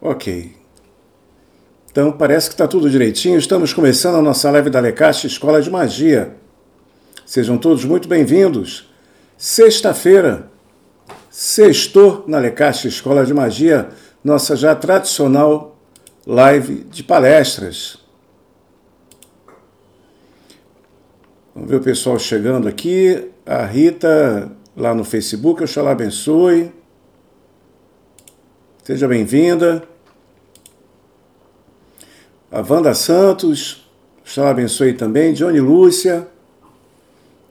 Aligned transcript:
Ok. 0.00 0.52
Então 1.90 2.12
parece 2.12 2.48
que 2.48 2.54
está 2.54 2.68
tudo 2.68 2.88
direitinho. 2.88 3.36
Estamos 3.36 3.72
começando 3.72 4.14
a 4.14 4.22
nossa 4.22 4.48
live 4.48 4.70
da 4.70 4.78
Lecaste 4.78 5.26
Escola 5.26 5.60
de 5.60 5.68
Magia. 5.68 6.36
Sejam 7.26 7.58
todos 7.58 7.84
muito 7.84 8.06
bem-vindos. 8.06 8.88
Sexta-feira, 9.36 10.48
sextou 11.28 12.24
na 12.28 12.38
Lecaste 12.38 12.86
Escola 12.86 13.26
de 13.26 13.34
Magia, 13.34 13.88
nossa 14.22 14.54
já 14.54 14.72
tradicional 14.74 15.76
live 16.24 16.84
de 16.84 17.02
palestras. 17.02 17.98
Vamos 21.52 21.70
ver 21.70 21.76
o 21.76 21.82
pessoal 21.82 22.20
chegando 22.20 22.68
aqui. 22.68 23.30
A 23.44 23.64
Rita 23.64 24.52
lá 24.76 24.94
no 24.94 25.02
Facebook, 25.02 25.64
Oxalá 25.64 25.90
abençoe. 25.90 26.77
Seja 28.88 29.06
bem-vinda. 29.06 29.82
A 32.50 32.62
Wanda 32.62 32.94
Santos, 32.94 33.86
Oxalá 34.22 34.48
abençoe 34.48 34.94
também. 34.94 35.34
Johnny 35.34 35.60
Lúcia. 35.60 36.26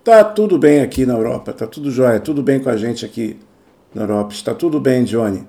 Tá 0.03 0.23
tudo 0.23 0.57
bem 0.57 0.81
aqui 0.81 1.05
na 1.05 1.13
Europa, 1.13 1.53
tá 1.53 1.67
tudo 1.67 1.91
jóia, 1.91 2.19
tudo 2.19 2.41
bem 2.41 2.59
com 2.59 2.71
a 2.71 2.75
gente 2.75 3.05
aqui 3.05 3.39
na 3.93 4.01
Europa. 4.01 4.33
Está 4.33 4.55
tudo 4.55 4.79
bem, 4.79 5.03
Johnny. 5.03 5.47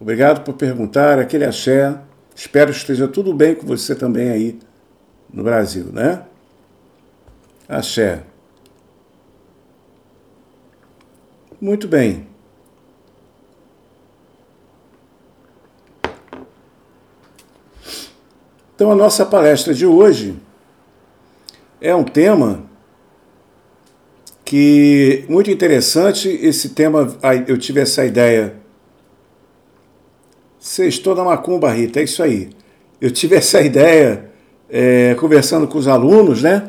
Obrigado 0.00 0.42
por 0.42 0.54
perguntar, 0.54 1.18
aquele 1.18 1.44
axé. 1.44 2.00
Espero 2.34 2.72
que 2.72 2.78
esteja 2.78 3.06
tudo 3.06 3.34
bem 3.34 3.54
com 3.54 3.66
você 3.66 3.94
também 3.94 4.30
aí 4.30 4.58
no 5.30 5.44
Brasil, 5.44 5.92
né? 5.92 6.22
Axé. 7.68 8.22
Muito 11.60 11.86
bem. 11.86 12.37
Então, 18.78 18.92
a 18.92 18.94
nossa 18.94 19.26
palestra 19.26 19.74
de 19.74 19.84
hoje 19.84 20.36
é 21.80 21.92
um 21.96 22.04
tema 22.04 22.62
que 24.44 25.24
muito 25.28 25.50
interessante. 25.50 26.28
Esse 26.28 26.68
tema, 26.68 27.12
eu 27.48 27.58
tive 27.58 27.80
essa 27.80 28.06
ideia. 28.06 28.54
Sextou 30.60 31.16
na 31.16 31.24
Macumba, 31.24 31.72
Rita, 31.72 31.98
é 31.98 32.04
isso 32.04 32.22
aí. 32.22 32.50
Eu 33.00 33.10
tive 33.10 33.34
essa 33.42 33.60
ideia 33.60 34.30
é, 34.70 35.16
conversando 35.16 35.66
com 35.66 35.76
os 35.76 35.88
alunos, 35.88 36.44
né? 36.44 36.68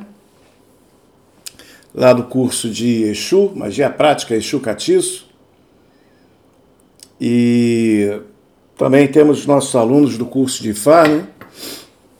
Lá 1.93 2.11
do 2.11 2.23
curso 2.23 2.71
de 2.71 3.03
Exu, 3.03 3.51
Magia 3.55 3.87
Prática 3.87 4.35
Exu 4.35 4.59
Catiço. 4.59 5.29
E 7.21 8.19
também 8.75 9.07
temos 9.07 9.41
os 9.41 9.45
nossos 9.45 9.75
alunos 9.75 10.17
do 10.17 10.25
curso 10.25 10.63
de 10.63 10.73
Fá, 10.73 11.07
né? 11.07 11.27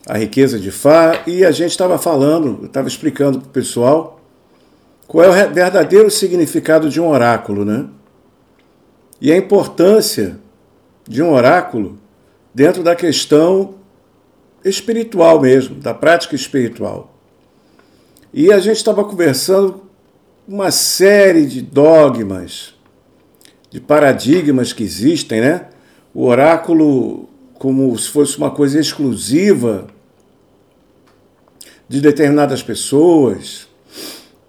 A 0.09 0.17
riqueza 0.17 0.59
de 0.59 0.71
Fá, 0.71 1.21
e 1.27 1.45
a 1.45 1.51
gente 1.51 1.69
estava 1.69 1.99
falando, 1.99 2.65
estava 2.65 2.87
explicando 2.87 3.39
para 3.39 3.47
o 3.47 3.51
pessoal 3.51 4.19
qual 5.07 5.23
é 5.23 5.29
o 5.29 5.53
verdadeiro 5.53 6.09
significado 6.09 6.89
de 6.89 6.99
um 6.99 7.07
oráculo, 7.07 7.63
né? 7.63 7.85
E 9.21 9.31
a 9.31 9.37
importância 9.37 10.39
de 11.07 11.21
um 11.21 11.31
oráculo 11.31 11.99
dentro 12.51 12.81
da 12.81 12.95
questão 12.95 13.75
espiritual 14.65 15.39
mesmo, 15.39 15.75
da 15.75 15.93
prática 15.93 16.33
espiritual. 16.33 17.15
E 18.33 18.51
a 18.51 18.57
gente 18.57 18.77
estava 18.77 19.03
conversando 19.03 19.83
uma 20.47 20.71
série 20.71 21.45
de 21.45 21.61
dogmas, 21.61 22.73
de 23.69 23.79
paradigmas 23.79 24.73
que 24.73 24.81
existem, 24.81 25.39
né? 25.39 25.67
O 26.15 26.25
oráculo 26.25 27.29
como 27.59 27.95
se 27.95 28.09
fosse 28.09 28.39
uma 28.39 28.49
coisa 28.49 28.79
exclusiva 28.79 29.87
de 31.89 31.99
determinadas 31.99 32.61
pessoas, 32.61 33.67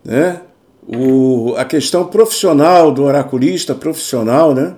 né? 0.05 0.43
O, 0.87 1.55
a 1.57 1.65
questão 1.65 2.07
profissional 2.07 2.93
do 2.93 3.05
oraculista 3.05 3.75
profissional, 3.75 4.55
né? 4.55 4.75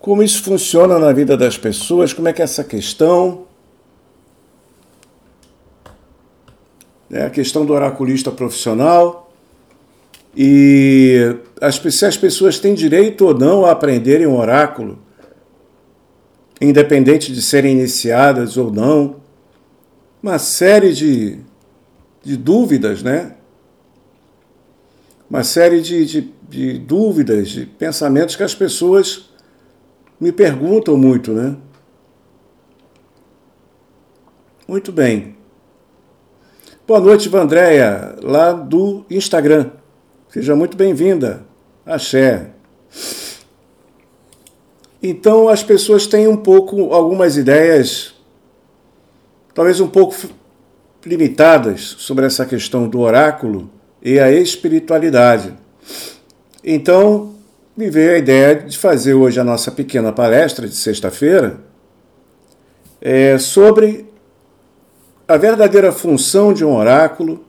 Como 0.00 0.22
isso 0.22 0.42
funciona 0.42 0.98
na 0.98 1.12
vida 1.12 1.36
das 1.36 1.58
pessoas, 1.58 2.12
como 2.12 2.28
é 2.28 2.32
que 2.32 2.40
é 2.40 2.44
essa 2.44 2.64
questão, 2.64 3.44
né? 7.08 7.26
a 7.26 7.30
questão 7.30 7.66
do 7.66 7.72
oraculista 7.72 8.30
profissional 8.30 9.32
e 10.36 11.36
as, 11.60 11.76
se 11.76 12.06
as 12.06 12.16
pessoas 12.16 12.58
têm 12.58 12.74
direito 12.74 13.26
ou 13.26 13.34
não 13.34 13.64
a 13.64 13.72
aprenderem 13.72 14.26
um 14.26 14.38
oráculo, 14.38 14.98
independente 16.60 17.32
de 17.32 17.40
serem 17.40 17.72
iniciadas 17.72 18.56
ou 18.56 18.70
não 18.70 19.23
uma 20.24 20.38
série 20.38 20.90
de, 20.94 21.38
de 22.22 22.34
dúvidas, 22.34 23.02
né? 23.02 23.34
Uma 25.28 25.44
série 25.44 25.82
de, 25.82 26.06
de, 26.06 26.32
de 26.48 26.78
dúvidas, 26.78 27.50
de 27.50 27.66
pensamentos 27.66 28.34
que 28.34 28.42
as 28.42 28.54
pessoas 28.54 29.28
me 30.18 30.32
perguntam 30.32 30.96
muito, 30.96 31.30
né? 31.30 31.54
Muito 34.66 34.90
bem. 34.90 35.36
Boa 36.86 37.00
noite, 37.00 37.28
Vandréia, 37.28 38.16
lá 38.22 38.52
do 38.52 39.04
Instagram. 39.10 39.72
Seja 40.30 40.56
muito 40.56 40.74
bem-vinda. 40.74 41.44
Axé. 41.84 42.52
Então 45.02 45.50
as 45.50 45.62
pessoas 45.62 46.06
têm 46.06 46.26
um 46.26 46.38
pouco, 46.38 46.94
algumas 46.94 47.36
ideias 47.36 48.14
talvez 49.54 49.80
um 49.80 49.88
pouco 49.88 50.14
limitadas 51.06 51.96
sobre 51.98 52.26
essa 52.26 52.44
questão 52.44 52.88
do 52.88 53.00
oráculo 53.00 53.70
e 54.02 54.18
a 54.18 54.30
espiritualidade. 54.30 55.54
Então, 56.62 57.34
me 57.76 57.88
veio 57.90 58.12
a 58.12 58.18
ideia 58.18 58.56
de 58.56 58.76
fazer 58.76 59.14
hoje 59.14 59.38
a 59.38 59.44
nossa 59.44 59.70
pequena 59.70 60.12
palestra 60.12 60.66
de 60.66 60.74
sexta-feira 60.74 61.60
é, 63.00 63.38
sobre 63.38 64.06
a 65.26 65.36
verdadeira 65.36 65.92
função 65.92 66.52
de 66.52 66.64
um 66.64 66.74
oráculo, 66.74 67.44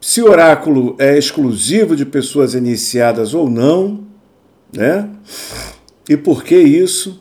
se 0.00 0.22
o 0.22 0.30
oráculo 0.30 0.94
é 0.98 1.16
exclusivo 1.16 1.96
de 1.96 2.04
pessoas 2.04 2.54
iniciadas 2.54 3.34
ou 3.34 3.50
não, 3.50 4.04
né? 4.72 5.08
E 6.08 6.16
por 6.16 6.44
que 6.44 6.56
isso? 6.56 7.20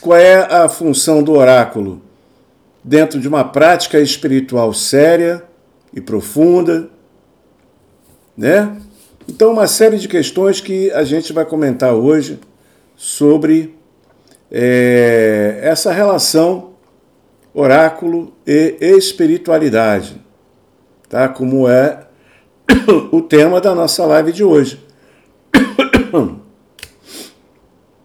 Qual 0.00 0.16
é 0.16 0.36
a 0.36 0.68
função 0.70 1.22
do 1.22 1.32
oráculo? 1.32 2.00
Dentro 2.82 3.20
de 3.20 3.28
uma 3.28 3.44
prática 3.44 4.00
espiritual 4.00 4.72
séria 4.72 5.44
e 5.92 6.00
profunda, 6.00 6.88
né? 8.34 8.74
Então, 9.28 9.52
uma 9.52 9.66
série 9.66 9.98
de 9.98 10.08
questões 10.08 10.60
que 10.60 10.90
a 10.92 11.04
gente 11.04 11.30
vai 11.32 11.44
comentar 11.44 11.92
hoje 11.92 12.38
sobre 12.94 13.76
é, 14.50 15.58
essa 15.62 15.92
relação 15.92 16.70
oráculo 17.52 18.34
e 18.46 18.76
espiritualidade, 18.80 20.22
tá? 21.08 21.28
Como 21.28 21.68
é 21.68 22.06
o 23.12 23.20
tema 23.20 23.60
da 23.60 23.74
nossa 23.74 24.06
live 24.06 24.32
de 24.32 24.44
hoje, 24.44 24.82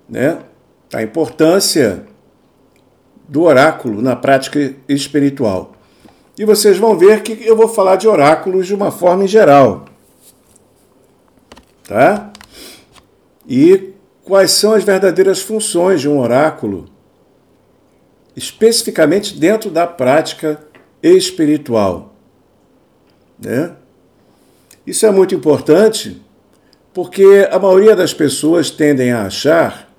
né? 0.09 0.39
A 0.93 1.01
importância 1.01 2.05
do 3.27 3.43
oráculo 3.43 4.01
na 4.01 4.15
prática 4.15 4.75
espiritual. 4.89 5.73
E 6.37 6.43
vocês 6.43 6.77
vão 6.77 6.97
ver 6.97 7.21
que 7.21 7.45
eu 7.45 7.55
vou 7.55 7.67
falar 7.67 7.95
de 7.95 8.07
oráculos 8.07 8.67
de 8.67 8.75
uma 8.75 8.91
forma 8.91 9.23
em 9.23 9.27
geral. 9.27 9.85
Tá? 11.87 12.31
E 13.47 13.93
quais 14.23 14.51
são 14.51 14.73
as 14.73 14.83
verdadeiras 14.83 15.41
funções 15.41 16.01
de 16.01 16.09
um 16.09 16.19
oráculo, 16.19 16.85
especificamente 18.35 19.37
dentro 19.37 19.69
da 19.69 19.85
prática 19.85 20.61
espiritual. 21.01 22.13
Né? 23.39 23.73
Isso 24.85 25.05
é 25.05 25.11
muito 25.11 25.35
importante 25.35 26.21
porque 26.93 27.47
a 27.51 27.59
maioria 27.59 27.95
das 27.95 28.13
pessoas 28.13 28.69
tendem 28.69 29.11
a 29.11 29.25
achar 29.25 29.90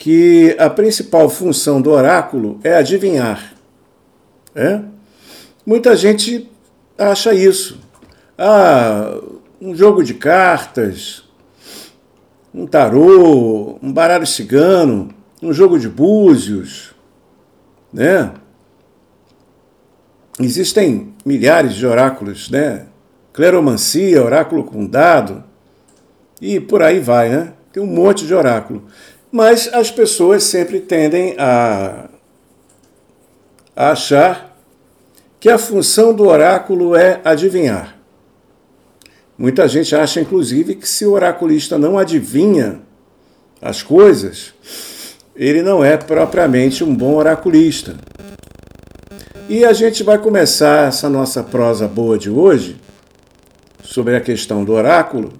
que 0.00 0.56
a 0.58 0.70
principal 0.70 1.28
função 1.28 1.78
do 1.78 1.90
oráculo 1.90 2.58
é 2.64 2.74
adivinhar. 2.74 3.52
É? 4.54 4.80
Muita 5.64 5.94
gente 5.94 6.50
acha 6.96 7.34
isso. 7.34 7.78
Ah, 8.38 9.20
um 9.60 9.76
jogo 9.76 10.02
de 10.02 10.14
cartas, 10.14 11.24
um 12.54 12.66
tarô, 12.66 13.78
um 13.82 13.92
baralho 13.92 14.26
cigano, 14.26 15.10
um 15.42 15.52
jogo 15.52 15.78
de 15.78 15.86
búzios, 15.86 16.94
né? 17.92 18.32
Existem 20.40 21.12
milhares 21.26 21.74
de 21.74 21.86
oráculos, 21.86 22.48
né? 22.48 22.86
Cleromancia, 23.34 24.24
oráculo 24.24 24.64
com 24.64 24.86
dado, 24.86 25.44
e 26.40 26.58
por 26.58 26.82
aí 26.82 27.00
vai, 27.00 27.28
né? 27.28 27.52
Tem 27.70 27.82
um 27.82 27.86
monte 27.86 28.26
de 28.26 28.32
oráculo. 28.32 28.86
Mas 29.30 29.68
as 29.72 29.90
pessoas 29.90 30.42
sempre 30.44 30.80
tendem 30.80 31.36
a, 31.38 32.08
a 33.76 33.90
achar 33.92 34.56
que 35.38 35.48
a 35.48 35.56
função 35.56 36.12
do 36.12 36.26
oráculo 36.26 36.96
é 36.96 37.20
adivinhar. 37.24 37.96
Muita 39.38 39.66
gente 39.68 39.94
acha, 39.94 40.20
inclusive, 40.20 40.74
que 40.74 40.86
se 40.86 41.06
o 41.06 41.12
oraculista 41.12 41.78
não 41.78 41.96
adivinha 41.96 42.80
as 43.62 43.82
coisas, 43.82 44.52
ele 45.34 45.62
não 45.62 45.82
é 45.82 45.96
propriamente 45.96 46.84
um 46.84 46.94
bom 46.94 47.14
oraculista. 47.14 47.96
E 49.48 49.64
a 49.64 49.72
gente 49.72 50.02
vai 50.02 50.18
começar 50.18 50.88
essa 50.88 51.08
nossa 51.08 51.42
prosa 51.42 51.88
boa 51.88 52.18
de 52.18 52.28
hoje 52.28 52.76
sobre 53.82 54.14
a 54.14 54.20
questão 54.20 54.64
do 54.64 54.72
oráculo 54.72 55.32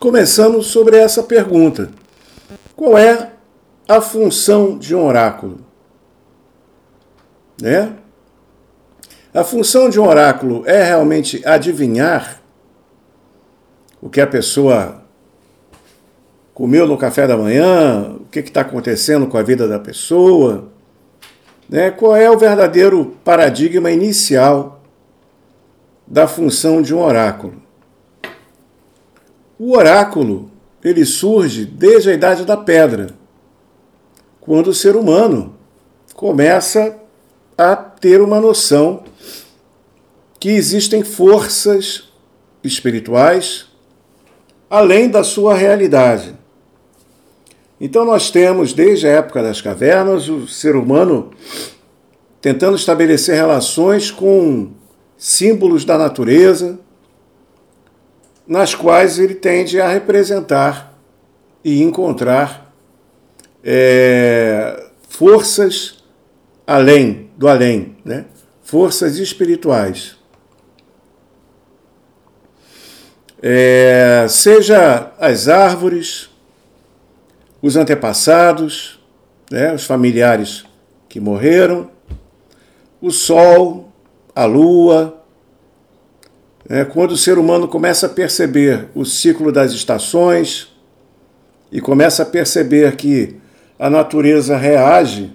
começando 0.00 0.62
sobre 0.62 0.96
essa 0.96 1.22
pergunta: 1.22 1.90
qual 2.74 2.96
é 2.96 3.32
a 3.88 4.00
função 4.00 4.78
de 4.78 4.94
um 4.94 5.04
oráculo? 5.04 5.60
Né? 7.60 7.92
A 9.32 9.44
função 9.44 9.88
de 9.88 10.00
um 10.00 10.06
oráculo 10.06 10.62
é 10.66 10.82
realmente 10.82 11.46
adivinhar 11.46 12.40
o 14.00 14.08
que 14.08 14.20
a 14.20 14.26
pessoa 14.26 15.02
comeu 16.54 16.86
no 16.86 16.96
café 16.96 17.26
da 17.26 17.36
manhã, 17.36 18.16
o 18.18 18.24
que 18.30 18.38
está 18.38 18.62
acontecendo 18.62 19.26
com 19.26 19.36
a 19.36 19.42
vida 19.42 19.68
da 19.68 19.78
pessoa, 19.78 20.68
né? 21.68 21.90
qual 21.90 22.16
é 22.16 22.30
o 22.30 22.38
verdadeiro 22.38 23.16
paradigma 23.22 23.90
inicial 23.90 24.80
da 26.06 26.26
função 26.26 26.80
de 26.80 26.94
um 26.94 27.02
oráculo. 27.02 27.65
O 29.58 29.76
oráculo, 29.76 30.50
ele 30.84 31.04
surge 31.04 31.64
desde 31.64 32.10
a 32.10 32.14
idade 32.14 32.44
da 32.44 32.56
pedra, 32.56 33.08
quando 34.40 34.68
o 34.68 34.74
ser 34.74 34.96
humano 34.96 35.54
começa 36.14 36.96
a 37.56 37.74
ter 37.74 38.20
uma 38.20 38.40
noção 38.40 39.04
que 40.38 40.50
existem 40.50 41.02
forças 41.02 42.12
espirituais 42.62 43.66
além 44.68 45.08
da 45.08 45.24
sua 45.24 45.54
realidade. 45.54 46.34
Então 47.80 48.04
nós 48.04 48.30
temos 48.30 48.72
desde 48.72 49.06
a 49.06 49.10
época 49.10 49.42
das 49.42 49.60
cavernas 49.60 50.28
o 50.28 50.46
ser 50.46 50.76
humano 50.76 51.30
tentando 52.40 52.76
estabelecer 52.76 53.34
relações 53.34 54.10
com 54.10 54.70
símbolos 55.16 55.84
da 55.84 55.98
natureza, 55.98 56.78
nas 58.46 58.74
quais 58.74 59.18
ele 59.18 59.34
tende 59.34 59.80
a 59.80 59.88
representar 59.88 60.96
e 61.64 61.82
encontrar 61.82 62.72
é, 63.64 64.86
forças 65.08 66.04
além 66.66 67.30
do 67.36 67.48
além, 67.48 67.96
né? 68.04 68.26
forças 68.62 69.18
espirituais. 69.18 70.16
É, 73.42 74.26
seja 74.28 75.12
as 75.18 75.48
árvores, 75.48 76.30
os 77.60 77.76
antepassados, 77.76 79.00
né, 79.50 79.72
os 79.72 79.84
familiares 79.84 80.64
que 81.08 81.20
morreram, 81.20 81.90
o 83.00 83.10
sol, 83.10 83.92
a 84.34 84.44
lua, 84.44 85.22
é, 86.68 86.84
quando 86.84 87.12
o 87.12 87.16
ser 87.16 87.38
humano 87.38 87.68
começa 87.68 88.06
a 88.06 88.08
perceber 88.08 88.88
o 88.94 89.04
ciclo 89.04 89.52
das 89.52 89.72
estações 89.72 90.68
e 91.70 91.80
começa 91.80 92.22
a 92.22 92.26
perceber 92.26 92.96
que 92.96 93.36
a 93.78 93.88
natureza 93.88 94.56
reage 94.56 95.32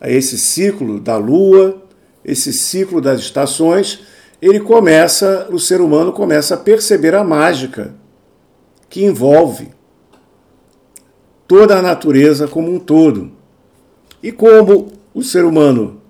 a 0.00 0.10
esse 0.10 0.38
ciclo 0.38 1.00
da 1.00 1.16
lua, 1.16 1.82
esse 2.24 2.52
ciclo 2.52 3.00
das 3.00 3.20
estações, 3.20 4.00
ele 4.40 4.60
começa, 4.60 5.48
o 5.50 5.58
ser 5.58 5.80
humano 5.80 6.12
começa 6.12 6.54
a 6.54 6.58
perceber 6.58 7.14
a 7.14 7.24
mágica 7.24 7.94
que 8.88 9.04
envolve 9.04 9.70
toda 11.48 11.78
a 11.78 11.82
natureza 11.82 12.46
como 12.46 12.72
um 12.72 12.78
todo. 12.78 13.32
E 14.22 14.30
como 14.30 14.92
o 15.14 15.22
ser 15.22 15.44
humano 15.44 16.00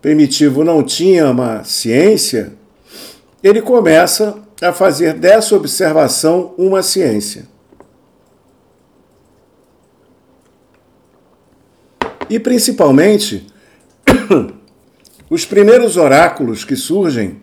primitivo 0.00 0.64
não 0.64 0.82
tinha 0.82 1.30
uma 1.30 1.64
ciência, 1.64 2.55
ele 3.42 3.62
começa 3.62 4.42
a 4.60 4.72
fazer 4.72 5.14
dessa 5.14 5.54
observação 5.54 6.54
uma 6.56 6.82
ciência. 6.82 7.46
E 12.28 12.40
principalmente, 12.40 13.46
os 15.30 15.44
primeiros 15.44 15.96
oráculos 15.96 16.64
que 16.64 16.74
surgem 16.74 17.40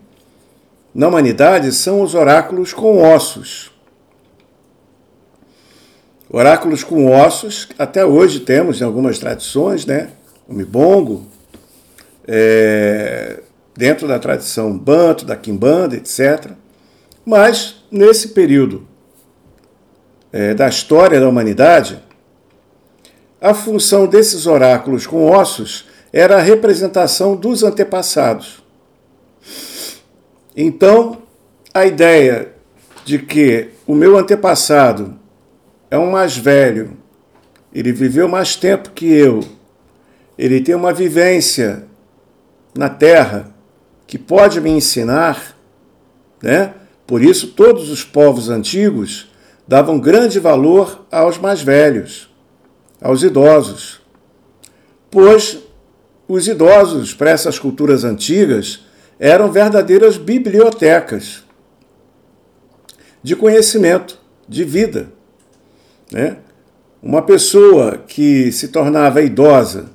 na 0.94 1.07
humanidade 1.07 1.72
são 1.72 2.01
os 2.01 2.13
oráculos 2.13 2.74
com 2.74 3.01
ossos. 3.01 3.72
Oráculos 6.30 6.84
com 6.84 7.12
ossos, 7.12 7.69
até 7.78 8.04
hoje 8.06 8.40
temos 8.42 8.81
em 8.81 8.84
algumas 8.84 9.19
tradições, 9.19 9.86
né? 9.86 10.10
O 10.48 10.54
Mibongo, 10.54 11.25
é, 12.28 13.42
dentro 13.75 14.07
da 14.07 14.19
tradição 14.19 14.77
banto, 14.77 15.25
da 15.25 15.35
quimbanda, 15.35 15.95
etc. 15.95 16.51
Mas, 17.25 17.83
nesse 17.91 18.29
período 18.29 18.87
é, 20.31 20.53
da 20.53 20.67
história 20.67 21.19
da 21.19 21.27
humanidade, 21.27 22.01
a 23.41 23.53
função 23.53 24.07
desses 24.07 24.45
oráculos 24.45 25.05
com 25.05 25.29
ossos 25.29 25.85
era 26.11 26.37
a 26.37 26.41
representação 26.41 27.35
dos 27.35 27.63
antepassados. 27.63 28.63
Então, 30.55 31.23
a 31.73 31.85
ideia 31.85 32.53
de 33.03 33.19
que 33.19 33.69
o 33.87 33.95
meu 33.95 34.17
antepassado 34.17 35.19
é 35.89 35.97
um 35.97 36.11
mais 36.11 36.37
velho, 36.37 36.97
ele 37.73 37.91
viveu 37.91 38.27
mais 38.27 38.55
tempo 38.55 38.91
que 38.91 39.11
eu, 39.11 39.41
ele 40.37 40.61
tem 40.61 40.75
uma 40.75 40.93
vivência 40.93 41.85
na 42.75 42.89
Terra 42.89 43.52
que 44.13 44.19
pode 44.19 44.62
me 44.62 44.69
ensinar, 44.69 45.57
né? 46.40 46.76
Por 47.07 47.23
isso, 47.23 47.47
todos 47.47 47.90
os 47.90 48.04
povos 48.04 48.47
antigos 48.47 49.28
davam 49.68 49.99
grande 49.99 50.40
valor 50.40 51.04
aos 51.11 51.40
mais 51.40 51.64
velhos, 51.64 52.30
aos 53.02 53.23
idosos, 53.23 54.02
pois 55.09 55.57
os 56.28 56.47
idosos, 56.47 57.11
para 57.11 57.31
essas 57.31 57.57
culturas 57.57 58.04
antigas, 58.04 58.81
eram 59.18 59.52
verdadeiras 59.52 60.16
bibliotecas 60.16 61.44
de 63.23 63.35
conhecimento, 63.35 64.19
de 64.47 64.64
vida. 64.64 65.11
Né? 66.11 66.37
Uma 67.02 67.23
pessoa 67.23 67.97
que 67.97 68.52
se 68.52 68.68
tornava 68.68 69.23
idosa 69.23 69.90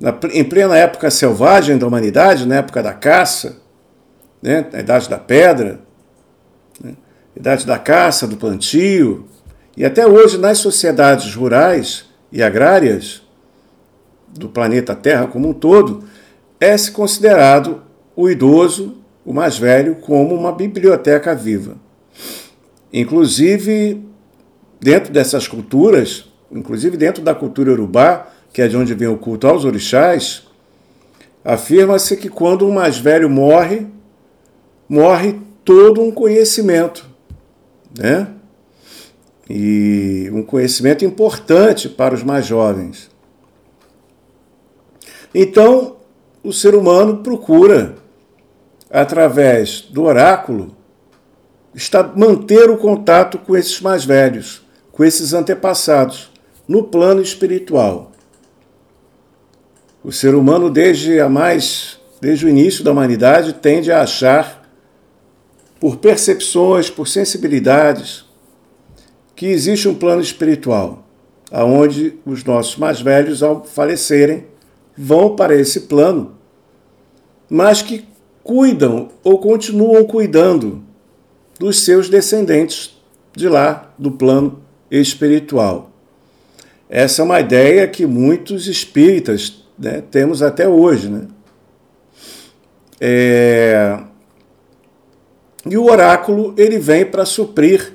na, 0.00 0.14
em 0.32 0.44
plena 0.44 0.76
época 0.76 1.10
selvagem 1.10 1.78
da 1.78 1.86
humanidade, 1.86 2.46
na 2.46 2.56
época 2.56 2.82
da 2.82 2.92
caça, 2.92 3.58
né, 4.42 4.66
na 4.72 4.80
idade 4.80 5.08
da 5.08 5.18
pedra, 5.18 5.80
né, 6.82 6.94
idade 7.34 7.66
da 7.66 7.78
caça, 7.78 8.26
do 8.26 8.36
plantio, 8.36 9.26
e 9.76 9.84
até 9.84 10.06
hoje 10.06 10.38
nas 10.38 10.58
sociedades 10.58 11.34
rurais 11.34 12.06
e 12.30 12.42
agrárias 12.42 13.22
do 14.28 14.48
planeta 14.48 14.94
Terra 14.94 15.26
como 15.26 15.48
um 15.48 15.52
todo, 15.52 16.04
é-se 16.60 16.90
considerado 16.90 17.82
o 18.14 18.28
idoso, 18.28 18.96
o 19.24 19.32
mais 19.32 19.58
velho, 19.58 19.96
como 19.96 20.34
uma 20.34 20.52
biblioteca 20.52 21.34
viva. 21.34 21.76
Inclusive, 22.92 24.02
dentro 24.80 25.12
dessas 25.12 25.48
culturas, 25.48 26.30
inclusive 26.50 26.96
dentro 26.96 27.22
da 27.22 27.34
cultura 27.34 27.72
urubá, 27.72 28.28
que 28.56 28.62
é 28.62 28.68
de 28.68 28.74
onde 28.74 28.94
vem 28.94 29.06
o 29.06 29.18
culto 29.18 29.46
aos 29.46 29.66
orixás, 29.66 30.44
afirma-se 31.44 32.16
que 32.16 32.30
quando 32.30 32.66
um 32.66 32.72
mais 32.72 32.96
velho 32.96 33.28
morre, 33.28 33.86
morre 34.88 35.38
todo 35.62 36.00
um 36.00 36.10
conhecimento, 36.10 37.04
né? 37.98 38.28
E 39.46 40.30
um 40.32 40.42
conhecimento 40.42 41.04
importante 41.04 41.86
para 41.86 42.14
os 42.14 42.22
mais 42.22 42.46
jovens. 42.46 43.10
Então, 45.34 45.96
o 46.42 46.50
ser 46.50 46.74
humano 46.74 47.18
procura, 47.18 47.96
através 48.90 49.82
do 49.82 50.04
oráculo, 50.04 50.74
manter 52.16 52.70
o 52.70 52.78
contato 52.78 53.36
com 53.36 53.54
esses 53.54 53.82
mais 53.82 54.02
velhos, 54.02 54.62
com 54.90 55.04
esses 55.04 55.34
antepassados, 55.34 56.32
no 56.66 56.84
plano 56.84 57.20
espiritual. 57.20 58.12
O 60.06 60.12
ser 60.12 60.36
humano, 60.36 60.70
desde 60.70 61.18
a 61.18 61.28
mais, 61.28 61.98
desde 62.20 62.46
o 62.46 62.48
início 62.48 62.84
da 62.84 62.92
humanidade, 62.92 63.54
tende 63.54 63.90
a 63.90 64.02
achar 64.02 64.62
por 65.80 65.96
percepções, 65.96 66.88
por 66.88 67.08
sensibilidades, 67.08 68.24
que 69.34 69.46
existe 69.46 69.88
um 69.88 69.96
plano 69.96 70.22
espiritual, 70.22 71.04
aonde 71.50 72.20
os 72.24 72.44
nossos 72.44 72.76
mais 72.76 73.00
velhos, 73.00 73.42
ao 73.42 73.64
falecerem, 73.64 74.46
vão 74.96 75.34
para 75.34 75.56
esse 75.56 75.80
plano, 75.80 76.36
mas 77.50 77.82
que 77.82 78.04
cuidam 78.44 79.08
ou 79.24 79.40
continuam 79.40 80.04
cuidando 80.04 80.84
dos 81.58 81.84
seus 81.84 82.08
descendentes 82.08 82.96
de 83.34 83.48
lá, 83.48 83.92
do 83.98 84.12
plano 84.12 84.62
espiritual. 84.88 85.90
Essa 86.88 87.22
é 87.22 87.24
uma 87.24 87.40
ideia 87.40 87.88
que 87.88 88.06
muitos 88.06 88.68
espíritas 88.68 89.65
né, 89.78 90.02
temos 90.10 90.42
até 90.42 90.68
hoje. 90.68 91.08
Né? 91.08 91.26
É... 93.00 93.98
E 95.68 95.76
o 95.76 95.84
oráculo 95.84 96.54
ele 96.56 96.78
vem 96.78 97.04
para 97.04 97.24
suprir 97.24 97.92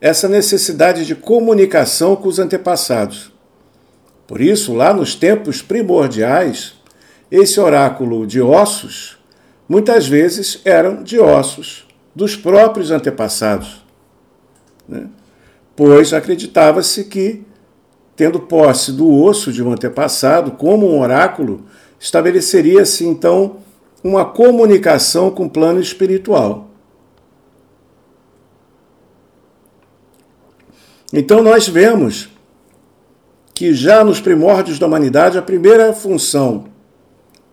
essa 0.00 0.28
necessidade 0.28 1.04
de 1.04 1.14
comunicação 1.14 2.16
com 2.16 2.28
os 2.28 2.38
antepassados. 2.38 3.32
Por 4.26 4.40
isso, 4.40 4.74
lá 4.74 4.92
nos 4.92 5.14
tempos 5.14 5.62
primordiais, 5.62 6.74
esse 7.30 7.60
oráculo 7.60 8.26
de 8.26 8.40
ossos 8.40 9.16
muitas 9.68 10.06
vezes 10.06 10.60
eram 10.64 11.02
de 11.02 11.18
ossos 11.18 11.86
dos 12.14 12.36
próprios 12.36 12.90
antepassados. 12.90 13.84
Né? 14.88 15.08
Pois 15.74 16.12
acreditava-se 16.12 17.04
que, 17.04 17.44
tendo 18.16 18.40
posse 18.40 18.90
do 18.90 19.12
osso 19.12 19.52
de 19.52 19.62
um 19.62 19.70
antepassado 19.70 20.52
como 20.52 20.90
um 20.90 21.00
oráculo, 21.00 21.66
estabeleceria-se 22.00 23.06
então 23.06 23.58
uma 24.02 24.24
comunicação 24.24 25.30
com 25.30 25.44
o 25.44 25.50
plano 25.50 25.80
espiritual. 25.80 26.70
Então 31.12 31.42
nós 31.42 31.68
vemos 31.68 32.28
que 33.54 33.72
já 33.72 34.04
nos 34.04 34.20
primórdios 34.20 34.78
da 34.78 34.86
humanidade 34.86 35.38
a 35.38 35.42
primeira 35.42 35.92
função 35.92 36.66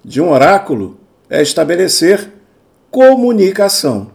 de 0.03 0.22
um 0.22 0.29
oráculo 0.32 0.98
é 1.29 1.41
estabelecer 1.41 2.32
comunicação. 2.91 4.12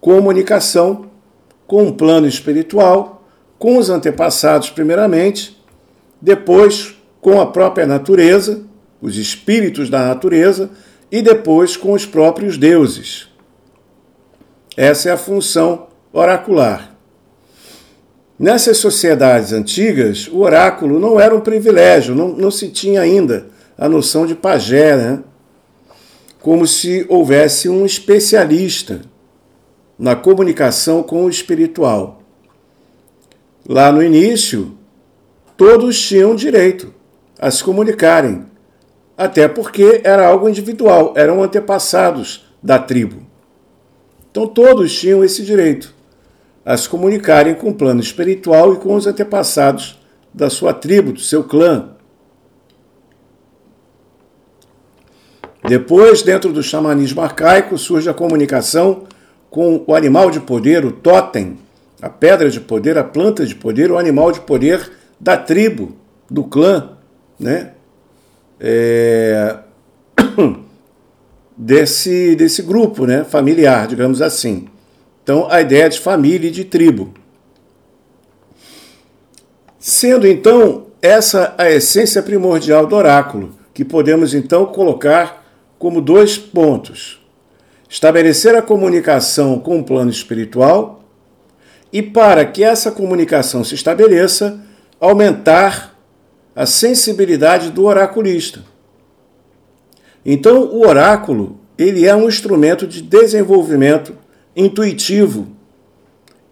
Comunicação 0.00 1.06
com 1.66 1.88
o 1.88 1.94
plano 1.94 2.26
espiritual, 2.26 3.17
com 3.58 3.76
os 3.76 3.90
antepassados, 3.90 4.70
primeiramente, 4.70 5.58
depois 6.20 6.96
com 7.20 7.40
a 7.40 7.46
própria 7.46 7.86
natureza, 7.86 8.62
os 9.00 9.16
espíritos 9.16 9.90
da 9.90 10.06
natureza, 10.06 10.70
e 11.10 11.22
depois 11.22 11.76
com 11.76 11.92
os 11.92 12.04
próprios 12.04 12.58
deuses. 12.58 13.28
Essa 14.76 15.08
é 15.08 15.12
a 15.12 15.16
função 15.16 15.88
oracular. 16.12 16.94
Nessas 18.38 18.78
sociedades 18.78 19.52
antigas, 19.52 20.28
o 20.28 20.38
oráculo 20.38 21.00
não 21.00 21.18
era 21.18 21.34
um 21.34 21.40
privilégio, 21.40 22.14
não, 22.14 22.28
não 22.28 22.50
se 22.50 22.68
tinha 22.68 23.00
ainda 23.00 23.48
a 23.76 23.88
noção 23.88 24.26
de 24.26 24.34
pajé, 24.34 24.96
né? 24.96 25.20
como 26.40 26.66
se 26.66 27.04
houvesse 27.08 27.68
um 27.68 27.84
especialista 27.84 29.00
na 29.98 30.14
comunicação 30.14 31.02
com 31.02 31.24
o 31.24 31.30
espiritual. 31.30 32.17
Lá 33.68 33.92
no 33.92 34.02
início, 34.02 34.78
todos 35.54 36.00
tinham 36.00 36.34
direito 36.34 36.94
a 37.38 37.50
se 37.50 37.62
comunicarem, 37.62 38.46
até 39.14 39.46
porque 39.46 40.00
era 40.02 40.26
algo 40.26 40.48
individual, 40.48 41.12
eram 41.14 41.42
antepassados 41.42 42.46
da 42.62 42.78
tribo. 42.78 43.26
Então 44.30 44.46
todos 44.46 44.98
tinham 44.98 45.22
esse 45.22 45.44
direito 45.44 45.94
a 46.64 46.78
se 46.78 46.88
comunicarem 46.88 47.54
com 47.54 47.68
o 47.68 47.74
plano 47.74 48.00
espiritual 48.00 48.72
e 48.72 48.78
com 48.78 48.94
os 48.94 49.06
antepassados 49.06 49.98
da 50.32 50.48
sua 50.48 50.72
tribo, 50.72 51.12
do 51.12 51.20
seu 51.20 51.44
clã. 51.44 51.90
Depois, 55.66 56.22
dentro 56.22 56.54
do 56.54 56.62
xamanismo 56.62 57.20
arcaico, 57.20 57.76
surge 57.76 58.08
a 58.08 58.14
comunicação 58.14 59.04
com 59.50 59.84
o 59.86 59.94
animal 59.94 60.30
de 60.30 60.40
poder, 60.40 60.86
o 60.86 60.92
totem, 60.92 61.58
a 62.00 62.08
pedra 62.08 62.50
de 62.50 62.60
poder, 62.60 62.96
a 62.96 63.04
planta 63.04 63.44
de 63.44 63.54
poder, 63.54 63.90
o 63.90 63.98
animal 63.98 64.30
de 64.32 64.40
poder 64.40 64.92
da 65.18 65.36
tribo, 65.36 65.96
do 66.30 66.44
clã, 66.44 66.96
né? 67.38 67.72
É... 68.60 69.58
desse, 71.56 72.36
desse 72.36 72.62
grupo 72.62 73.04
né? 73.04 73.24
familiar, 73.24 73.86
digamos 73.86 74.22
assim. 74.22 74.68
Então, 75.22 75.46
a 75.50 75.60
ideia 75.60 75.88
de 75.88 75.98
família 75.98 76.48
e 76.48 76.52
de 76.52 76.64
tribo. 76.64 77.12
Sendo 79.78 80.26
então 80.26 80.86
essa 81.00 81.54
a 81.56 81.70
essência 81.70 82.22
primordial 82.22 82.86
do 82.86 82.96
oráculo, 82.96 83.56
que 83.72 83.84
podemos 83.84 84.34
então 84.34 84.66
colocar 84.66 85.44
como 85.78 86.00
dois 86.00 86.36
pontos: 86.36 87.24
estabelecer 87.88 88.54
a 88.54 88.62
comunicação 88.62 89.58
com 89.58 89.78
o 89.78 89.84
plano 89.84 90.10
espiritual 90.10 90.97
e, 91.92 92.02
para 92.02 92.44
que 92.44 92.62
essa 92.62 92.90
comunicação 92.90 93.64
se 93.64 93.74
estabeleça, 93.74 94.60
aumentar 95.00 95.96
a 96.54 96.66
sensibilidade 96.66 97.70
do 97.70 97.84
oraculista. 97.84 98.62
Então, 100.24 100.64
o 100.64 100.86
oráculo 100.86 101.60
ele 101.78 102.04
é 102.06 102.14
um 102.14 102.28
instrumento 102.28 102.86
de 102.86 103.00
desenvolvimento 103.00 104.14
intuitivo. 104.56 105.46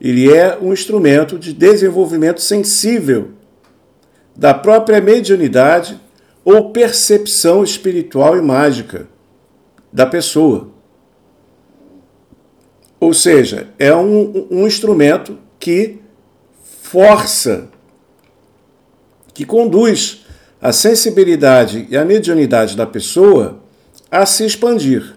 Ele 0.01 0.33
é 0.33 0.57
um 0.63 0.73
instrumento 0.73 1.37
de 1.37 1.53
desenvolvimento 1.53 2.41
sensível 2.41 3.33
da 4.37 4.55
própria 4.55 5.01
mediunidade 5.01 6.01
ou 6.45 6.71
percepção 6.71 7.65
espiritual 7.65 8.37
e 8.37 8.43
mágica 8.43 9.09
da 9.93 10.07
pessoa. 10.07 10.76
Ou 12.99 13.13
seja, 13.13 13.69
é 13.79 13.95
um, 13.95 14.47
um 14.51 14.67
instrumento 14.67 15.39
que 15.59 16.01
força, 16.83 17.69
que 19.35 19.45
conduz 19.45 20.25
a 20.61 20.73
sensibilidade 20.73 21.87
e 21.91 21.97
a 21.97 22.05
mediunidade 22.05 22.77
da 22.77 22.87
pessoa 22.87 23.61
a 24.11 24.25
se 24.25 24.47
expandir. 24.47 25.17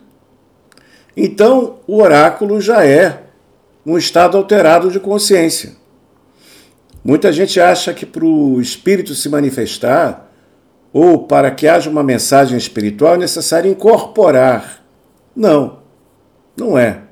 Então, 1.15 1.79
o 1.87 2.01
oráculo 2.01 2.59
já 2.59 2.85
é 2.85 3.23
um 3.85 3.97
estado 3.97 4.37
alterado 4.37 4.91
de 4.91 4.99
consciência. 4.99 5.73
Muita 7.03 7.31
gente 7.31 7.59
acha 7.59 7.93
que 7.93 8.05
para 8.05 8.25
o 8.25 8.59
espírito 8.59 9.15
se 9.15 9.29
manifestar, 9.29 10.29
ou 10.91 11.25
para 11.25 11.51
que 11.51 11.67
haja 11.67 11.89
uma 11.89 12.03
mensagem 12.03 12.57
espiritual, 12.57 13.15
é 13.15 13.17
necessário 13.17 13.71
incorporar. 13.71 14.83
Não, 15.35 15.79
não 16.57 16.77
é. 16.77 17.08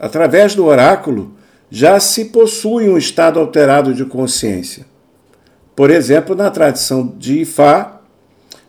Através 0.00 0.54
do 0.54 0.64
oráculo, 0.64 1.34
já 1.70 2.00
se 2.00 2.26
possui 2.26 2.88
um 2.88 2.96
estado 2.96 3.38
alterado 3.38 3.92
de 3.92 4.06
consciência. 4.06 4.86
Por 5.76 5.90
exemplo, 5.90 6.34
na 6.34 6.50
tradição 6.50 7.06
de 7.18 7.42
Ifá, 7.42 8.00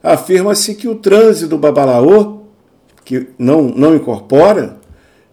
afirma-se 0.03 0.75
que 0.75 0.89
o 0.89 0.95
transe 0.95 1.47
do 1.47 1.57
Babalaô, 1.57 2.41
que 3.05 3.29
não, 3.39 3.63
não 3.63 3.95
incorpora, 3.95 4.77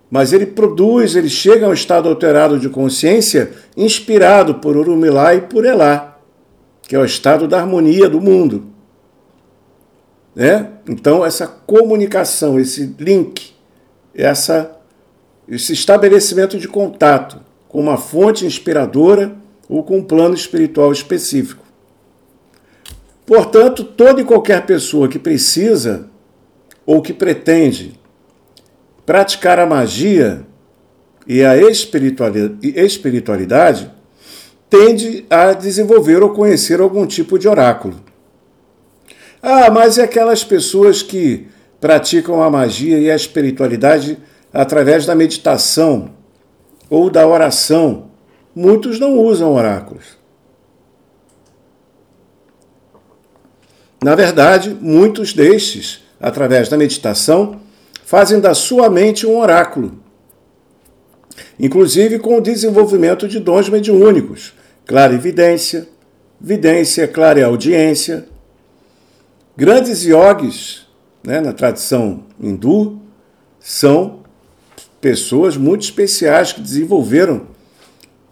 mas 0.08 0.32
ele 0.32 0.46
produz, 0.46 1.16
ele 1.16 1.28
chega 1.28 1.66
a 1.66 1.68
um 1.68 1.74
estado 1.74 2.08
alterado 2.08 2.60
de 2.60 2.68
consciência 2.68 3.52
inspirado 3.76 4.54
por 4.54 4.76
Urumilá 4.76 5.34
e 5.34 5.40
por 5.42 5.66
Elá, 5.66 6.16
que 6.82 6.94
é 6.94 6.98
o 6.98 7.04
estado 7.04 7.48
da 7.48 7.58
harmonia 7.58 8.08
do 8.08 8.20
mundo. 8.20 8.66
Né? 10.34 10.68
Então, 10.88 11.26
essa 11.26 11.46
comunicação, 11.46 12.58
esse 12.58 12.94
link, 12.98 13.52
essa 14.14 14.77
esse 15.48 15.72
estabelecimento 15.72 16.58
de 16.58 16.68
contato 16.68 17.40
com 17.68 17.80
uma 17.80 17.96
fonte 17.96 18.44
inspiradora 18.44 19.34
ou 19.68 19.82
com 19.82 19.98
um 19.98 20.04
plano 20.04 20.34
espiritual 20.34 20.92
específico. 20.92 21.64
Portanto, 23.26 23.82
toda 23.84 24.20
e 24.20 24.24
qualquer 24.24 24.64
pessoa 24.64 25.08
que 25.08 25.18
precisa 25.18 26.08
ou 26.86 27.02
que 27.02 27.12
pretende 27.12 27.98
praticar 29.04 29.58
a 29.58 29.66
magia 29.66 30.46
e 31.26 31.44
a 31.44 31.56
espiritualidade 31.56 33.90
tende 34.70 35.26
a 35.28 35.52
desenvolver 35.52 36.22
ou 36.22 36.30
conhecer 36.30 36.80
algum 36.80 37.06
tipo 37.06 37.38
de 37.38 37.46
oráculo. 37.48 38.00
Ah, 39.42 39.70
mas 39.70 39.98
e 39.98 40.02
aquelas 40.02 40.42
pessoas 40.42 41.02
que 41.02 41.46
praticam 41.80 42.42
a 42.42 42.50
magia 42.50 42.98
e 42.98 43.10
a 43.10 43.16
espiritualidade 43.16 44.18
através 44.52 45.06
da 45.06 45.14
meditação 45.14 46.10
ou 46.88 47.10
da 47.10 47.26
oração. 47.26 48.10
Muitos 48.54 48.98
não 48.98 49.18
usam 49.18 49.52
oráculos. 49.52 50.18
Na 54.02 54.14
verdade, 54.14 54.76
muitos 54.80 55.32
destes, 55.32 56.02
através 56.20 56.68
da 56.68 56.76
meditação, 56.76 57.60
fazem 58.04 58.40
da 58.40 58.54
sua 58.54 58.88
mente 58.88 59.26
um 59.26 59.38
oráculo 59.38 60.00
inclusive 61.58 62.18
com 62.18 62.38
o 62.38 62.40
desenvolvimento 62.40 63.26
de 63.28 63.38
dons 63.40 63.68
mediúnicos, 63.68 64.54
clara 64.86 65.14
evidência, 65.14 65.88
vidência, 66.40 67.06
clara 67.08 67.44
audiência. 67.46 68.26
Grandes 69.56 70.04
yogis, 70.04 70.86
né, 71.24 71.40
na 71.40 71.52
tradição 71.52 72.24
hindu, 72.40 73.00
são 73.58 74.20
pessoas 75.00 75.56
muito 75.56 75.82
especiais 75.82 76.52
que 76.52 76.60
desenvolveram 76.60 77.46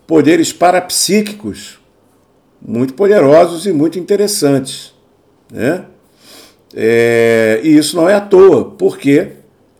poderes 0.06 0.52
parapsíquicos 0.52 1.78
muito 2.60 2.94
poderosos 2.94 3.66
e 3.66 3.72
muito 3.72 3.98
interessantes. 3.98 4.92
Né? 5.52 5.84
É, 6.74 7.60
e 7.62 7.76
isso 7.76 7.96
não 7.96 8.08
é 8.08 8.14
à 8.14 8.20
toa, 8.20 8.72
porque 8.72 9.32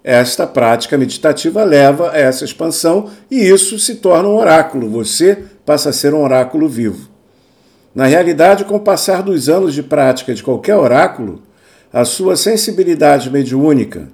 esta 0.04 0.46
prática 0.46 0.96
meditativa 0.96 1.64
leva 1.64 2.12
a 2.12 2.18
essa 2.18 2.44
expansão 2.44 3.10
e 3.30 3.48
isso 3.48 3.78
se 3.78 3.96
torna 3.96 4.28
um 4.28 4.36
oráculo. 4.36 4.88
Você 4.90 5.42
passa 5.64 5.90
a 5.90 5.92
ser 5.92 6.14
um 6.14 6.22
oráculo 6.22 6.68
vivo. 6.68 7.08
Na 7.92 8.06
realidade, 8.06 8.64
com 8.64 8.76
o 8.76 8.80
passar 8.80 9.22
dos 9.22 9.48
anos 9.48 9.74
de 9.74 9.82
prática 9.82 10.32
de 10.34 10.42
qualquer 10.42 10.76
oráculo, 10.76 11.42
a 11.92 12.04
sua 12.04 12.36
sensibilidade 12.36 13.30
mediúnica, 13.30 14.08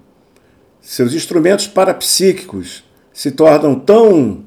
seus 0.83 1.15
instrumentos 1.15 1.69
parapsíquicos 1.69 2.85
se 3.13 3.31
tornam 3.31 3.75
tão 3.77 4.45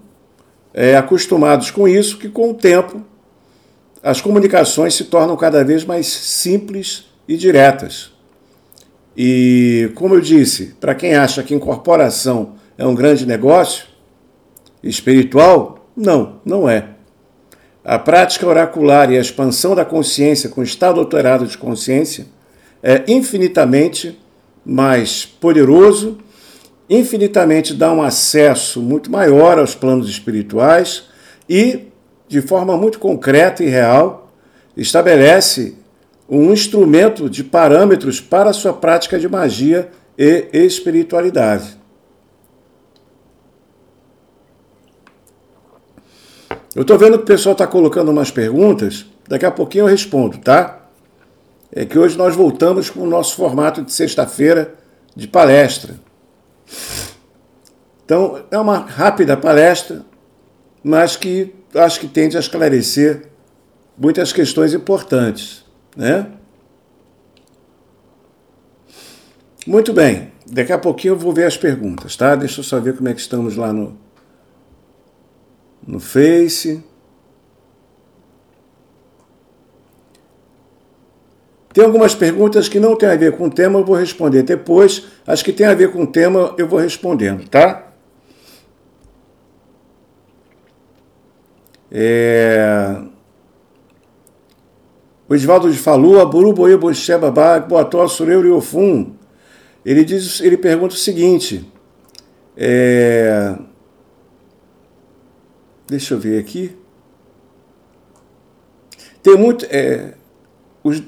é, 0.73 0.97
acostumados 0.97 1.71
com 1.71 1.87
isso 1.87 2.17
que, 2.17 2.27
com 2.27 2.51
o 2.51 2.53
tempo, 2.53 3.01
as 4.03 4.19
comunicações 4.19 4.93
se 4.93 5.05
tornam 5.05 5.35
cada 5.37 5.63
vez 5.63 5.85
mais 5.85 6.05
simples 6.05 7.05
e 7.27 7.37
diretas. 7.37 8.11
E, 9.17 9.89
como 9.95 10.13
eu 10.13 10.21
disse, 10.21 10.75
para 10.79 10.93
quem 10.93 11.15
acha 11.15 11.41
que 11.41 11.55
incorporação 11.55 12.55
é 12.77 12.85
um 12.85 12.93
grande 12.93 13.25
negócio 13.25 13.85
espiritual, 14.83 15.87
não, 15.95 16.41
não 16.45 16.69
é. 16.69 16.89
A 17.83 17.97
prática 17.97 18.45
oracular 18.45 19.09
e 19.09 19.17
a 19.17 19.21
expansão 19.21 19.73
da 19.73 19.85
consciência 19.85 20.49
com 20.49 20.61
estado 20.61 20.99
alterado 20.99 21.47
de 21.47 21.57
consciência 21.57 22.27
é 22.83 23.03
infinitamente 23.07 24.19
mais 24.65 25.25
poderoso, 25.25 26.17
infinitamente 26.89 27.73
dá 27.73 27.91
um 27.91 28.01
acesso 28.01 28.81
muito 28.81 29.11
maior 29.11 29.57
aos 29.57 29.73
planos 29.75 30.09
espirituais 30.09 31.05
e 31.49 31.87
de 32.27 32.41
forma 32.41 32.75
muito 32.75 32.99
concreta 32.99 33.63
e 33.63 33.67
real, 33.67 34.31
estabelece 34.75 35.77
um 36.27 36.51
instrumento 36.51 37.29
de 37.29 37.43
parâmetros 37.43 38.19
para 38.19 38.49
a 38.49 38.53
sua 38.53 38.73
prática 38.73 39.19
de 39.19 39.29
magia 39.29 39.89
e 40.17 40.47
espiritualidade. 40.51 41.77
Eu 46.75 46.81
estou 46.81 46.97
vendo 46.97 47.17
que 47.17 47.23
o 47.23 47.27
pessoal 47.27 47.53
está 47.53 47.65
colocando 47.65 48.11
umas 48.11 48.31
perguntas, 48.31 49.05
daqui 49.29 49.45
a 49.45 49.51
pouquinho 49.51 49.83
eu 49.83 49.89
respondo, 49.89 50.39
tá? 50.39 50.89
É 51.71 51.85
que 51.85 51.97
hoje 51.97 52.17
nós 52.17 52.35
voltamos 52.35 52.89
com 52.89 53.01
o 53.01 53.07
nosso 53.07 53.35
formato 53.35 53.81
de 53.81 53.93
sexta-feira 53.93 54.73
de 55.15 55.27
palestra. 55.27 55.95
Então, 58.03 58.43
é 58.51 58.57
uma 58.57 58.77
rápida 58.77 59.35
palestra, 59.35 60.05
mas 60.83 61.15
que 61.15 61.53
acho 61.73 61.99
que 61.99 62.07
tende 62.07 62.37
a 62.37 62.39
esclarecer 62.39 63.29
muitas 63.97 64.31
questões 64.31 64.73
importantes. 64.73 65.65
Né? 65.95 66.27
Muito 69.65 69.91
bem, 69.93 70.31
daqui 70.45 70.71
a 70.71 70.77
pouquinho 70.77 71.13
eu 71.13 71.17
vou 71.17 71.33
ver 71.33 71.45
as 71.45 71.57
perguntas, 71.57 72.15
tá? 72.15 72.35
Deixa 72.35 72.59
eu 72.59 72.63
só 72.63 72.79
ver 72.79 72.95
como 72.95 73.09
é 73.09 73.13
que 73.13 73.21
estamos 73.21 73.55
lá 73.55 73.73
no, 73.73 73.97
no 75.85 75.99
Face. 75.99 76.83
Tem 81.75 81.83
algumas 81.83 82.15
perguntas 82.15 82.69
que 82.69 82.79
não 82.79 82.95
têm 82.95 83.09
a 83.09 83.17
ver 83.17 83.35
com 83.35 83.47
o 83.47 83.49
tema, 83.49 83.77
eu 83.79 83.83
vou 83.83 83.97
responder 83.97 84.43
depois. 84.43 85.07
As 85.27 85.43
que 85.43 85.51
têm 85.51 85.65
a 85.65 85.73
ver 85.73 85.91
com 85.91 86.03
o 86.03 86.07
tema, 86.07 86.55
eu 86.57 86.65
vou 86.69 86.79
respondendo, 86.79 87.45
tá? 87.49 87.91
É... 91.91 92.95
O 95.27 95.35
Edvaldo 95.35 95.73
falou, 95.73 96.21
Aburu 96.21 96.53
Boê 96.53 96.77
Boixebabá, 96.77 97.59
Boató 97.59 98.07
Sureu 98.07 98.55
Ofum. 98.55 99.13
Ele 99.85 100.05
diz, 100.05 100.39
ele 100.39 100.55
pergunta 100.55 100.95
o 100.95 100.97
seguinte. 100.97 101.69
É... 102.55 103.53
Deixa 105.87 106.13
eu 106.13 106.19
ver 106.21 106.39
aqui. 106.39 106.73
Tem, 109.21 109.35
muito, 109.35 109.65
é, 109.69 110.13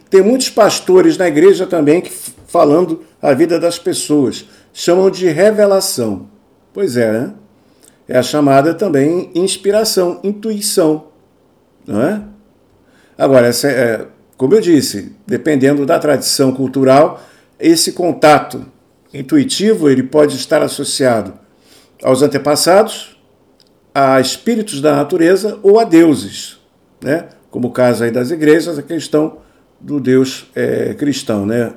tem 0.09 0.21
muitos 0.21 0.49
pastores 0.49 1.17
na 1.17 1.27
igreja 1.27 1.67
também 1.67 2.01
que 2.01 2.11
falando 2.47 3.03
a 3.21 3.33
vida 3.33 3.59
das 3.59 3.77
pessoas. 3.77 4.45
Chamam 4.73 5.09
de 5.09 5.27
revelação. 5.27 6.27
Pois 6.73 6.97
é, 6.97 7.11
né? 7.11 7.33
é 8.07 8.17
a 8.17 8.23
chamada 8.23 8.73
também 8.73 9.29
inspiração, 9.35 10.19
intuição, 10.23 11.07
não 11.85 12.01
é? 12.01 12.21
Agora, 13.17 13.47
essa 13.47 13.67
é, 13.67 14.07
como 14.37 14.53
eu 14.53 14.61
disse, 14.61 15.15
dependendo 15.25 15.85
da 15.85 15.99
tradição 15.99 16.51
cultural, 16.51 17.21
esse 17.59 17.91
contato 17.91 18.65
intuitivo 19.13 19.89
ele 19.89 20.03
pode 20.03 20.35
estar 20.35 20.61
associado 20.61 21.33
aos 22.03 22.21
antepassados, 22.21 23.17
a 23.93 24.21
espíritos 24.21 24.79
da 24.79 24.95
natureza 24.95 25.57
ou 25.63 25.79
a 25.79 25.83
deuses, 25.83 26.59
né? 27.01 27.29
Como 27.49 27.69
o 27.69 27.71
caso 27.71 28.03
aí 28.03 28.11
das 28.11 28.29
igrejas, 28.29 28.77
a 28.77 28.83
questão 28.83 29.39
do 29.79 29.99
Deus 29.99 30.49
é, 30.55 30.93
cristão, 30.93 31.45
né? 31.45 31.73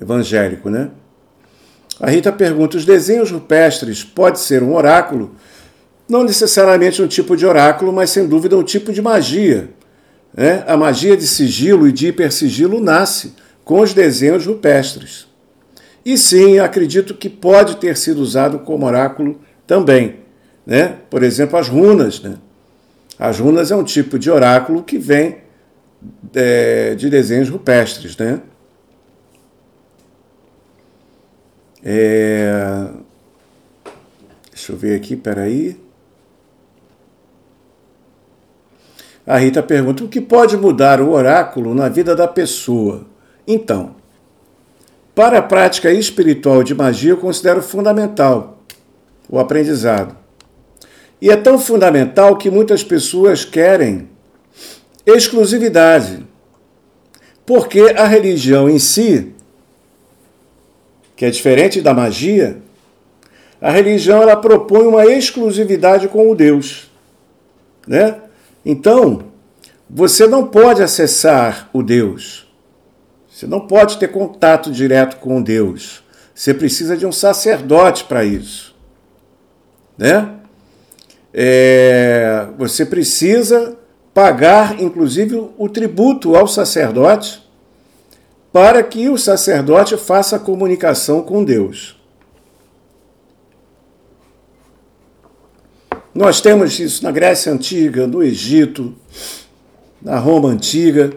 Evangélico, 0.00 0.68
né? 0.68 0.90
A 2.00 2.10
Rita 2.10 2.32
pergunta: 2.32 2.76
os 2.76 2.84
desenhos 2.84 3.30
rupestres 3.30 4.04
pode 4.04 4.40
ser 4.40 4.62
um 4.62 4.74
oráculo? 4.74 5.34
Não 6.08 6.22
necessariamente 6.22 7.02
um 7.02 7.06
tipo 7.06 7.36
de 7.36 7.46
oráculo, 7.46 7.92
mas 7.92 8.10
sem 8.10 8.26
dúvida 8.26 8.56
um 8.56 8.62
tipo 8.62 8.92
de 8.92 9.02
magia. 9.02 9.70
Né? 10.32 10.62
A 10.66 10.76
magia 10.76 11.16
de 11.16 11.26
sigilo 11.26 11.88
e 11.88 11.92
de 11.92 12.08
hipersigilo 12.08 12.80
nasce 12.80 13.34
com 13.64 13.80
os 13.80 13.92
desenhos 13.92 14.46
rupestres. 14.46 15.26
E 16.04 16.16
sim, 16.16 16.60
acredito 16.60 17.14
que 17.14 17.28
pode 17.28 17.78
ter 17.78 17.96
sido 17.96 18.20
usado 18.20 18.60
como 18.60 18.86
oráculo 18.86 19.40
também. 19.66 20.20
Né? 20.64 20.96
Por 21.10 21.24
exemplo, 21.24 21.58
as 21.58 21.68
runas. 21.68 22.20
Né? 22.20 22.36
As 23.18 23.40
runas 23.40 23.72
é 23.72 23.76
um 23.76 23.82
tipo 23.82 24.16
de 24.16 24.30
oráculo 24.30 24.84
que 24.84 24.98
vem 24.98 25.38
é, 26.34 26.94
de 26.94 27.08
desenhos 27.08 27.48
rupestres. 27.48 28.16
Né? 28.16 28.40
É... 31.84 32.88
Deixa 34.50 34.72
eu 34.72 34.76
ver 34.76 34.96
aqui, 34.96 35.14
peraí. 35.14 35.80
A 39.26 39.38
Rita 39.38 39.62
pergunta: 39.62 40.04
o 40.04 40.08
que 40.08 40.20
pode 40.20 40.56
mudar 40.56 41.00
o 41.00 41.10
oráculo 41.10 41.74
na 41.74 41.88
vida 41.88 42.14
da 42.14 42.26
pessoa? 42.26 43.06
Então, 43.46 43.96
para 45.14 45.38
a 45.38 45.42
prática 45.42 45.90
espiritual 45.92 46.62
de 46.62 46.74
magia, 46.74 47.12
eu 47.12 47.16
considero 47.16 47.62
fundamental 47.62 48.62
o 49.28 49.38
aprendizado. 49.38 50.16
E 51.20 51.30
é 51.30 51.36
tão 51.36 51.58
fundamental 51.58 52.36
que 52.36 52.50
muitas 52.50 52.84
pessoas 52.84 53.44
querem 53.44 54.08
exclusividade. 55.06 56.26
Porque 57.46 57.94
a 57.96 58.06
religião 58.06 58.68
em 58.68 58.78
si, 58.78 59.32
que 61.14 61.24
é 61.24 61.30
diferente 61.30 61.80
da 61.80 61.94
magia, 61.94 62.58
a 63.60 63.70
religião 63.70 64.20
ela 64.20 64.36
propõe 64.36 64.86
uma 64.86 65.06
exclusividade 65.06 66.08
com 66.08 66.30
o 66.30 66.34
Deus, 66.34 66.90
né? 67.86 68.20
Então, 68.64 69.26
você 69.88 70.26
não 70.26 70.46
pode 70.46 70.82
acessar 70.82 71.70
o 71.72 71.82
Deus. 71.82 72.46
Você 73.30 73.46
não 73.46 73.60
pode 73.60 73.98
ter 73.98 74.08
contato 74.08 74.72
direto 74.72 75.18
com 75.18 75.40
Deus. 75.40 76.02
Você 76.34 76.52
precisa 76.52 76.96
de 76.96 77.06
um 77.06 77.12
sacerdote 77.12 78.04
para 78.04 78.24
isso. 78.24 78.74
Né? 79.96 80.34
É, 81.32 82.46
você 82.58 82.84
precisa 82.84 83.76
pagar, 84.16 84.80
inclusive, 84.80 85.50
o 85.58 85.68
tributo 85.68 86.36
ao 86.36 86.48
sacerdote 86.48 87.46
para 88.50 88.82
que 88.82 89.10
o 89.10 89.18
sacerdote 89.18 89.94
faça 89.98 90.38
comunicação 90.38 91.20
com 91.20 91.44
Deus. 91.44 92.00
Nós 96.14 96.40
temos 96.40 96.80
isso 96.80 97.04
na 97.04 97.10
Grécia 97.10 97.52
Antiga, 97.52 98.06
no 98.06 98.22
Egito, 98.22 98.94
na 100.00 100.18
Roma 100.18 100.48
Antiga. 100.48 101.12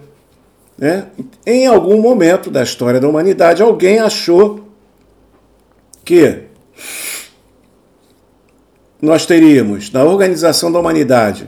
Né? 0.78 1.08
Em 1.46 1.68
algum 1.68 2.02
momento 2.02 2.52
da 2.52 2.64
história 2.64 3.00
da 3.00 3.08
humanidade, 3.08 3.62
alguém 3.62 4.00
achou 4.00 4.68
que 6.04 6.44
nós 9.02 9.26
teríamos 9.26 9.90
na 9.90 10.04
organização 10.04 10.70
da 10.70 10.80
humanidade 10.80 11.48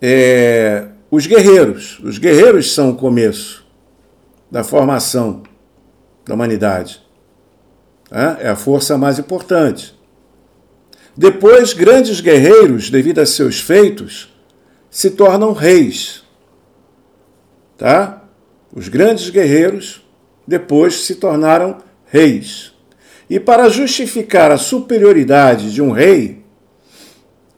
é, 0.00 0.88
os 1.10 1.26
guerreiros. 1.26 2.00
Os 2.02 2.18
guerreiros 2.18 2.72
são 2.72 2.90
o 2.90 2.96
começo 2.96 3.66
da 4.50 4.64
formação 4.64 5.42
da 6.24 6.34
humanidade. 6.34 7.02
É 8.40 8.48
a 8.48 8.56
força 8.56 8.96
mais 8.96 9.18
importante. 9.18 9.98
Depois, 11.16 11.72
grandes 11.72 12.20
guerreiros, 12.20 12.90
devido 12.90 13.18
a 13.18 13.26
seus 13.26 13.60
feitos, 13.60 14.32
se 14.90 15.10
tornam 15.10 15.52
reis. 15.52 16.22
Tá? 17.76 18.24
Os 18.74 18.88
grandes 18.88 19.28
guerreiros 19.28 20.06
depois 20.46 21.04
se 21.04 21.16
tornaram 21.16 21.78
reis. 22.06 22.72
E 23.28 23.38
para 23.38 23.68
justificar 23.68 24.50
a 24.50 24.56
superioridade 24.56 25.72
de 25.72 25.82
um 25.82 25.90
rei, 25.90 26.37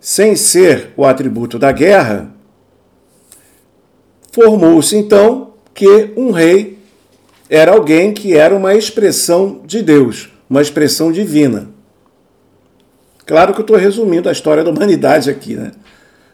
sem 0.00 0.34
ser 0.34 0.92
o 0.96 1.04
atributo 1.04 1.58
da 1.58 1.70
guerra, 1.70 2.32
formou-se 4.32 4.96
então 4.96 5.52
que 5.74 6.12
um 6.16 6.30
rei 6.30 6.78
era 7.48 7.72
alguém 7.72 8.12
que 8.12 8.34
era 8.34 8.54
uma 8.54 8.74
expressão 8.74 9.60
de 9.64 9.82
Deus, 9.82 10.30
uma 10.48 10.62
expressão 10.62 11.12
divina. 11.12 11.68
Claro 13.26 13.52
que 13.52 13.60
eu 13.60 13.64
estou 13.64 13.76
resumindo 13.76 14.28
a 14.28 14.32
história 14.32 14.64
da 14.64 14.70
humanidade 14.70 15.30
aqui, 15.30 15.54
né? 15.54 15.72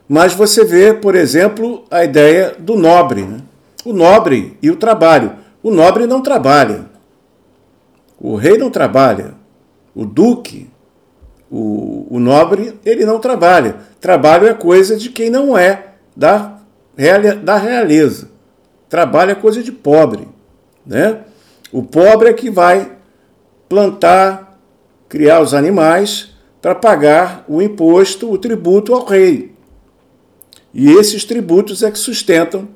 Mas 0.09 0.33
você 0.33 0.64
vê, 0.64 0.94
por 0.94 1.14
exemplo, 1.14 1.85
a 1.90 2.05
ideia 2.05 2.55
do 2.59 2.76
nobre, 2.76 3.22
né? 3.22 3.40
o 3.85 3.92
nobre 3.92 4.57
e 4.62 4.70
o 4.70 4.76
trabalho. 4.76 5.33
O 5.62 5.70
nobre 5.70 6.07
não 6.07 6.22
trabalha, 6.22 6.87
o 8.20 8.37
rei 8.37 8.57
não 8.57 8.70
trabalha, 8.70 9.35
o 9.94 10.05
duque, 10.05 10.70
o, 11.51 12.07
o 12.11 12.19
nobre, 12.19 12.79
ele 12.85 13.05
não 13.05 13.19
trabalha. 13.19 13.77
Trabalho 14.01 14.49
é 14.49 14.55
coisa 14.55 14.97
de 14.97 15.11
quem 15.11 15.31
não 15.31 15.57
é 15.57 15.95
da, 16.17 16.59
da 17.43 17.57
realeza. 17.57 18.31
Trabalho 18.89 19.33
é 19.33 19.35
coisa 19.35 19.63
de 19.63 19.73
pobre. 19.73 20.29
Né? 20.85 21.21
O 21.73 21.83
pobre 21.83 22.29
é 22.29 22.33
que 22.33 22.51
vai 22.51 22.93
plantar, 23.69 24.59
criar 25.09 25.41
os 25.41 25.55
animais 25.55 26.35
para 26.63 26.75
pagar 26.75 27.45
o 27.49 27.61
imposto, 27.61 28.31
o 28.31 28.39
tributo 28.39 28.95
ao 28.95 29.05
rei. 29.05 29.55
E 30.73 30.91
esses 30.93 31.25
tributos 31.25 31.83
é 31.83 31.91
que 31.91 31.99
sustentam 31.99 32.69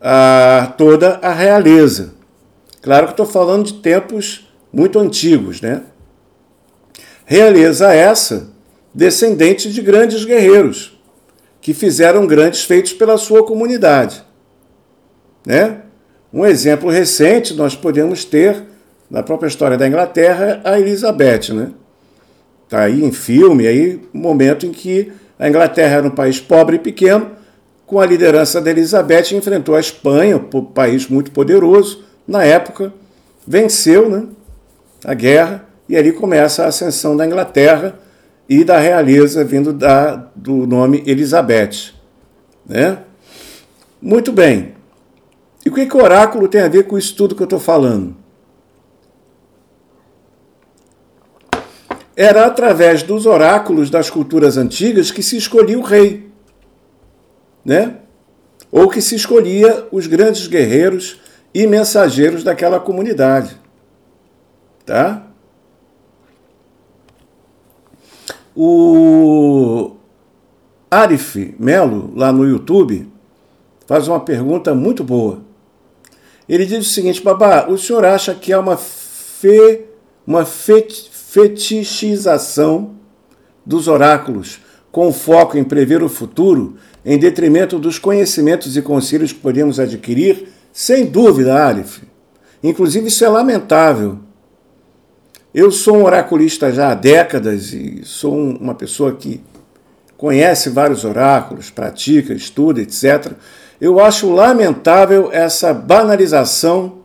a, 0.00 0.74
toda 0.76 1.18
a 1.22 1.32
realeza. 1.32 2.14
Claro 2.82 3.06
que 3.06 3.12
estou 3.12 3.26
falando 3.26 3.66
de 3.66 3.74
tempos 3.74 4.48
muito 4.72 4.98
antigos, 4.98 5.60
né? 5.60 5.82
Realeza 7.30 7.94
essa 7.94 8.48
descendente 8.92 9.70
de 9.70 9.80
grandes 9.80 10.24
guerreiros 10.24 11.00
que 11.60 11.72
fizeram 11.72 12.26
grandes 12.26 12.64
feitos 12.64 12.92
pela 12.92 13.16
sua 13.16 13.46
comunidade, 13.46 14.24
né? 15.46 15.82
Um 16.32 16.44
exemplo 16.44 16.90
recente 16.90 17.54
nós 17.54 17.76
podemos 17.76 18.24
ter 18.24 18.64
na 19.08 19.22
própria 19.22 19.46
história 19.46 19.78
da 19.78 19.86
Inglaterra 19.86 20.60
a 20.64 20.80
Elizabeth, 20.80 21.54
né? 21.54 21.70
Tá 22.68 22.80
aí 22.80 23.04
em 23.04 23.12
filme 23.12 23.64
aí 23.68 24.00
um 24.12 24.18
momento 24.18 24.66
em 24.66 24.72
que 24.72 25.12
a 25.38 25.48
Inglaterra 25.48 25.98
era 25.98 26.06
um 26.08 26.10
país 26.10 26.40
pobre 26.40 26.74
e 26.74 26.80
pequeno 26.80 27.30
com 27.86 28.00
a 28.00 28.06
liderança 28.06 28.60
da 28.60 28.72
Elizabeth, 28.72 29.36
enfrentou 29.36 29.76
a 29.76 29.80
Espanha, 29.80 30.36
um 30.36 30.64
país 30.64 31.06
muito 31.06 31.30
poderoso 31.30 32.02
na 32.26 32.42
época, 32.42 32.92
venceu 33.46 34.08
né, 34.08 34.26
a 35.04 35.14
guerra 35.14 35.69
e 35.90 35.96
ali 35.96 36.12
começa 36.12 36.64
a 36.64 36.68
ascensão 36.68 37.16
da 37.16 37.26
Inglaterra 37.26 37.98
e 38.48 38.64
da 38.64 38.78
realeza 38.78 39.44
vindo 39.44 39.72
da, 39.72 40.30
do 40.34 40.66
nome 40.66 41.02
Elizabeth. 41.04 41.92
Né? 42.64 42.98
Muito 44.00 44.32
bem. 44.32 44.74
E 45.66 45.68
o 45.68 45.74
que, 45.74 45.84
que 45.84 45.96
o 45.96 46.02
oráculo 46.02 46.48
tem 46.48 46.62
a 46.62 46.68
ver 46.68 46.84
com 46.84 46.96
isso 46.96 47.14
tudo 47.14 47.34
que 47.34 47.42
eu 47.42 47.44
estou 47.44 47.60
falando? 47.60 48.16
Era 52.16 52.46
através 52.46 53.02
dos 53.02 53.26
oráculos 53.26 53.90
das 53.90 54.08
culturas 54.08 54.56
antigas 54.56 55.10
que 55.10 55.22
se 55.22 55.36
escolhia 55.36 55.78
o 55.78 55.82
rei 55.82 56.30
né? 57.64 57.96
Ou 58.70 58.88
que 58.88 59.02
se 59.02 59.14
escolhia 59.14 59.86
os 59.90 60.06
grandes 60.06 60.46
guerreiros 60.46 61.20
e 61.52 61.66
mensageiros 61.66 62.44
daquela 62.44 62.78
comunidade. 62.78 63.58
Tá? 64.86 65.29
O 68.54 69.92
Arif 70.90 71.54
Melo, 71.58 72.12
lá 72.16 72.30
no 72.32 72.44
YouTube, 72.44 73.08
faz 73.86 74.06
uma 74.08 74.20
pergunta 74.20 74.74
muito 74.74 75.02
boa. 75.04 75.40
Ele 76.48 76.64
diz 76.66 76.86
o 76.86 76.90
seguinte, 76.90 77.22
babá, 77.22 77.68
o 77.68 77.78
senhor 77.78 78.04
acha 78.04 78.34
que 78.34 78.52
há 78.52 78.58
uma, 78.58 78.76
fe, 78.76 79.84
uma 80.26 80.44
fetichização 80.44 82.96
dos 83.64 83.86
oráculos 83.86 84.58
com 84.90 85.12
foco 85.12 85.56
em 85.56 85.62
prever 85.62 86.02
o 86.02 86.08
futuro 86.08 86.74
em 87.04 87.18
detrimento 87.18 87.78
dos 87.78 87.98
conhecimentos 87.98 88.74
e 88.76 88.82
conselhos 88.82 89.32
que 89.32 89.38
podemos 89.38 89.78
adquirir, 89.78 90.48
sem 90.72 91.06
dúvida, 91.06 91.66
Aleph. 91.66 92.00
Inclusive, 92.62 93.08
isso 93.08 93.24
é 93.24 93.28
lamentável. 93.28 94.18
Eu 95.52 95.72
sou 95.72 95.96
um 95.96 96.04
oraculista 96.04 96.72
já 96.72 96.92
há 96.92 96.94
décadas 96.94 97.72
e 97.72 98.02
sou 98.04 98.34
uma 98.34 98.74
pessoa 98.74 99.12
que 99.16 99.42
conhece 100.16 100.70
vários 100.70 101.04
oráculos, 101.04 101.70
pratica, 101.70 102.32
estuda, 102.32 102.80
etc. 102.80 103.32
Eu 103.80 103.98
acho 103.98 104.30
lamentável 104.32 105.28
essa 105.32 105.74
banalização 105.74 106.98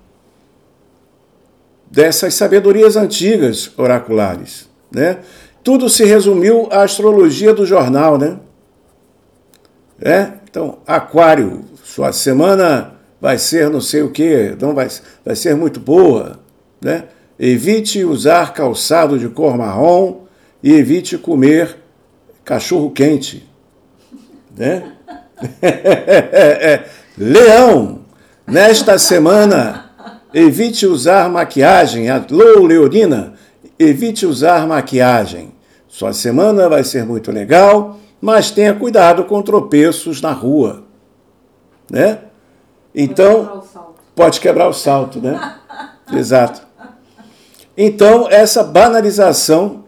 dessas 1.90 2.36
sabedorias 2.36 2.96
antigas 2.96 3.72
oraculares. 3.78 4.70
Né? 4.92 5.20
Tudo 5.64 5.90
se 5.90 6.06
resumiu 6.06 6.68
à 6.70 6.84
astrologia 6.84 7.52
do 7.52 7.66
jornal, 7.66 8.18
né? 8.18 8.38
É? 10.00 10.34
Então, 10.48 10.80
Aquário, 10.86 11.64
sua 11.84 12.12
semana 12.12 12.96
vai 13.20 13.40
ser 13.40 13.70
não 13.70 13.82
sei 13.82 14.04
o 14.04 14.12
que, 14.12 14.56
não 14.60 14.76
vai, 14.76 14.90
vai 15.26 15.36
ser 15.36 15.56
muito 15.56 15.80
boa. 15.80 16.40
Né? 16.82 17.06
Evite 17.40 18.04
usar 18.04 18.54
calçado 18.54 19.20
de 19.20 19.28
cor 19.30 19.58
marrom 19.58 20.22
e 20.64 20.74
evite 20.74 21.18
comer 21.18 21.78
cachorro 22.44 22.92
quente. 22.92 23.48
Né? 24.56 24.92
Leão, 27.18 28.02
nesta 28.48 28.98
semana, 28.98 29.92
evite 30.34 30.86
usar 30.86 31.30
maquiagem. 31.30 32.10
Alô, 32.10 32.66
Leonina, 32.66 33.34
evite 33.78 34.26
usar 34.26 34.66
maquiagem. 34.68 35.54
Sua 35.88 36.14
semana 36.14 36.70
vai 36.70 36.84
ser 36.84 37.06
muito 37.06 37.32
legal 37.32 38.00
mas 38.26 38.50
tenha 38.50 38.74
cuidado 38.74 39.26
com 39.26 39.40
tropeços 39.44 40.20
na 40.20 40.32
rua, 40.32 40.84
né? 41.88 42.22
Então, 42.94 43.64
pode 44.16 44.40
quebrar 44.40 44.68
o 44.68 44.74
salto, 44.74 45.20
né? 45.22 45.58
Exato. 46.12 46.65
Então, 47.78 48.28
essa 48.30 48.64
banalização 48.64 49.84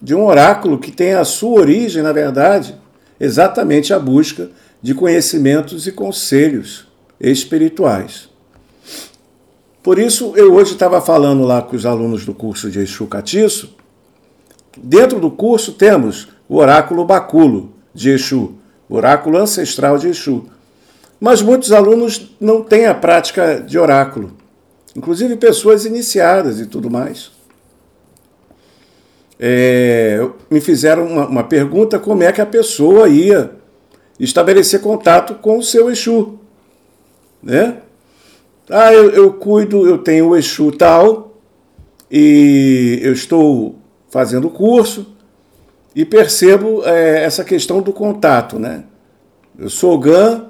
de 0.00 0.14
um 0.14 0.24
oráculo 0.24 0.78
que 0.78 0.90
tem 0.90 1.14
a 1.14 1.24
sua 1.24 1.60
origem, 1.60 2.02
na 2.02 2.12
verdade, 2.12 2.74
exatamente 3.20 3.92
a 3.92 3.98
busca 3.98 4.50
de 4.80 4.94
conhecimentos 4.94 5.86
e 5.86 5.92
conselhos 5.92 6.88
espirituais. 7.20 8.28
Por 9.82 9.98
isso, 9.98 10.32
eu 10.36 10.54
hoje 10.54 10.72
estava 10.72 11.00
falando 11.00 11.44
lá 11.44 11.60
com 11.60 11.76
os 11.76 11.84
alunos 11.84 12.24
do 12.24 12.34
curso 12.34 12.70
de 12.70 12.80
Exu 12.80 13.06
Catiço. 13.06 13.76
Dentro 14.76 15.20
do 15.20 15.30
curso 15.30 15.72
temos 15.72 16.28
o 16.48 16.56
oráculo 16.56 17.04
Baculo 17.04 17.72
de 17.94 18.10
Exu, 18.10 18.54
oráculo 18.88 19.38
ancestral 19.38 19.98
de 19.98 20.08
Exu. 20.08 20.46
Mas 21.20 21.42
muitos 21.42 21.72
alunos 21.72 22.34
não 22.40 22.62
têm 22.62 22.86
a 22.86 22.94
prática 22.94 23.60
de 23.60 23.78
oráculo, 23.78 24.32
inclusive 24.96 25.36
pessoas 25.36 25.84
iniciadas 25.84 26.60
e 26.60 26.66
tudo 26.66 26.90
mais. 26.90 27.30
É, 29.38 30.24
me 30.50 30.60
fizeram 30.60 31.06
uma, 31.06 31.26
uma 31.26 31.44
pergunta 31.44 31.98
como 31.98 32.22
é 32.22 32.30
que 32.30 32.40
a 32.40 32.46
pessoa 32.46 33.08
ia 33.08 33.50
estabelecer 34.18 34.80
contato 34.80 35.34
com 35.34 35.58
o 35.58 35.62
seu 35.62 35.90
Exu. 35.90 36.38
Né? 37.42 37.78
Ah, 38.70 38.92
eu, 38.92 39.10
eu 39.10 39.32
cuido, 39.32 39.86
eu 39.86 39.98
tenho 39.98 40.28
o 40.28 40.36
Exu 40.36 40.70
tal, 40.70 41.40
e 42.10 43.00
eu 43.02 43.12
estou 43.12 43.76
fazendo 44.10 44.46
o 44.46 44.50
curso, 44.50 45.16
e 45.94 46.04
percebo 46.04 46.82
é, 46.84 47.24
essa 47.24 47.42
questão 47.42 47.82
do 47.82 47.92
contato, 47.92 48.58
né? 48.58 48.84
Eu 49.58 49.68
sou 49.68 49.98
GAN, 49.98 50.46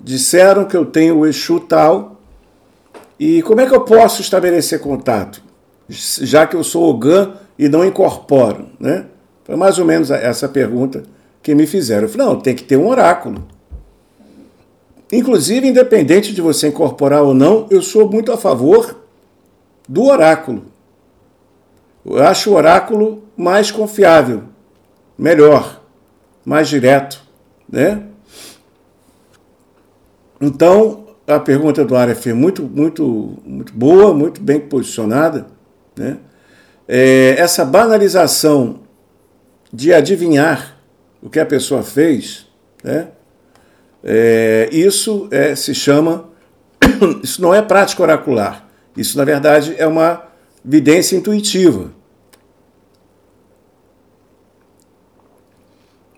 disseram 0.00 0.64
que 0.64 0.76
eu 0.76 0.84
tenho 0.84 1.18
o 1.18 1.26
Exu 1.26 1.60
tal, 1.60 2.13
e 3.18 3.42
como 3.42 3.60
é 3.60 3.66
que 3.66 3.74
eu 3.74 3.82
posso 3.82 4.20
estabelecer 4.20 4.80
contato? 4.80 5.42
Já 5.88 6.46
que 6.46 6.56
eu 6.56 6.64
sou 6.64 6.90
o 6.90 6.98
GAN 6.98 7.34
e 7.58 7.68
não 7.68 7.84
incorporo, 7.84 8.68
né? 8.80 9.06
Foi 9.44 9.56
mais 9.56 9.78
ou 9.78 9.84
menos 9.84 10.10
essa 10.10 10.48
pergunta 10.48 11.02
que 11.42 11.54
me 11.54 11.66
fizeram. 11.66 12.04
Eu 12.04 12.08
falei, 12.08 12.26
não, 12.26 12.40
tem 12.40 12.54
que 12.54 12.64
ter 12.64 12.76
um 12.76 12.88
oráculo. 12.88 13.46
Inclusive, 15.12 15.68
independente 15.68 16.32
de 16.32 16.40
você 16.40 16.68
incorporar 16.68 17.22
ou 17.22 17.34
não, 17.34 17.66
eu 17.70 17.82
sou 17.82 18.10
muito 18.10 18.32
a 18.32 18.36
favor 18.36 19.04
do 19.86 20.04
oráculo. 20.04 20.64
Eu 22.04 22.22
acho 22.22 22.50
o 22.50 22.54
oráculo 22.54 23.22
mais 23.36 23.70
confiável, 23.70 24.44
melhor, 25.16 25.82
mais 26.44 26.68
direto, 26.68 27.22
né? 27.68 28.02
Então, 30.40 31.03
a 31.26 31.40
pergunta 31.40 31.84
do 31.84 31.96
Aref 31.96 32.28
é 32.28 32.34
muito, 32.34 32.62
muito, 32.62 33.38
muito 33.44 33.72
boa, 33.72 34.12
muito 34.12 34.40
bem 34.40 34.60
posicionada, 34.60 35.46
né? 35.96 36.18
É, 36.86 37.34
essa 37.38 37.64
banalização 37.64 38.80
de 39.72 39.92
adivinhar 39.92 40.76
o 41.22 41.30
que 41.30 41.40
a 41.40 41.46
pessoa 41.46 41.82
fez, 41.82 42.46
né? 42.82 43.08
É, 44.02 44.68
isso 44.70 45.28
é, 45.30 45.56
se 45.56 45.74
chama, 45.74 46.28
isso 47.24 47.40
não 47.40 47.54
é 47.54 47.62
prática 47.62 48.02
oracular. 48.02 48.68
Isso, 48.94 49.16
na 49.16 49.24
verdade, 49.24 49.74
é 49.78 49.86
uma 49.86 50.24
vidência 50.62 51.16
intuitiva. 51.16 51.90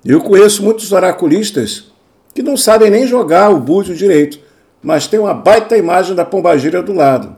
Eu 0.05 0.21
conheço 0.21 0.63
muitos 0.63 0.93
oraculistas 0.93 1.93
que 2.35 2.43
não 2.43 2.57
sabem 2.57 2.91
nem 2.91 3.07
jogar 3.07 3.51
o 3.51 3.59
búzio 3.59 3.97
direito, 3.97 4.39
mas 4.87 5.09
tem 5.09 5.19
uma 5.19 5.35
baita 5.35 5.77
imagem 5.77 6.15
da 6.15 6.25
pombagira 6.25 6.81
do 6.81 6.93
lado. 6.93 7.35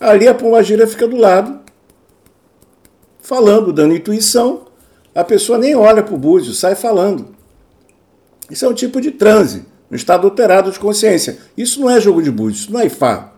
Ali 0.00 0.26
a 0.26 0.34
pombagira 0.34 0.84
fica 0.84 1.06
do 1.06 1.16
lado, 1.16 1.60
falando, 3.20 3.72
dando 3.72 3.94
intuição, 3.94 4.66
a 5.14 5.22
pessoa 5.22 5.58
nem 5.58 5.76
olha 5.76 6.02
para 6.02 6.16
o 6.16 6.18
búzio, 6.18 6.52
sai 6.52 6.74
falando. 6.74 7.28
Isso 8.50 8.64
é 8.64 8.68
um 8.68 8.74
tipo 8.74 9.00
de 9.00 9.12
transe, 9.12 9.64
um 9.88 9.94
estado 9.94 10.26
alterado 10.26 10.72
de 10.72 10.78
consciência. 10.80 11.38
Isso 11.56 11.80
não 11.80 11.88
é 11.88 12.00
jogo 12.00 12.20
de 12.20 12.32
búzio, 12.32 12.62
isso 12.62 12.72
não 12.72 12.80
é 12.80 12.86
Ifá. 12.86 13.34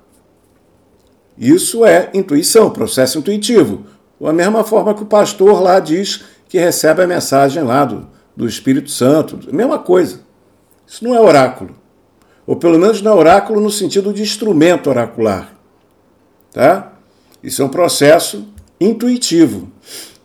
Isso 1.37 1.85
é 1.85 2.09
intuição, 2.15 2.71
processo 2.71 3.19
intuitivo. 3.19 3.85
Da 4.19 4.33
mesma 4.33 4.65
forma 4.65 4.95
que 4.95 5.03
o 5.03 5.07
pastor 5.07 5.61
lá 5.61 5.81
diz 5.81 6.25
que 6.49 6.59
recebe 6.59 7.03
a 7.03 7.07
mensagem 7.07 7.63
lá 7.63 7.85
do, 7.85 8.09
do 8.35 8.49
Espírito 8.49 8.91
Santo, 8.91 9.39
mesma 9.55 9.79
coisa. 9.79 10.21
Isso 10.87 11.05
não 11.05 11.15
é 11.15 11.21
oráculo. 11.21 11.77
Ou 12.49 12.57
pelo 12.57 12.79
menos 12.79 13.03
não 13.03 13.13
é 13.13 13.15
oráculo 13.15 13.61
no 13.61 13.71
sentido 13.71 14.11
de 14.11 14.23
instrumento 14.23 14.89
oracular. 14.89 15.53
Tá? 16.51 16.95
Isso 17.43 17.61
é 17.61 17.65
um 17.67 17.69
processo 17.69 18.49
intuitivo, 18.81 19.71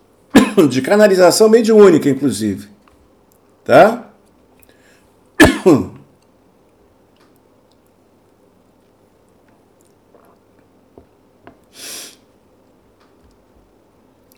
de 0.70 0.82
canalização 0.82 1.50
mediúnica, 1.50 2.10
inclusive. 2.10 2.70
Tá? 3.66 4.10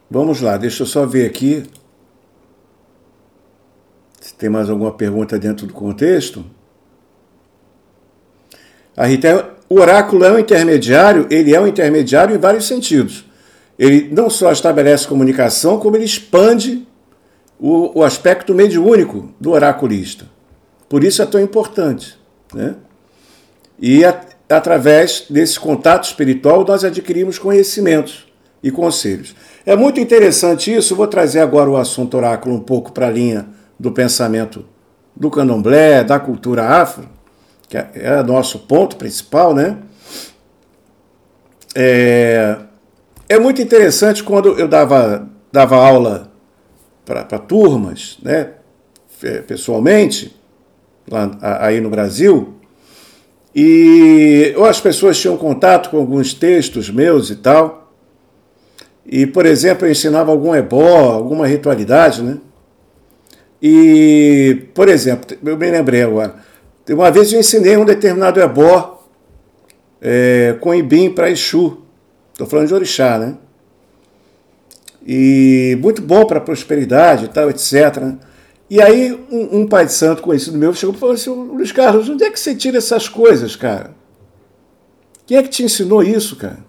Vamos 0.09 0.41
lá, 0.41 0.57
deixa 0.57 0.81
eu 0.81 0.87
só 0.87 1.05
ver 1.05 1.27
aqui 1.27 1.69
se 4.19 4.33
tem 4.33 4.49
mais 4.49 4.71
alguma 4.71 4.91
pergunta 4.91 5.37
dentro 5.37 5.67
do 5.67 5.73
contexto. 5.73 6.43
A 8.95 9.05
Rita, 9.05 9.49
o 9.69 9.79
oráculo 9.79 10.23
é 10.23 10.31
um 10.31 10.39
intermediário, 10.39 11.27
ele 11.29 11.53
é 11.53 11.59
um 11.59 11.67
intermediário 11.67 12.35
em 12.35 12.39
vários 12.39 12.67
sentidos. 12.67 13.25
Ele 13.77 14.09
não 14.11 14.29
só 14.29 14.51
estabelece 14.51 15.07
comunicação, 15.07 15.79
como 15.79 15.97
ele 15.97 16.05
expande 16.05 16.87
o, 17.59 17.99
o 17.99 18.03
aspecto 18.03 18.53
mediúnico 18.53 19.33
do 19.39 19.51
oraculista. 19.51 20.25
Por 20.87 21.03
isso 21.03 21.21
é 21.21 21.25
tão 21.25 21.41
importante. 21.41 22.17
Né? 22.53 22.75
E 23.79 24.05
a, 24.05 24.21
através 24.49 25.25
desse 25.29 25.59
contato 25.59 26.05
espiritual 26.05 26.63
nós 26.65 26.83
adquirimos 26.83 27.37
conhecimentos 27.37 28.25
e 28.63 28.71
conselhos. 28.71 29.35
É 29.65 29.75
muito 29.75 29.99
interessante 29.99 30.73
isso. 30.73 30.95
Vou 30.95 31.07
trazer 31.07 31.39
agora 31.39 31.69
o 31.69 31.77
assunto 31.77 32.15
oráculo 32.15 32.55
um 32.55 32.61
pouco 32.61 32.91
para 32.91 33.07
a 33.07 33.11
linha 33.11 33.47
do 33.79 33.91
pensamento 33.91 34.65
do 35.15 35.29
candomblé, 35.29 36.03
da 36.03 36.19
cultura 36.19 36.63
afro, 36.63 37.09
que 37.67 37.77
é, 37.77 37.89
é 37.95 38.23
nosso 38.23 38.59
ponto 38.59 38.95
principal, 38.95 39.53
né? 39.53 39.77
É, 41.75 42.57
é 43.27 43.39
muito 43.39 43.61
interessante 43.61 44.23
quando 44.23 44.57
eu 44.57 44.67
dava, 44.67 45.27
dava 45.51 45.75
aula 45.75 46.31
para 47.03 47.39
turmas, 47.39 48.17
né, 48.23 48.51
pessoalmente, 49.47 50.35
lá, 51.09 51.37
aí 51.59 51.79
no 51.81 51.89
Brasil, 51.89 52.55
e 53.53 54.53
ou 54.57 54.65
as 54.65 54.79
pessoas 54.79 55.19
tinham 55.19 55.37
contato 55.37 55.89
com 55.89 55.97
alguns 55.97 56.33
textos 56.33 56.89
meus 56.89 57.29
e 57.29 57.35
tal, 57.35 57.93
e, 59.05 59.27
por 59.27 59.45
exemplo, 59.45 59.85
eu 59.85 59.91
ensinava 59.91 60.31
algum 60.31 60.55
ebó, 60.55 61.11
alguma 61.11 61.45
ritualidade, 61.45 62.23
né? 62.23 62.37
E, 63.61 64.67
por 64.73 64.89
exemplo, 64.89 65.37
eu 65.45 65.57
me 65.57 65.69
lembrei 65.69 66.01
agora, 66.01 66.35
uma 66.93 67.09
vez 67.09 67.33
eu 67.33 67.39
ensinei 67.39 67.77
um 67.77 67.85
determinado 67.85 68.39
ebó 68.39 69.03
é, 70.01 70.55
com 70.59 70.73
ibim 70.73 71.09
para 71.09 71.31
Exu. 71.31 71.79
Estou 72.31 72.45
falando 72.45 72.67
de 72.67 72.73
orixá, 72.73 73.17
né? 73.17 73.37
E 75.05 75.77
muito 75.81 76.01
bom 76.01 76.25
para 76.25 76.41
prosperidade 76.41 77.25
e 77.25 77.27
tal, 77.27 77.49
etc. 77.49 77.97
Né? 78.01 78.17
E 78.69 78.81
aí 78.81 79.13
um, 79.31 79.61
um, 79.61 79.67
pai 79.67 79.85
de 79.85 79.93
santo 79.93 80.21
conhecido 80.21 80.57
meu 80.57 80.73
chegou 80.73 80.95
e 80.95 80.97
falou 80.97 81.15
assim, 81.15 81.29
Luiz 81.29 81.71
Carlos, 81.71 82.09
onde 82.09 82.23
é 82.23 82.31
que 82.31 82.39
você 82.39 82.55
tira 82.55 82.77
essas 82.77 83.07
coisas, 83.07 83.55
cara? 83.55 83.95
Quem 85.25 85.37
é 85.37 85.43
que 85.43 85.49
te 85.49 85.63
ensinou 85.63 86.03
isso, 86.03 86.35
cara? 86.35 86.59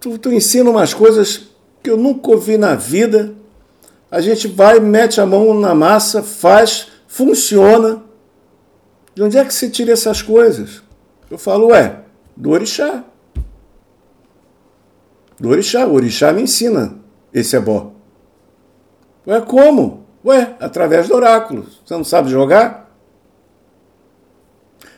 Tu, 0.00 0.16
tu 0.18 0.32
ensina 0.32 0.70
umas 0.70 0.94
coisas 0.94 1.48
que 1.82 1.90
eu 1.90 1.96
nunca 1.96 2.30
ouvi 2.30 2.56
na 2.56 2.74
vida. 2.74 3.34
A 4.10 4.20
gente 4.20 4.48
vai, 4.48 4.80
mete 4.80 5.20
a 5.20 5.26
mão 5.26 5.58
na 5.58 5.74
massa, 5.74 6.22
faz, 6.22 6.88
funciona. 7.06 8.02
De 9.18 9.24
onde 9.24 9.36
é 9.36 9.44
que 9.44 9.52
se 9.52 9.68
tira 9.68 9.90
essas 9.90 10.22
coisas? 10.22 10.80
Eu 11.28 11.36
falo, 11.36 11.70
ué, 11.70 12.02
do 12.36 12.50
orixá. 12.50 13.02
Do 15.40 15.48
orixá. 15.48 15.88
O 15.88 15.94
orixá 15.94 16.32
me 16.32 16.42
ensina 16.42 17.00
esse 17.34 17.56
ebó. 17.56 17.94
Ué, 19.26 19.40
como? 19.40 20.06
Ué, 20.24 20.54
através 20.60 21.08
do 21.08 21.16
oráculo. 21.16 21.66
Você 21.84 21.94
não 21.94 22.04
sabe 22.04 22.30
jogar? 22.30 22.94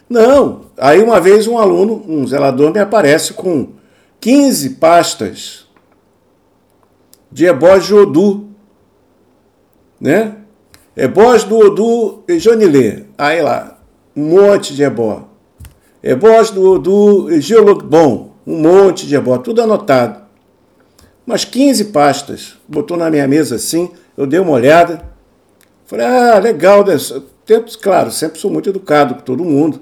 Não. 0.07 0.67
Aí 0.77 1.03
uma 1.03 1.19
vez 1.19 1.47
um 1.47 1.57
aluno, 1.57 2.05
um 2.07 2.27
zelador, 2.27 2.75
me 2.75 2.79
aparece 2.79 3.33
com 3.33 3.73
15 4.21 4.75
pastas 4.75 5.67
de 7.33 7.47
ebós 7.47 7.87
de 7.87 7.95
Odu, 7.95 8.51
né? 9.99 10.37
Ebós 10.95 11.43
do 11.43 11.57
Odu 11.57 12.23
Jonilê. 12.29 13.07
Aí 13.17 13.41
lá, 13.41 13.80
um 14.17 14.23
monte 14.23 14.75
de 14.75 14.83
ebó. 14.83 15.29
Ebós 16.03 16.51
do 16.51 17.31
e 17.31 17.41
Geologbon, 17.41 18.33
um 18.47 18.59
monte 18.59 19.07
de 19.07 19.15
ebó, 19.15 19.37
tudo 19.39 19.63
anotado. 19.63 20.21
Umas 21.27 21.45
15 21.45 21.87
pastas. 21.87 22.57
Botou 22.67 22.97
na 22.97 23.11
minha 23.11 23.29
mesa 23.29 23.57
assim, 23.57 23.91
eu 24.17 24.27
dei 24.27 24.41
uma 24.41 24.53
olhada. 24.53 25.05
Falei, 25.85 26.07
ah, 26.07 26.39
legal. 26.39 26.85
Né? 26.85 26.97
Tento, 27.45 27.79
claro, 27.79 28.11
sempre 28.11 28.39
sou 28.39 28.51
muito 28.51 28.71
educado 28.71 29.17
com 29.17 29.21
todo 29.21 29.45
mundo. 29.45 29.81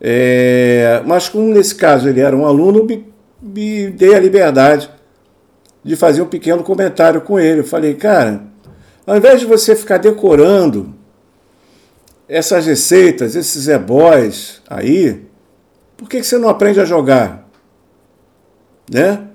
É, 0.00 1.02
mas 1.06 1.28
como 1.28 1.52
nesse 1.52 1.74
caso 1.74 2.08
ele 2.08 2.20
era 2.20 2.34
um 2.34 2.46
aluno, 2.46 2.84
me, 2.84 3.06
me 3.40 3.90
dei 3.90 4.14
a 4.14 4.20
liberdade 4.20 4.90
de 5.84 5.96
fazer 5.96 6.22
um 6.22 6.26
pequeno 6.26 6.62
comentário 6.62 7.20
com 7.20 7.38
ele. 7.38 7.60
Eu 7.60 7.64
falei, 7.64 7.94
cara, 7.94 8.42
ao 9.06 9.16
invés 9.16 9.40
de 9.40 9.46
você 9.46 9.76
ficar 9.76 9.98
decorando 9.98 10.94
essas 12.30 12.64
receitas, 12.64 13.34
esses 13.34 13.66
ebóis 13.66 14.62
aí, 14.70 15.20
por 15.96 16.08
que, 16.08 16.20
que 16.20 16.26
você 16.26 16.38
não 16.38 16.48
aprende 16.48 16.80
a 16.80 16.84
jogar? 16.84 17.48
Né? 18.88 19.26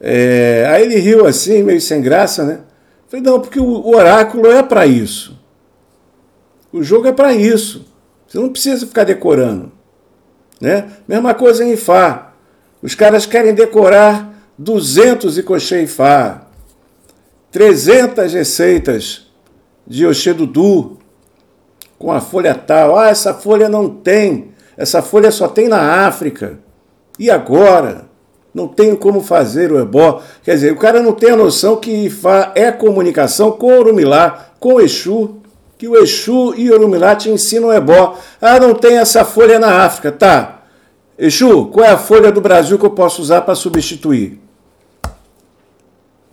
É, 0.00 0.64
aí 0.70 0.84
ele 0.84 1.00
riu 1.00 1.26
assim, 1.26 1.60
meio 1.64 1.80
sem 1.80 2.00
graça, 2.00 2.44
né? 2.44 2.60
falei, 3.08 3.24
não, 3.24 3.40
porque 3.40 3.58
o 3.58 3.88
oráculo 3.88 4.46
é 4.46 4.62
para 4.62 4.86
isso. 4.86 5.36
O 6.72 6.84
jogo 6.84 7.08
é 7.08 7.12
para 7.12 7.32
isso. 7.34 7.84
Você 8.28 8.38
não 8.38 8.50
precisa 8.50 8.86
ficar 8.86 9.02
decorando. 9.02 9.72
Né? 10.60 10.88
Mesma 11.08 11.34
coisa 11.34 11.64
em 11.64 11.76
Fá. 11.76 12.32
Os 12.80 12.94
caras 12.94 13.26
querem 13.26 13.54
decorar 13.54 14.34
200 14.56 15.36
Ikoshê 15.38 15.84
Fá, 15.88 16.46
300 17.50 18.32
receitas 18.34 19.26
de 19.84 20.06
Oxedudu 20.06 20.97
com 21.98 22.12
a 22.12 22.20
folha 22.20 22.54
tal. 22.54 22.96
Ah, 22.98 23.08
essa 23.08 23.34
folha 23.34 23.68
não 23.68 23.88
tem. 23.88 24.52
Essa 24.76 25.02
folha 25.02 25.30
só 25.30 25.48
tem 25.48 25.68
na 25.68 26.06
África. 26.06 26.58
E 27.18 27.30
agora? 27.30 28.08
não 28.58 28.66
tenho 28.66 28.96
como 28.96 29.20
fazer 29.20 29.70
o 29.72 29.78
ebó. 29.78 30.20
Quer 30.42 30.54
dizer, 30.54 30.72
o 30.72 30.76
cara 30.76 31.02
não 31.02 31.12
tem 31.12 31.30
a 31.30 31.36
noção 31.36 31.76
que 31.76 31.90
Ifá 32.06 32.52
é 32.54 32.72
comunicação 32.72 33.52
com 33.52 33.78
Orumilá, 33.78 34.52
com 34.58 34.80
Exu, 34.80 35.36
que 35.76 35.86
o 35.86 35.96
Exu 35.96 36.54
e 36.56 36.70
Orumilá 36.70 37.14
te 37.14 37.30
ensinam 37.30 37.68
o 37.68 37.72
ebó. 37.72 38.18
Ah, 38.40 38.58
não 38.58 38.74
tem 38.74 38.98
essa 38.98 39.24
folha 39.24 39.58
na 39.58 39.84
África. 39.84 40.10
Tá. 40.10 40.62
Exu, 41.16 41.66
qual 41.66 41.86
é 41.86 41.90
a 41.90 41.98
folha 41.98 42.32
do 42.32 42.40
Brasil 42.40 42.78
que 42.78 42.86
eu 42.86 42.90
posso 42.90 43.22
usar 43.22 43.42
para 43.42 43.54
substituir? 43.54 44.40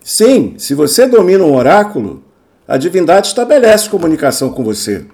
Sim, 0.03 0.55
se 0.57 0.73
você 0.75 1.07
domina 1.07 1.43
um 1.43 1.55
oráculo, 1.55 2.23
a 2.67 2.77
divindade 2.77 3.27
estabelece 3.27 3.89
comunicação 3.89 4.51
com 4.51 4.63
você. 4.63 5.05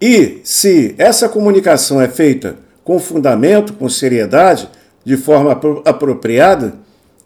E 0.00 0.40
se 0.44 0.94
essa 0.98 1.28
comunicação 1.28 2.00
é 2.00 2.08
feita 2.08 2.56
com 2.84 2.98
fundamento, 2.98 3.72
com 3.72 3.88
seriedade, 3.88 4.68
de 5.04 5.16
forma 5.16 5.52
apropriada, 5.84 6.74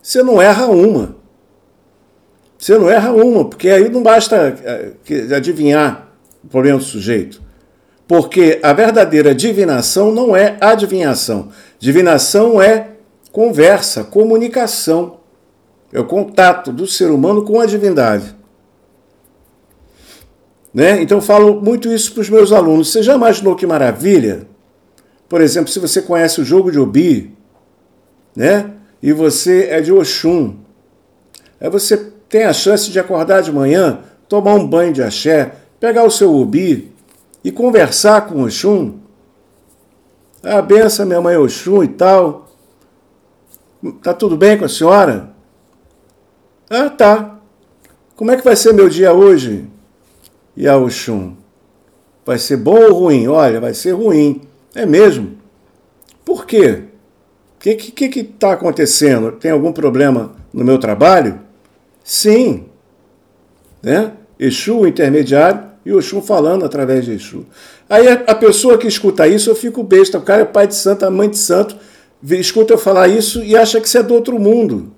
você 0.03 0.23
não 0.23 0.41
erra 0.41 0.67
uma. 0.67 1.17
Você 2.59 2.77
não 2.77 2.91
erra 2.91 3.13
uma, 3.13 3.45
porque 3.45 3.71
aí 3.71 3.89
não 3.89 4.03
basta 4.03 4.55
eh, 4.63 5.35
adivinhar 5.35 6.09
o 6.45 6.49
problema 6.49 6.79
do 6.79 6.85
sujeito. 6.85 7.41
Porque 8.07 8.59
a 8.63 8.73
verdadeira 8.73 9.35
divinação 9.35 10.13
não 10.13 10.37
é 10.37 10.57
adivinhação. 10.61 11.49
Divinação 11.79 12.61
é 12.61 12.89
conversa, 13.33 14.05
comunicação. 14.05 15.21
É 15.93 16.01
o 16.01 16.05
contato 16.05 16.73
do 16.73 16.87
ser 16.87 17.11
humano 17.11 17.45
com 17.45 17.61
a 17.61 17.67
divindade. 17.67 18.35
Né? 20.73 21.03
Então 21.03 21.19
eu 21.19 21.23
falo 21.23 21.61
muito 21.61 21.89
isso 21.89 22.13
para 22.13 22.21
os 22.21 22.31
meus 22.31 22.53
alunos. 22.53 22.93
Você 22.93 23.03
já 23.03 23.15
imaginou 23.15 23.57
que 23.57 23.67
maravilha? 23.67 24.47
Por 25.29 25.41
exemplo, 25.41 25.71
se 25.71 25.79
você 25.79 26.03
conhece 26.03 26.41
o 26.41 26.45
jogo 26.45 26.71
de 26.71 26.79
Obi, 26.79 27.37
né? 28.35 28.73
E 29.03 29.13
você 29.13 29.69
é 29.71 29.81
de 29.81 29.93
Oxum, 29.93 30.57
aí 31.61 31.71
você 31.71 31.97
tem 32.29 32.45
a 32.45 32.53
chance 32.53 32.91
de 32.91 32.99
acordar 32.99 33.41
de 33.41 33.51
manhã, 33.51 34.01
tomar 34.29 34.55
um 34.55 34.67
banho 34.67 34.93
de 34.93 35.03
axé, 35.03 35.55
pegar 35.79 36.05
o 36.05 36.11
seu 36.11 36.35
Obi 36.35 36.93
e 37.43 37.51
conversar 37.51 38.27
com 38.27 38.43
Oxum. 38.43 38.99
Ah, 40.43 40.61
benção, 40.61 41.07
minha 41.07 41.21
mãe 41.21 41.37
Oxum 41.37 41.83
e 41.83 41.89
tal. 41.89 42.49
Tá 44.03 44.13
tudo 44.13 44.37
bem 44.37 44.59
com 44.59 44.65
a 44.65 44.69
senhora? 44.69 45.31
Ah, 46.69 46.91
tá. 46.91 47.39
Como 48.15 48.31
é 48.31 48.37
que 48.37 48.45
vai 48.45 48.55
ser 48.55 48.75
meu 48.75 48.89
dia 48.89 49.13
hoje? 49.13 49.67
E 50.57 50.69
a 50.69 50.77
Oxum? 50.77 51.35
Vai 52.25 52.39
ser 52.39 52.57
bom 52.57 52.79
ou 52.79 52.95
ruim? 52.95 53.27
Olha, 53.29 53.61
vai 53.61 53.75
ser 53.75 53.93
ruim. 53.93 54.43
É 54.75 54.87
mesmo? 54.87 55.39
Por 56.25 56.47
quê? 56.47 56.85
O 57.57 57.61
que 57.61 57.71
está 57.71 57.93
que, 57.93 58.09
que 58.09 58.25
tá 58.25 58.53
acontecendo? 58.53 59.33
Tem 59.33 59.51
algum 59.51 59.73
problema 59.73 60.33
no 60.53 60.65
meu 60.65 60.79
trabalho? 60.79 61.41
Sim. 62.05 62.67
Né? 63.83 64.13
Exu, 64.39 64.87
intermediário, 64.87 65.71
e 65.85 65.93
o 65.93 65.99
Exu 65.99 66.21
falando 66.21 66.65
através 66.65 67.05
de 67.05 67.13
Exu. 67.13 67.45
Aí 67.89 68.09
a, 68.09 68.35
pessoa 68.35 68.79
que 68.79 68.87
escuta 68.87 69.27
isso, 69.27 69.51
eu 69.51 69.55
fico 69.55 69.83
besta. 69.83 70.19
O 70.19 70.23
cara 70.23 70.43
é 70.43 70.45
pai 70.45 70.67
de 70.67 70.75
santo, 70.75 71.05
a 71.05 71.11
mãe 71.11 71.29
de 71.29 71.39
santo, 71.39 71.77
escuta 72.23 72.75
eu 72.75 72.79
falar 72.79 73.09
isso 73.09 73.43
e 73.43 73.57
acha 73.57 73.81
que 73.81 73.87
isso 73.89 73.99
é 73.99 74.03
do 74.03 74.15
outro 74.15 74.39
mundo. 74.39 74.93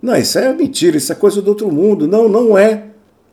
Não, 0.00 0.16
isso 0.16 0.38
é 0.38 0.52
mentira, 0.52 0.96
isso 0.96 1.10
é 1.10 1.14
coisa 1.14 1.40
do 1.40 1.48
outro 1.48 1.70
mundo. 1.72 2.06
Não, 2.06 2.28
não 2.28 2.56
é. 2.56 2.87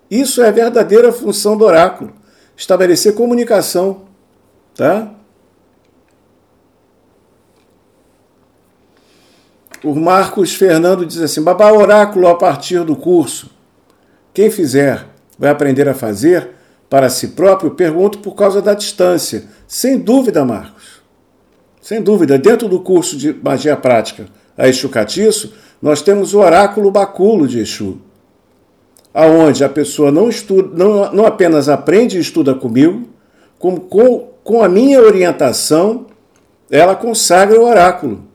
Isso 0.09 0.41
é 0.41 0.47
a 0.47 0.51
verdadeira 0.51 1.11
função 1.11 1.57
do 1.57 1.65
oráculo. 1.65 2.13
Estabelecer 2.55 3.13
comunicação. 3.13 4.03
Tá? 4.75 5.11
O 9.83 9.93
Marcos 9.93 10.53
Fernando 10.55 11.05
diz 11.05 11.19
assim: 11.19 11.41
Babá 11.41 11.71
oráculo 11.71 12.27
a 12.27 12.35
partir 12.35 12.83
do 12.83 12.95
curso. 12.95 13.49
Quem 14.33 14.49
fizer 14.49 15.05
vai 15.37 15.49
aprender 15.49 15.87
a 15.87 15.93
fazer 15.93 16.51
para 16.89 17.09
si 17.09 17.29
próprio? 17.29 17.71
Pergunto 17.71 18.19
por 18.19 18.35
causa 18.35 18.61
da 18.61 18.73
distância. 18.73 19.45
Sem 19.67 19.97
dúvida, 19.97 20.43
Marcos. 20.43 21.01
Sem 21.81 22.01
dúvida. 22.01 22.37
Dentro 22.37 22.67
do 22.67 22.79
curso 22.79 23.15
de 23.15 23.33
magia 23.33 23.77
prática 23.77 24.27
a 24.57 24.67
Exu 24.67 24.89
Catiço, 24.89 25.53
nós 25.81 26.01
temos 26.01 26.33
o 26.33 26.39
oráculo 26.39 26.89
baculo 26.89 27.47
de 27.47 27.59
Exu, 27.59 28.01
aonde 29.15 29.63
a 29.63 29.69
pessoa 29.69 30.12
não, 30.12 30.28
estuda, 30.28 30.75
não, 30.75 31.13
não 31.13 31.25
apenas 31.25 31.69
aprende 31.69 32.17
e 32.17 32.19
estuda 32.19 32.54
comigo, 32.54 33.08
como 33.58 33.80
com, 33.80 34.28
com 34.43 34.62
a 34.62 34.67
minha 34.67 34.99
orientação, 34.99 36.08
ela 36.69 36.97
consagra 36.97 37.58
o 37.58 37.63
oráculo. 37.63 38.25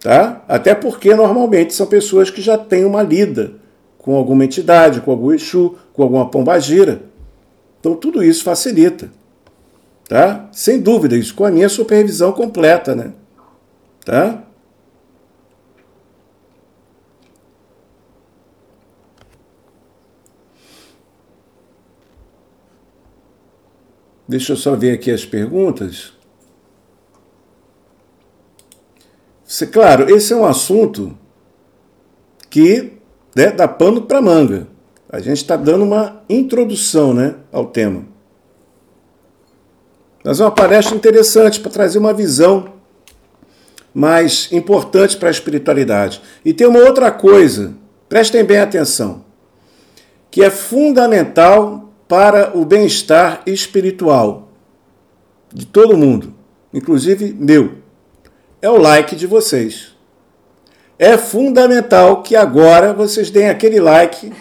Tá? 0.00 0.42
Até 0.48 0.74
porque 0.74 1.14
normalmente 1.14 1.74
são 1.74 1.86
pessoas 1.86 2.30
que 2.30 2.40
já 2.40 2.56
têm 2.56 2.86
uma 2.86 3.02
lida 3.02 3.52
com 3.98 4.16
alguma 4.16 4.46
entidade, 4.46 5.02
com 5.02 5.10
algum 5.10 5.30
Exu, 5.30 5.76
com 5.92 6.02
alguma 6.02 6.30
pombagira. 6.30 7.02
Então 7.78 7.94
tudo 7.94 8.24
isso 8.24 8.42
facilita. 8.42 9.10
Tá? 10.08 10.48
Sem 10.52 10.80
dúvida, 10.80 11.14
isso 11.14 11.34
com 11.34 11.44
a 11.44 11.50
minha 11.50 11.68
supervisão 11.68 12.32
completa, 12.32 12.94
né? 12.94 13.12
Tá? 14.06 14.42
Deixa 24.28 24.52
eu 24.52 24.56
só 24.56 24.76
ver 24.76 24.92
aqui 24.92 25.10
as 25.10 25.24
perguntas. 25.24 26.12
Claro, 29.72 30.14
esse 30.14 30.34
é 30.34 30.36
um 30.36 30.44
assunto 30.44 31.16
que 32.50 32.92
né, 33.34 33.50
dá 33.50 33.66
pano 33.66 34.02
para 34.02 34.20
manga. 34.20 34.66
A 35.08 35.18
gente 35.20 35.38
está 35.38 35.56
dando 35.56 35.84
uma 35.84 36.22
introdução 36.28 37.14
né, 37.14 37.36
ao 37.50 37.66
tema. 37.66 38.04
Mas 40.22 40.40
é 40.40 40.44
uma 40.44 40.50
palestra 40.50 40.94
interessante 40.94 41.58
para 41.60 41.70
trazer 41.70 41.98
uma 41.98 42.12
visão 42.12 42.74
mais 43.94 44.52
importante 44.52 45.16
para 45.16 45.28
a 45.28 45.30
espiritualidade. 45.30 46.20
E 46.44 46.52
tem 46.52 46.66
uma 46.66 46.80
outra 46.80 47.10
coisa, 47.10 47.72
prestem 48.10 48.44
bem 48.44 48.58
atenção, 48.58 49.24
que 50.30 50.42
é 50.42 50.50
fundamental 50.50 51.87
para 52.08 52.56
o 52.56 52.64
bem-estar 52.64 53.42
espiritual 53.46 54.48
de 55.52 55.66
todo 55.66 55.96
mundo, 55.96 56.34
inclusive 56.72 57.34
meu 57.38 57.78
é 58.60 58.68
o 58.68 58.76
like 58.76 59.14
de 59.14 59.26
vocês. 59.26 59.96
É 60.98 61.16
fundamental 61.16 62.22
que 62.22 62.34
agora 62.34 62.92
vocês 62.92 63.30
deem 63.30 63.48
aquele 63.48 63.78
like 63.78 64.32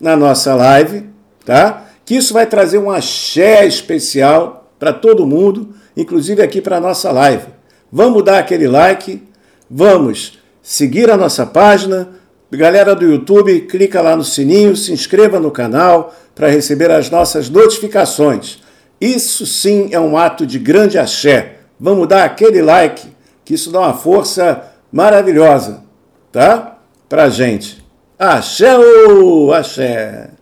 na 0.00 0.16
nossa 0.16 0.54
live, 0.54 1.06
tá? 1.44 1.86
Que 2.04 2.16
isso 2.16 2.32
vai 2.32 2.46
trazer 2.46 2.78
um 2.78 2.90
axé 2.90 3.66
especial 3.66 4.70
para 4.78 4.92
todo 4.92 5.26
mundo, 5.26 5.74
inclusive 5.96 6.42
aqui 6.42 6.62
para 6.62 6.78
a 6.78 6.80
nossa 6.80 7.12
live. 7.12 7.46
Vamos 7.90 8.24
dar 8.24 8.38
aquele 8.38 8.66
like, 8.66 9.22
vamos 9.70 10.38
seguir 10.62 11.10
a 11.10 11.16
nossa 11.16 11.44
página. 11.44 12.08
Galera 12.54 12.94
do 12.94 13.06
YouTube, 13.06 13.62
clica 13.62 14.02
lá 14.02 14.14
no 14.14 14.22
sininho, 14.22 14.76
se 14.76 14.92
inscreva 14.92 15.40
no 15.40 15.50
canal 15.50 16.14
para 16.34 16.48
receber 16.48 16.90
as 16.90 17.08
nossas 17.08 17.48
notificações. 17.48 18.62
Isso 19.00 19.46
sim 19.46 19.88
é 19.90 19.98
um 19.98 20.18
ato 20.18 20.46
de 20.46 20.58
grande 20.58 20.98
axé. 20.98 21.60
Vamos 21.80 22.06
dar 22.06 22.24
aquele 22.24 22.60
like 22.60 23.08
que 23.42 23.54
isso 23.54 23.72
dá 23.72 23.80
uma 23.80 23.94
força 23.94 24.70
maravilhosa, 24.92 25.82
tá? 26.30 26.78
Pra 27.08 27.30
gente. 27.30 27.82
Axé, 28.18 28.78
ô, 28.78 29.50
axé. 29.52 30.32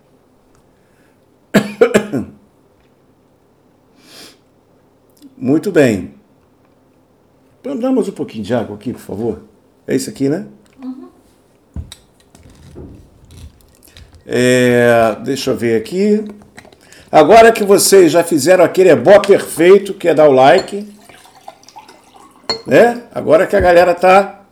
Muito 5.39 5.71
bem. 5.71 6.15
Damos 7.63 8.09
um 8.09 8.13
pouquinho 8.13 8.43
de 8.45 8.53
água 8.53 8.75
aqui, 8.75 8.93
por 8.93 9.01
favor. 9.01 9.43
É 9.87 9.95
isso 9.95 10.11
aqui, 10.11 10.29
né? 10.29 10.47
É, 14.33 15.17
deixa 15.25 15.51
eu 15.51 15.57
ver 15.57 15.77
aqui. 15.77 16.25
Agora 17.11 17.51
que 17.51 17.65
vocês 17.65 18.13
já 18.13 18.23
fizeram 18.23 18.63
aquele 18.65 18.91
ebó 18.91 19.19
perfeito, 19.19 19.93
que 19.93 20.07
é 20.07 20.15
dar 20.15 20.29
o 20.29 20.33
like, 20.33 20.87
né? 22.65 23.03
Agora 23.13 23.45
que 23.49 23.57
a 23.57 23.61
galera 23.61 23.93
tá 23.93 24.43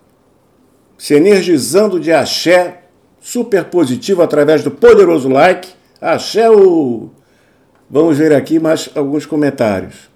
se 0.99 1.14
energizando 1.14 2.01
de 2.01 2.12
axé 2.12 2.81
super 3.20 3.66
positivo 3.66 4.20
através 4.20 4.64
do 4.64 4.70
poderoso 4.72 5.29
like. 5.29 5.68
Axé 6.01 6.51
o 6.51 7.11
Vamos 7.89 8.18
ver 8.18 8.35
aqui 8.35 8.59
mais 8.59 8.91
alguns 8.97 9.24
comentários. 9.24 10.08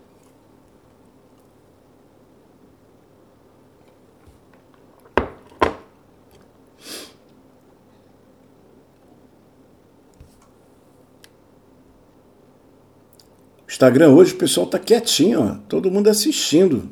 Instagram 13.82 14.10
hoje 14.10 14.32
o 14.32 14.36
pessoal 14.36 14.64
tá 14.64 14.78
quietinho, 14.78 15.42
ó, 15.42 15.56
todo 15.68 15.90
mundo 15.90 16.08
assistindo. 16.08 16.88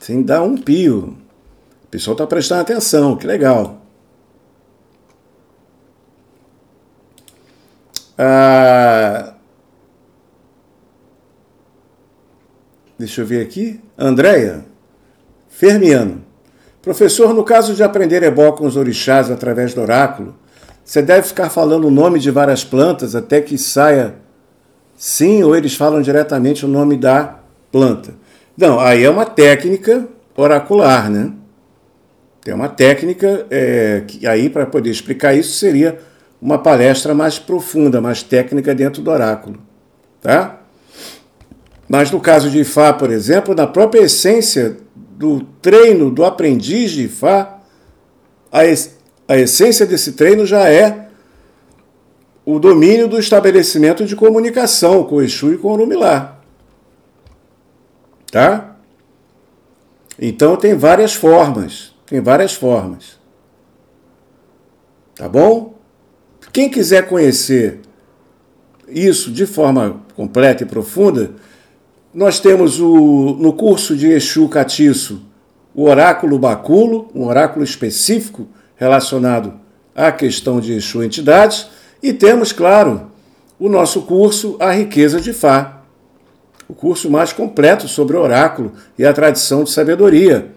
sem 0.00 0.22
dar 0.22 0.40
um 0.40 0.56
pio. 0.56 1.16
O 1.84 1.88
pessoal 1.88 2.14
está 2.14 2.24
prestando 2.28 2.60
atenção, 2.60 3.16
que 3.16 3.26
legal. 3.26 3.82
Ah, 8.16 9.34
deixa 12.96 13.22
eu 13.22 13.26
ver 13.26 13.42
aqui. 13.42 13.80
Andréia 13.98 14.64
Fermiano. 15.48 16.24
Professor, 16.80 17.34
no 17.34 17.42
caso 17.42 17.74
de 17.74 17.82
aprender 17.82 18.22
ebó 18.22 18.52
com 18.52 18.64
os 18.64 18.76
orixás 18.76 19.28
através 19.28 19.74
do 19.74 19.80
oráculo, 19.80 20.36
você 20.84 21.02
deve 21.02 21.26
ficar 21.26 21.50
falando 21.50 21.88
o 21.88 21.90
nome 21.90 22.20
de 22.20 22.30
várias 22.30 22.62
plantas 22.62 23.16
até 23.16 23.40
que 23.40 23.58
saia 23.58 24.29
sim, 25.00 25.42
ou 25.42 25.56
eles 25.56 25.74
falam 25.74 26.02
diretamente 26.02 26.66
o 26.66 26.68
nome 26.68 26.94
da 26.94 27.40
planta. 27.72 28.12
Não, 28.54 28.78
aí 28.78 29.02
é 29.02 29.08
uma 29.08 29.24
técnica 29.24 30.06
oracular, 30.36 31.08
né? 31.08 31.32
Tem 32.44 32.52
uma 32.52 32.68
técnica 32.68 33.46
é, 33.50 34.02
que 34.06 34.26
aí 34.26 34.50
para 34.50 34.66
poder 34.66 34.90
explicar 34.90 35.32
isso 35.32 35.58
seria 35.58 35.98
uma 36.40 36.58
palestra 36.58 37.14
mais 37.14 37.38
profunda, 37.38 37.98
mais 37.98 38.22
técnica 38.22 38.74
dentro 38.74 39.00
do 39.00 39.10
oráculo, 39.10 39.58
tá? 40.20 40.60
Mas 41.88 42.10
no 42.10 42.20
caso 42.20 42.50
de 42.50 42.60
Ifá, 42.60 42.92
por 42.92 43.10
exemplo, 43.10 43.54
na 43.54 43.66
própria 43.66 44.02
essência 44.02 44.76
do 44.94 45.40
treino 45.62 46.10
do 46.10 46.26
aprendiz 46.26 46.90
de 46.90 47.04
Ifá, 47.04 47.58
a, 48.52 48.60
a 49.28 49.38
essência 49.38 49.86
desse 49.86 50.12
treino 50.12 50.44
já 50.44 50.68
é 50.68 51.08
o 52.44 52.58
domínio 52.58 53.08
do 53.08 53.18
estabelecimento 53.18 54.04
de 54.04 54.16
comunicação 54.16 55.04
com 55.04 55.16
o 55.16 55.22
Exu 55.22 55.52
e 55.52 55.58
com 55.58 55.68
o 55.68 55.72
Orumilá. 55.72 56.38
Tá? 58.30 58.76
Então 60.18 60.56
tem 60.56 60.74
várias 60.74 61.14
formas, 61.14 61.94
tem 62.06 62.20
várias 62.20 62.54
formas. 62.54 63.18
Tá 65.14 65.28
bom? 65.28 65.74
Quem 66.52 66.68
quiser 66.68 67.08
conhecer 67.08 67.80
isso 68.88 69.30
de 69.30 69.46
forma 69.46 70.02
completa 70.14 70.62
e 70.62 70.66
profunda, 70.66 71.32
nós 72.12 72.40
temos 72.40 72.80
o, 72.80 73.36
no 73.38 73.52
curso 73.52 73.96
de 73.96 74.08
Exu 74.08 74.48
Catiço 74.48 75.22
o 75.74 75.84
oráculo 75.84 76.38
baculo, 76.38 77.08
um 77.14 77.24
oráculo 77.24 77.64
específico 77.64 78.48
relacionado 78.76 79.54
à 79.94 80.10
questão 80.10 80.60
de 80.60 80.72
Exu 80.72 81.02
entidades, 81.02 81.68
e 82.02 82.12
temos, 82.12 82.52
claro, 82.52 83.10
o 83.58 83.68
nosso 83.68 84.02
curso 84.02 84.56
A 84.58 84.72
Riqueza 84.72 85.20
de 85.20 85.32
Fá, 85.32 85.82
o 86.68 86.74
curso 86.74 87.10
mais 87.10 87.32
completo 87.32 87.88
sobre 87.88 88.16
oráculo 88.16 88.72
e 88.96 89.04
a 89.04 89.12
tradição 89.12 89.64
de 89.64 89.70
sabedoria 89.70 90.52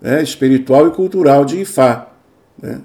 né, 0.00 0.22
espiritual 0.22 0.88
e 0.88 0.90
cultural 0.90 1.44
de 1.44 1.60
Ifá. 1.60 2.08
Né? 2.60 2.80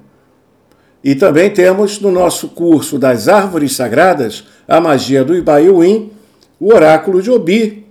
E 1.03 1.15
também 1.15 1.49
temos 1.49 1.99
no 1.99 2.11
nosso 2.11 2.49
curso 2.49 2.99
das 2.99 3.27
árvores 3.27 3.75
sagradas 3.75 4.45
a 4.67 4.79
magia 4.79 5.23
do 5.23 5.35
Ibaiuim, 5.35 6.11
o 6.59 6.73
oráculo 6.73 7.21
de 7.21 7.31
Obi, 7.31 7.85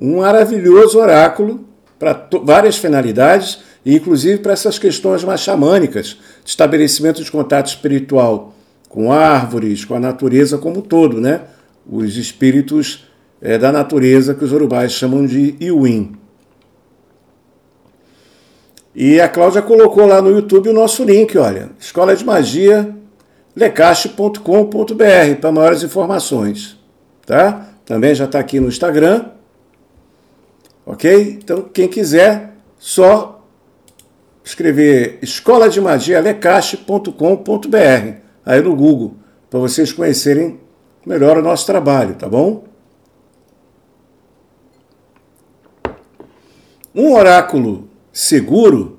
um 0.00 0.18
maravilhoso 0.18 0.98
oráculo 0.98 1.64
para 1.98 2.28
várias 2.42 2.76
finalidades, 2.76 3.60
inclusive 3.84 4.38
para 4.38 4.52
essas 4.52 4.78
questões 4.78 5.24
mais 5.24 5.40
xamânicas, 5.40 6.18
de 6.44 6.50
estabelecimento 6.50 7.22
de 7.22 7.30
contato 7.30 7.68
espiritual 7.68 8.55
com 8.96 9.12
árvores, 9.12 9.84
com 9.84 9.94
a 9.94 10.00
natureza 10.00 10.56
como 10.56 10.78
um 10.78 10.80
todo, 10.80 11.20
né? 11.20 11.42
Os 11.86 12.16
espíritos 12.16 13.06
é, 13.42 13.58
da 13.58 13.70
natureza 13.70 14.34
que 14.34 14.42
os 14.42 14.52
urubais 14.52 14.92
chamam 14.92 15.26
de 15.26 15.54
Iwin. 15.60 16.16
E 18.94 19.20
a 19.20 19.28
Cláudia 19.28 19.60
colocou 19.60 20.06
lá 20.06 20.22
no 20.22 20.30
YouTube 20.30 20.70
o 20.70 20.72
nosso 20.72 21.04
link, 21.04 21.36
olha, 21.36 21.68
Escola 21.78 22.16
de 22.16 22.24
Magia 22.24 22.96
lecache.com.br 23.54 24.40
para 25.42 25.52
maiores 25.52 25.82
informações, 25.82 26.78
tá? 27.26 27.68
Também 27.84 28.14
já 28.14 28.24
está 28.24 28.38
aqui 28.38 28.58
no 28.58 28.68
Instagram, 28.68 29.26
ok? 30.86 31.38
Então, 31.42 31.68
quem 31.70 31.86
quiser, 31.86 32.54
só 32.78 33.44
escrever 34.42 35.18
escola 35.20 35.68
de 35.68 35.82
magia 35.82 36.18
lecache.com.br 36.18 38.25
aí 38.46 38.62
no 38.62 38.76
Google, 38.76 39.16
para 39.50 39.58
vocês 39.58 39.92
conhecerem 39.92 40.60
melhor 41.04 41.36
o 41.36 41.42
nosso 41.42 41.66
trabalho, 41.66 42.14
tá 42.14 42.28
bom? 42.28 42.64
Um 46.94 47.12
oráculo 47.12 47.88
seguro, 48.12 48.96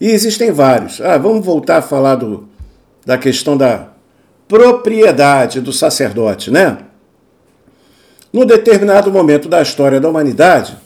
e 0.00 0.08
existem 0.08 0.52
vários. 0.52 1.00
Ah, 1.00 1.18
vamos 1.18 1.44
voltar 1.44 1.78
a 1.78 1.82
falar 1.82 2.14
do, 2.14 2.48
da 3.04 3.18
questão 3.18 3.56
da 3.56 3.88
propriedade 4.46 5.60
do 5.60 5.72
sacerdote, 5.72 6.50
né? 6.50 6.78
Num 8.32 8.46
determinado 8.46 9.10
momento 9.10 9.48
da 9.48 9.60
história 9.60 10.00
da 10.00 10.08
humanidade, 10.08 10.76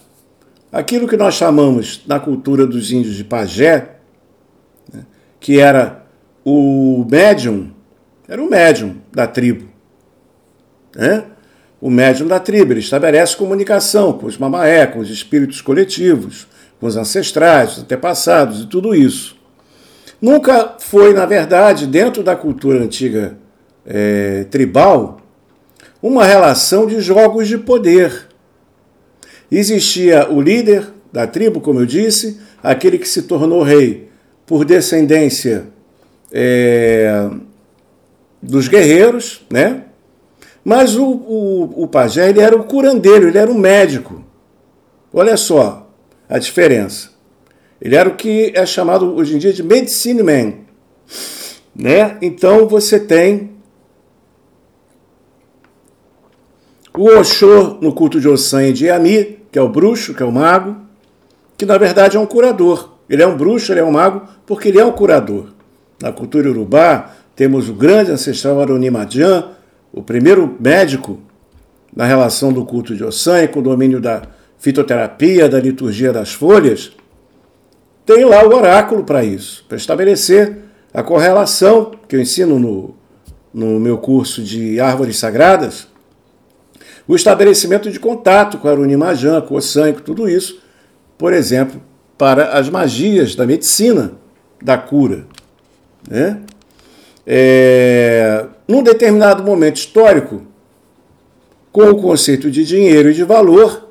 aquilo 0.72 1.06
que 1.06 1.16
nós 1.16 1.34
chamamos 1.34 2.02
na 2.06 2.18
cultura 2.18 2.66
dos 2.66 2.90
índios 2.90 3.16
de 3.16 3.24
pajé, 3.24 3.96
né, 4.92 5.04
que 5.38 5.60
era 5.60 6.04
o 6.42 7.06
médium, 7.10 7.73
era 8.28 8.42
o 8.42 8.48
médium 8.48 8.96
da 9.12 9.26
tribo. 9.26 9.68
Né? 10.94 11.24
O 11.80 11.90
médium 11.90 12.26
da 12.26 12.40
tribo, 12.40 12.72
ele 12.72 12.80
estabelece 12.80 13.36
comunicação 13.36 14.12
com 14.14 14.26
os 14.26 14.38
mamaé, 14.38 14.86
com 14.86 14.98
os 14.98 15.10
espíritos 15.10 15.60
coletivos, 15.60 16.46
com 16.80 16.86
os 16.86 16.96
ancestrais, 16.96 17.72
os 17.72 17.78
antepassados 17.80 18.62
e 18.62 18.66
tudo 18.66 18.94
isso. 18.94 19.36
Nunca 20.20 20.76
foi, 20.78 21.12
na 21.12 21.26
verdade, 21.26 21.86
dentro 21.86 22.22
da 22.22 22.34
cultura 22.34 22.82
antiga 22.82 23.36
é, 23.84 24.44
tribal, 24.44 25.20
uma 26.00 26.24
relação 26.24 26.86
de 26.86 27.00
jogos 27.00 27.48
de 27.48 27.58
poder. 27.58 28.28
Existia 29.50 30.30
o 30.30 30.40
líder 30.40 30.86
da 31.12 31.26
tribo, 31.26 31.60
como 31.60 31.80
eu 31.80 31.86
disse, 31.86 32.40
aquele 32.62 32.98
que 32.98 33.08
se 33.08 33.22
tornou 33.22 33.62
rei 33.62 34.08
por 34.46 34.64
descendência 34.64 35.64
é, 36.32 37.30
dos 38.44 38.68
guerreiros, 38.68 39.44
né? 39.50 39.84
Mas 40.64 40.96
o, 40.96 41.04
o, 41.04 41.84
o 41.84 41.88
pajé 41.88 42.30
ele 42.30 42.40
era 42.40 42.56
o 42.56 42.64
curandeiro, 42.64 43.28
ele 43.28 43.38
era 43.38 43.50
o 43.50 43.58
médico. 43.58 44.24
Olha 45.12 45.36
só 45.36 45.90
a 46.28 46.38
diferença. 46.38 47.10
Ele 47.80 47.96
era 47.96 48.08
o 48.08 48.14
que 48.14 48.52
é 48.54 48.64
chamado 48.64 49.14
hoje 49.14 49.34
em 49.34 49.38
dia 49.38 49.52
de 49.52 49.62
medicine 49.62 50.22
man. 50.22 50.54
Né? 51.74 52.16
Então 52.22 52.66
você 52.66 52.98
tem 52.98 53.54
O 56.96 57.08
Oxô, 57.18 57.76
no 57.80 57.92
culto 57.92 58.20
de 58.20 58.28
Ossan 58.28 58.68
e 58.68 58.72
de 58.72 58.86
Yami, 58.86 59.40
que 59.50 59.58
é 59.58 59.62
o 59.62 59.68
bruxo, 59.68 60.14
que 60.14 60.22
é 60.22 60.26
o 60.26 60.30
mago, 60.30 60.76
que 61.58 61.66
na 61.66 61.76
verdade 61.76 62.16
é 62.16 62.20
um 62.20 62.26
curador. 62.26 62.88
Ele 63.10 63.20
é 63.20 63.26
um 63.26 63.36
bruxo, 63.36 63.72
ele 63.72 63.80
é 63.80 63.84
um 63.84 63.90
mago, 63.90 64.22
porque 64.46 64.68
ele 64.68 64.78
é 64.78 64.84
um 64.84 64.92
curador. 64.92 65.46
Na 66.00 66.12
cultura 66.12 66.48
urubá, 66.48 67.10
temos 67.34 67.68
o 67.68 67.74
grande 67.74 68.10
ancestral 68.10 68.60
Aronimadjan, 68.60 69.50
o 69.92 70.02
primeiro 70.02 70.56
médico 70.58 71.20
na 71.94 72.04
relação 72.04 72.52
do 72.52 72.64
culto 72.64 72.94
de 72.94 73.04
Ossan 73.04 73.46
com 73.46 73.60
o 73.60 73.62
domínio 73.62 74.00
da 74.00 74.22
fitoterapia, 74.58 75.48
da 75.48 75.60
liturgia 75.60 76.12
das 76.12 76.32
folhas. 76.32 76.92
Tem 78.04 78.24
lá 78.24 78.44
o 78.44 78.54
oráculo 78.54 79.04
para 79.04 79.24
isso, 79.24 79.64
para 79.68 79.76
estabelecer 79.76 80.58
a 80.92 81.02
correlação 81.02 81.92
que 82.08 82.16
eu 82.16 82.20
ensino 82.20 82.58
no, 82.58 82.94
no 83.52 83.80
meu 83.80 83.98
curso 83.98 84.42
de 84.42 84.80
árvores 84.80 85.18
sagradas 85.18 85.88
o 87.06 87.14
estabelecimento 87.14 87.90
de 87.90 88.00
contato 88.00 88.58
com 88.58 88.66
a 88.66 88.70
Arunimajan, 88.70 89.40
com 89.42 89.56
o 89.56 89.60
sangue, 89.60 90.00
tudo 90.00 90.28
isso, 90.28 90.60
por 91.18 91.32
exemplo, 91.32 91.80
para 92.16 92.58
as 92.58 92.68
magias 92.70 93.34
da 93.34 93.46
medicina, 93.46 94.12
da 94.62 94.78
cura. 94.78 95.26
Né? 96.08 96.40
É, 97.26 98.46
num 98.68 98.82
determinado 98.82 99.42
momento 99.42 99.76
histórico, 99.76 100.42
com 101.72 101.90
o 101.90 102.00
conceito 102.00 102.50
de 102.50 102.64
dinheiro 102.64 103.10
e 103.10 103.14
de 103.14 103.24
valor, 103.24 103.88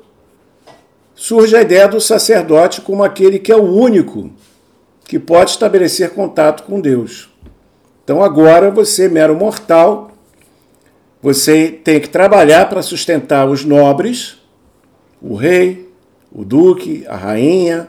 surge 1.14 1.54
a 1.54 1.62
ideia 1.62 1.86
do 1.86 2.00
sacerdote 2.00 2.80
como 2.80 3.04
aquele 3.04 3.38
que 3.38 3.52
é 3.52 3.56
o 3.56 3.62
único 3.62 4.30
que 5.04 5.18
pode 5.18 5.50
estabelecer 5.50 6.10
contato 6.10 6.62
com 6.62 6.80
Deus. 6.80 7.28
Então 8.02 8.22
agora 8.22 8.70
você, 8.70 9.08
mero 9.08 9.36
mortal, 9.36 10.10
você 11.22 11.68
tem 11.68 12.00
que 12.00 12.08
trabalhar 12.08 12.68
para 12.68 12.82
sustentar 12.82 13.48
os 13.48 13.64
nobres, 13.64 14.38
o 15.22 15.34
rei, 15.34 15.90
o 16.32 16.44
duque, 16.44 17.04
a 17.08 17.16
rainha, 17.16 17.88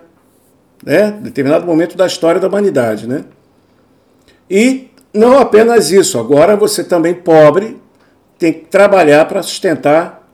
né? 0.83 1.11
determinado 1.11 1.65
momento 1.65 1.97
da 1.97 2.05
história 2.05 2.39
da 2.39 2.47
humanidade. 2.47 3.07
Né? 3.07 3.25
E 4.49 4.89
não 5.16 5.39
apenas 5.39 5.91
isso, 5.91 6.20
agora 6.20 6.55
você 6.55 6.84
também, 6.84 7.13
pobre, 7.13 7.82
tem 8.38 8.51
que 8.53 8.66
trabalhar 8.66 9.26
para 9.26 9.41
sustentar 9.41 10.30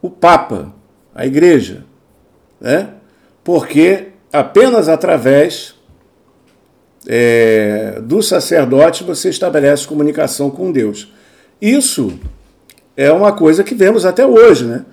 o 0.00 0.08
Papa, 0.08 0.72
a 1.14 1.26
igreja. 1.26 1.84
Né? 2.60 2.88
Porque 3.42 4.08
apenas 4.32 4.88
através 4.88 5.74
é, 7.06 8.00
do 8.02 8.22
sacerdote 8.22 9.04
você 9.04 9.28
estabelece 9.28 9.86
comunicação 9.86 10.50
com 10.50 10.70
Deus. 10.70 11.12
Isso 11.60 12.18
é 12.96 13.10
uma 13.12 13.32
coisa 13.32 13.64
que 13.64 13.74
vemos 13.74 14.04
até 14.04 14.24
hoje, 14.26 14.64
né? 14.64 14.84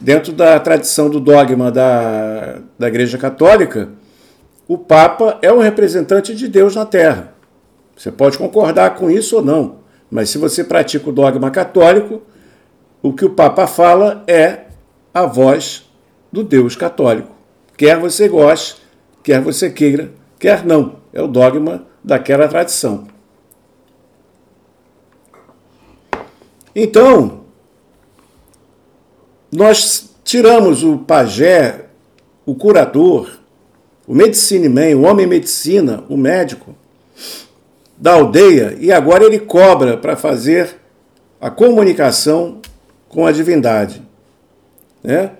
Dentro 0.00 0.32
da 0.32 0.60
tradição 0.60 1.10
do 1.10 1.18
dogma 1.18 1.72
da, 1.72 2.58
da 2.78 2.86
Igreja 2.86 3.18
Católica, 3.18 3.88
o 4.68 4.78
Papa 4.78 5.38
é 5.42 5.50
o 5.50 5.58
representante 5.58 6.34
de 6.34 6.46
Deus 6.46 6.76
na 6.76 6.86
Terra. 6.86 7.37
Você 7.98 8.12
pode 8.12 8.38
concordar 8.38 8.94
com 8.94 9.10
isso 9.10 9.38
ou 9.38 9.44
não, 9.44 9.78
mas 10.08 10.30
se 10.30 10.38
você 10.38 10.62
pratica 10.62 11.10
o 11.10 11.12
dogma 11.12 11.50
católico, 11.50 12.22
o 13.02 13.12
que 13.12 13.24
o 13.24 13.30
Papa 13.30 13.66
fala 13.66 14.22
é 14.28 14.66
a 15.12 15.26
voz 15.26 15.90
do 16.30 16.44
Deus 16.44 16.76
católico. 16.76 17.34
Quer 17.76 17.98
você 17.98 18.28
goste, 18.28 18.80
quer 19.20 19.40
você 19.40 19.68
queira, 19.68 20.12
quer 20.38 20.64
não. 20.64 21.00
É 21.12 21.20
o 21.20 21.26
dogma 21.26 21.86
daquela 22.04 22.46
tradição. 22.46 23.08
Então, 26.72 27.40
nós 29.50 30.14
tiramos 30.22 30.84
o 30.84 30.98
pajé, 30.98 31.86
o 32.46 32.54
curador, 32.54 33.40
o 34.06 34.14
medicine 34.14 34.68
man, 34.68 34.96
o 34.96 35.02
homem 35.02 35.26
medicina, 35.26 36.04
o 36.08 36.16
médico, 36.16 36.76
da 38.00 38.12
aldeia 38.12 38.76
e 38.78 38.92
agora 38.92 39.24
ele 39.24 39.40
cobra 39.40 39.96
para 39.96 40.14
fazer 40.16 40.76
a 41.40 41.50
comunicação 41.50 42.60
com 43.08 43.26
a 43.26 43.32
divindade. 43.32 44.02
Né? 45.02 45.32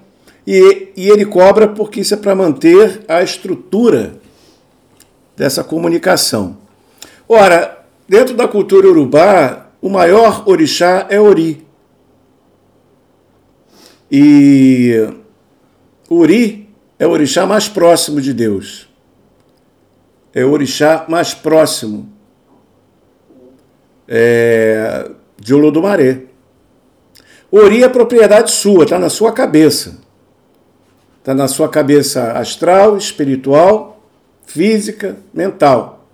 E, 0.46 0.88
e 0.96 1.08
ele 1.08 1.24
cobra 1.24 1.68
porque 1.68 2.00
isso 2.00 2.14
é 2.14 2.16
para 2.16 2.34
manter 2.34 3.04
a 3.06 3.22
estrutura 3.22 4.14
dessa 5.36 5.62
comunicação. 5.62 6.56
Ora, 7.28 7.84
dentro 8.08 8.34
da 8.34 8.48
cultura 8.48 8.88
urubá, 8.88 9.68
o 9.80 9.88
maior 9.88 10.48
orixá 10.48 11.06
é 11.08 11.20
Ori. 11.20 11.64
E 14.10 15.06
Ori 16.08 16.68
é 16.98 17.06
o 17.06 17.10
orixá 17.10 17.46
mais 17.46 17.68
próximo 17.68 18.20
de 18.20 18.32
Deus. 18.32 18.88
É 20.34 20.44
o 20.44 20.50
orixá 20.50 21.04
mais 21.08 21.34
próximo 21.34 22.17
é, 24.08 25.10
de 25.38 25.54
Olodumaré. 25.54 26.22
Ori 27.50 27.82
é 27.82 27.88
propriedade 27.88 28.50
sua, 28.50 28.84
está 28.84 28.98
na 28.98 29.10
sua 29.10 29.32
cabeça. 29.32 29.98
Está 31.18 31.34
na 31.34 31.46
sua 31.46 31.68
cabeça 31.68 32.32
astral, 32.32 32.96
espiritual, 32.96 34.02
física, 34.46 35.16
mental. 35.32 36.06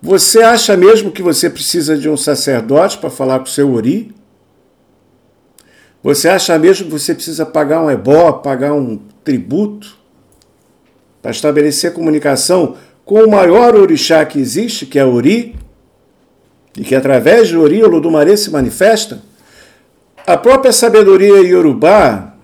Você 0.00 0.42
acha 0.42 0.76
mesmo 0.76 1.12
que 1.12 1.22
você 1.22 1.48
precisa 1.48 1.96
de 1.96 2.08
um 2.08 2.16
sacerdote 2.16 2.98
para 2.98 3.10
falar 3.10 3.38
com 3.38 3.44
o 3.44 3.48
seu 3.48 3.72
Ori? 3.72 4.12
Você 6.02 6.28
acha 6.28 6.58
mesmo 6.58 6.86
que 6.86 6.92
você 6.92 7.14
precisa 7.14 7.46
pagar 7.46 7.80
um 7.80 7.90
ebó, 7.90 8.32
pagar 8.32 8.72
um 8.72 8.98
tributo 9.22 9.96
para 11.20 11.30
estabelecer 11.30 11.92
comunicação 11.92 12.76
com 13.04 13.22
o 13.22 13.30
maior 13.30 13.76
orixá 13.76 14.24
que 14.24 14.40
existe, 14.40 14.86
que 14.86 14.98
é 14.98 15.04
Ori, 15.04 15.54
e 16.76 16.82
que 16.82 16.94
através 16.94 17.48
de 17.48 17.56
Ori 17.56 17.82
o 17.82 17.88
Ludumaré 17.88 18.36
se 18.36 18.50
manifesta? 18.50 19.22
A 20.26 20.36
própria 20.36 20.72
sabedoria 20.72 21.42
iorubá 21.42 22.34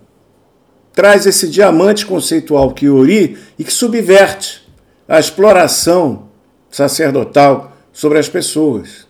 traz 0.93 1.27
esse 1.27 1.49
diamante 1.49 2.05
conceitual 2.05 2.73
que 2.73 2.89
Ori 2.89 3.39
e 3.59 3.65
que 3.65 3.73
subverte 3.73 4.69
a 5.09 5.19
exploração 5.19 6.29
sacerdotal 6.71 7.77
sobre 7.93 8.19
as 8.19 8.29
pessoas. 8.29 9.07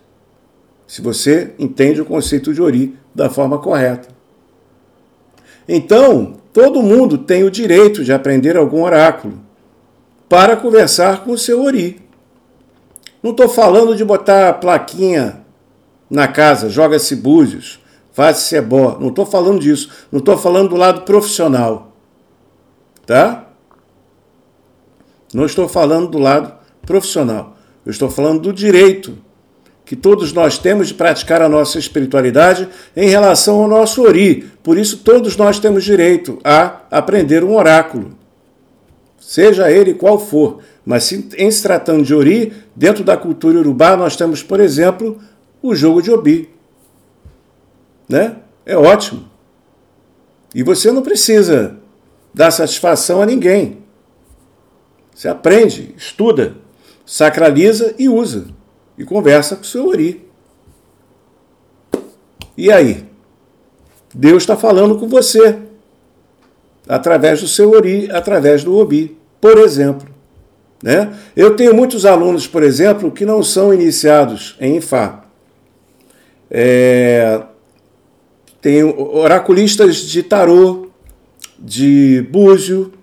Se 0.87 1.01
você 1.01 1.51
entende 1.59 2.01
o 2.01 2.05
conceito 2.05 2.53
de 2.53 2.61
Ori 2.61 2.95
da 3.13 3.29
forma 3.29 3.57
correta. 3.57 4.07
Então, 5.67 6.37
todo 6.53 6.81
mundo 6.81 7.17
tem 7.17 7.43
o 7.43 7.51
direito 7.51 8.03
de 8.03 8.13
aprender 8.13 8.55
algum 8.55 8.83
oráculo 8.83 9.39
para 10.27 10.55
conversar 10.55 11.23
com 11.23 11.31
o 11.31 11.37
seu 11.37 11.63
Ori. 11.63 12.01
Não 13.21 13.31
estou 13.31 13.49
falando 13.49 13.95
de 13.95 14.05
botar 14.05 14.53
plaquinha 14.53 15.41
na 16.09 16.27
casa, 16.27 16.69
joga-se 16.69 17.15
búzios, 17.15 17.79
faz-se 18.11 18.55
ebó. 18.55 18.97
Não 18.99 19.09
estou 19.09 19.25
falando 19.25 19.59
disso. 19.59 19.89
Não 20.11 20.19
estou 20.19 20.37
falando 20.37 20.69
do 20.69 20.75
lado 20.75 21.01
profissional. 21.01 21.93
Tá? 23.05 23.45
Não 25.33 25.45
estou 25.45 25.67
falando 25.67 26.07
do 26.07 26.17
lado 26.17 26.53
profissional. 26.85 27.55
Eu 27.85 27.91
estou 27.91 28.09
falando 28.09 28.41
do 28.41 28.53
direito 28.53 29.17
que 29.85 29.95
todos 29.95 30.31
nós 30.33 30.57
temos 30.57 30.89
de 30.89 30.93
praticar 30.93 31.41
a 31.41 31.49
nossa 31.49 31.79
espiritualidade 31.79 32.69
em 32.95 33.09
relação 33.09 33.61
ao 33.61 33.67
nosso 33.67 34.03
ori. 34.03 34.47
Por 34.61 34.77
isso, 34.77 34.97
todos 34.97 35.35
nós 35.35 35.59
temos 35.59 35.83
direito 35.83 36.37
a 36.43 36.81
aprender 36.91 37.43
um 37.43 37.55
oráculo, 37.55 38.11
seja 39.19 39.71
ele 39.71 39.95
qual 39.95 40.19
for. 40.19 40.59
Mas 40.89 41.11
em 41.11 41.51
se 41.51 41.61
tratando 41.61 42.01
de 42.01 42.15
ori, 42.15 42.51
dentro 42.75 43.03
da 43.03 43.15
cultura 43.15 43.59
urubá, 43.59 43.95
nós 43.95 44.15
temos, 44.15 44.41
por 44.41 44.59
exemplo, 44.59 45.19
o 45.61 45.75
jogo 45.75 46.01
de 46.01 46.09
obi. 46.09 46.49
Né? 48.09 48.37
É 48.65 48.75
ótimo. 48.75 49.29
E 50.55 50.63
você 50.63 50.91
não 50.91 51.03
precisa 51.03 51.77
dar 52.33 52.49
satisfação 52.49 53.21
a 53.21 53.25
ninguém. 53.27 53.83
Você 55.13 55.27
aprende, 55.27 55.93
estuda, 55.95 56.55
sacraliza 57.05 57.93
e 57.99 58.09
usa 58.09 58.47
e 58.97 59.05
conversa 59.05 59.55
com 59.55 59.61
o 59.61 59.67
seu 59.67 59.87
Ori. 59.89 60.27
E 62.57 62.71
aí? 62.71 63.05
Deus 64.11 64.41
está 64.41 64.57
falando 64.57 64.97
com 64.97 65.07
você 65.07 65.59
através 66.87 67.41
do 67.41 67.47
seu 67.47 67.69
Ori, 67.73 68.09
através 68.09 68.63
do 68.63 68.75
Obi, 68.75 69.15
por 69.39 69.59
exemplo. 69.59 70.08
Né? 70.81 71.13
Eu 71.35 71.55
tenho 71.55 71.73
muitos 71.75 72.05
alunos, 72.05 72.47
por 72.47 72.63
exemplo, 72.63 73.11
que 73.11 73.25
não 73.25 73.43
são 73.43 73.73
iniciados 73.73 74.55
em 74.59 74.77
Ifá. 74.77 75.23
É, 76.49 77.41
tenho 78.61 78.97
oraculistas 79.15 79.97
de 79.97 80.23
tarô, 80.23 80.87
de 81.57 82.25
búzio, 82.31 82.93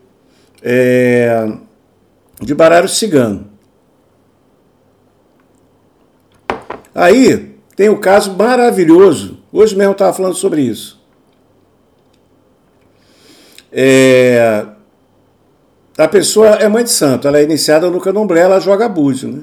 é, 0.63 1.49
de 2.41 2.55
baralho 2.55 2.89
cigano. 2.89 3.51
Aí 6.95 7.57
tem 7.77 7.91
um 7.91 8.01
caso 8.01 8.35
maravilhoso. 8.35 9.39
Hoje 9.53 9.77
mesmo 9.77 9.91
eu 9.91 9.93
estava 9.93 10.13
falando 10.15 10.35
sobre 10.35 10.63
isso. 10.63 10.99
É, 13.71 14.67
a 15.99 16.07
pessoa 16.07 16.57
é 16.57 16.69
mãe 16.69 16.85
de 16.85 16.91
santo, 16.91 17.27
ela 17.27 17.39
é 17.39 17.43
iniciada 17.43 17.89
no 17.91 18.01
candomblé, 18.01 18.41
ela 18.41 18.61
joga 18.61 18.89
búzio, 18.89 19.31
né? 19.31 19.43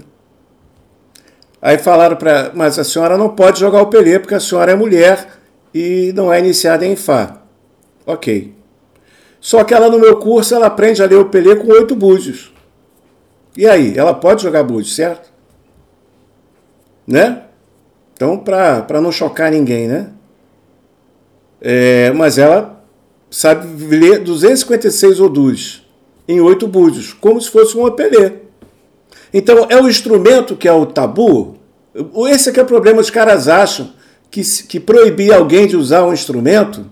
Aí 1.62 1.78
falaram 1.78 2.16
para 2.16 2.51
mas 2.54 2.78
a 2.78 2.84
senhora 2.84 3.18
não 3.18 3.30
pode 3.30 3.60
jogar 3.60 3.82
o 3.82 3.88
pelê 3.88 4.20
porque 4.20 4.36
a 4.36 4.39
senhora 4.39 4.74
é 4.74 4.76
mulher 4.76 5.39
e 5.74 6.12
não 6.14 6.32
é 6.32 6.39
iniciada 6.39 6.86
em 6.86 6.95
Fá. 6.95 7.41
Ok. 8.06 8.54
Só 9.39 9.64
que 9.64 9.74
ela 9.74 9.89
no 9.89 9.97
meu 9.97 10.18
curso 10.18 10.54
ela 10.54 10.68
aprende 10.68 11.01
a 11.01 11.06
ler 11.06 11.16
o 11.16 11.30
pelê 11.30 11.56
com 11.56 11.68
oito 11.70 11.95
búzios. 11.95 12.54
E 13.56 13.68
aí, 13.68 13.97
ela 13.97 14.14
pode 14.14 14.41
jogar 14.41 14.64
búzio, 14.64 14.93
certo? 14.93 15.32
Né? 17.06 17.43
Então, 18.14 18.38
para 18.38 19.01
não 19.01 19.12
chocar 19.12 19.51
ninguém, 19.51 19.88
né? 19.88 20.10
É, 21.62 22.12
mas 22.12 22.38
ela 22.38 22.84
sabe 23.30 23.68
ler 23.95 24.20
256 24.20 25.20
odus 25.20 25.82
em 26.28 26.39
oito 26.39 26.67
búzios, 26.67 27.13
como 27.13 27.39
se 27.41 27.49
fosse 27.49 27.78
um 27.78 27.86
apelê. 27.86 28.34
Então, 29.34 29.67
é 29.69 29.82
o 29.82 29.89
instrumento 29.89 30.55
que 30.55 30.67
é 30.67 30.74
o 30.74 30.86
tabu. 30.86 31.57
Esse 32.30 32.49
é 32.49 32.51
que 32.51 32.59
é 32.59 32.63
o 32.63 32.67
problema, 32.67 33.01
os 33.01 33.09
caras 33.09 33.47
acham 33.47 33.91
que, 34.30 34.41
que 34.67 34.80
proibir 34.80 35.34
alguém 35.34 35.67
de 35.67 35.76
usar 35.76 36.03
um 36.03 36.13
instrumento 36.13 36.86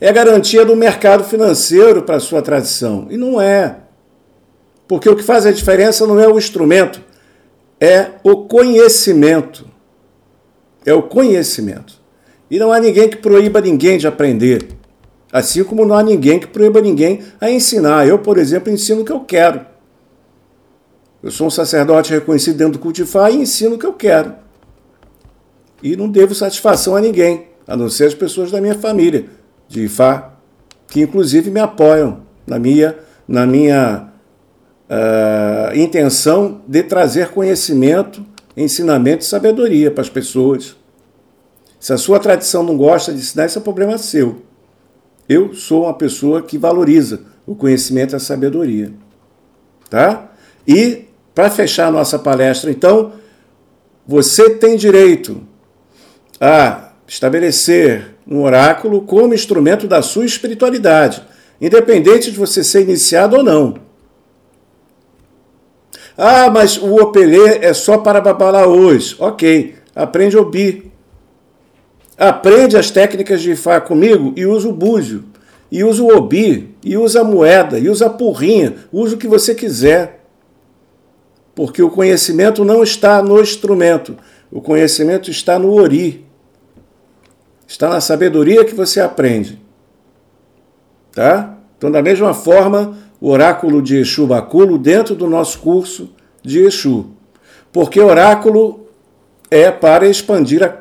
é 0.00 0.10
garantia 0.12 0.64
do 0.64 0.74
mercado 0.74 1.24
financeiro 1.24 2.02
para 2.02 2.18
sua 2.18 2.40
tradição. 2.40 3.06
E 3.10 3.18
não 3.18 3.40
é. 3.40 3.76
Porque 4.88 5.08
o 5.08 5.14
que 5.14 5.22
faz 5.22 5.44
a 5.44 5.52
diferença 5.52 6.06
não 6.06 6.18
é 6.18 6.26
o 6.26 6.38
instrumento, 6.38 7.00
é 7.78 8.10
o 8.24 8.44
conhecimento. 8.44 9.66
É 10.84 10.94
o 10.94 11.02
conhecimento. 11.02 12.00
E 12.50 12.58
não 12.58 12.72
há 12.72 12.80
ninguém 12.80 13.08
que 13.08 13.18
proíba 13.18 13.60
ninguém 13.60 13.98
de 13.98 14.06
aprender. 14.06 14.66
Assim 15.32 15.62
como 15.62 15.84
não 15.84 15.94
há 15.94 16.02
ninguém 16.02 16.40
que 16.40 16.46
proíba 16.46 16.80
ninguém 16.80 17.20
a 17.40 17.50
ensinar. 17.50 18.06
Eu, 18.06 18.18
por 18.18 18.38
exemplo, 18.38 18.72
ensino 18.72 19.02
o 19.02 19.04
que 19.04 19.12
eu 19.12 19.20
quero. 19.20 19.64
Eu 21.22 21.30
sou 21.30 21.46
um 21.46 21.50
sacerdote 21.50 22.10
reconhecido 22.12 22.56
dentro 22.56 22.74
do 22.74 22.78
cultivar 22.78 23.30
e 23.30 23.36
ensino 23.36 23.76
o 23.76 23.78
que 23.78 23.86
eu 23.86 23.92
quero. 23.92 24.34
E 25.82 25.94
não 25.94 26.08
devo 26.08 26.34
satisfação 26.34 26.96
a 26.96 27.00
ninguém, 27.00 27.48
a 27.66 27.76
não 27.76 27.88
ser 27.88 28.06
as 28.06 28.14
pessoas 28.14 28.50
da 28.50 28.60
minha 28.60 28.74
família, 28.74 29.26
de 29.68 29.84
Ifá, 29.84 30.34
que 30.88 31.00
inclusive 31.00 31.50
me 31.50 31.60
apoiam 31.60 32.22
na 32.46 32.58
minha, 32.58 32.96
na 33.28 33.46
minha 33.46 34.08
uh, 34.90 35.76
intenção 35.76 36.62
de 36.66 36.82
trazer 36.82 37.28
conhecimento, 37.28 38.24
ensinamento 38.56 39.22
e 39.22 39.28
sabedoria 39.28 39.90
para 39.90 40.02
as 40.02 40.10
pessoas. 40.10 40.76
Se 41.78 41.92
a 41.92 41.96
sua 41.96 42.18
tradição 42.18 42.62
não 42.62 42.76
gosta 42.76 43.12
de 43.12 43.20
ensinar, 43.20 43.46
esse 43.46 43.56
é 43.56 43.60
problema 43.60 43.96
seu. 43.96 44.42
Eu 45.30 45.54
sou 45.54 45.84
uma 45.84 45.94
pessoa 45.94 46.42
que 46.42 46.58
valoriza 46.58 47.20
o 47.46 47.54
conhecimento 47.54 48.14
e 48.14 48.16
a 48.16 48.18
sabedoria. 48.18 48.92
Tá? 49.88 50.28
E, 50.66 51.04
para 51.32 51.48
fechar 51.48 51.86
a 51.86 51.90
nossa 51.92 52.18
palestra, 52.18 52.68
então, 52.68 53.12
você 54.04 54.50
tem 54.50 54.76
direito 54.76 55.40
a 56.40 56.90
estabelecer 57.06 58.16
um 58.26 58.42
oráculo 58.42 59.02
como 59.02 59.32
instrumento 59.32 59.86
da 59.86 60.02
sua 60.02 60.24
espiritualidade, 60.24 61.22
independente 61.60 62.32
de 62.32 62.36
você 62.36 62.64
ser 62.64 62.82
iniciado 62.82 63.36
ou 63.36 63.44
não. 63.44 63.74
Ah, 66.18 66.50
mas 66.50 66.76
o 66.76 66.96
opelê 66.96 67.58
é 67.58 67.72
só 67.72 67.98
para 67.98 68.20
babalaôs. 68.20 69.14
Ok, 69.20 69.76
aprende 69.94 70.36
obi. 70.36 70.89
Aprende 72.20 72.76
as 72.76 72.90
técnicas 72.90 73.40
de 73.40 73.52
Ifá 73.52 73.80
comigo 73.80 74.34
e 74.36 74.44
usa 74.44 74.68
o 74.68 74.74
búzio, 74.74 75.24
e 75.72 75.82
usa 75.82 76.02
o 76.02 76.14
obi, 76.14 76.76
e 76.84 76.94
usa 76.94 77.22
a 77.22 77.24
moeda, 77.24 77.78
e 77.78 77.88
usa 77.88 78.08
a 78.08 78.10
porrinha, 78.10 78.76
usa 78.92 79.14
o 79.14 79.18
que 79.18 79.26
você 79.26 79.54
quiser. 79.54 80.22
Porque 81.54 81.82
o 81.82 81.88
conhecimento 81.88 82.62
não 82.62 82.82
está 82.82 83.22
no 83.22 83.40
instrumento, 83.40 84.18
o 84.52 84.60
conhecimento 84.60 85.30
está 85.30 85.58
no 85.58 85.72
ori. 85.72 86.26
Está 87.66 87.88
na 87.88 88.02
sabedoria 88.02 88.66
que 88.66 88.74
você 88.74 89.00
aprende. 89.00 89.58
Tá? 91.12 91.56
Então, 91.78 91.90
da 91.90 92.02
mesma 92.02 92.34
forma, 92.34 92.98
o 93.18 93.30
oráculo 93.30 93.80
de 93.80 93.96
Exu 93.96 94.26
Baculo 94.26 94.76
dentro 94.76 95.14
do 95.14 95.26
nosso 95.26 95.58
curso 95.60 96.10
de 96.42 96.60
Exu. 96.60 97.12
Porque 97.72 97.98
oráculo 97.98 98.86
é 99.50 99.70
para 99.70 100.06
expandir 100.06 100.62
a 100.62 100.80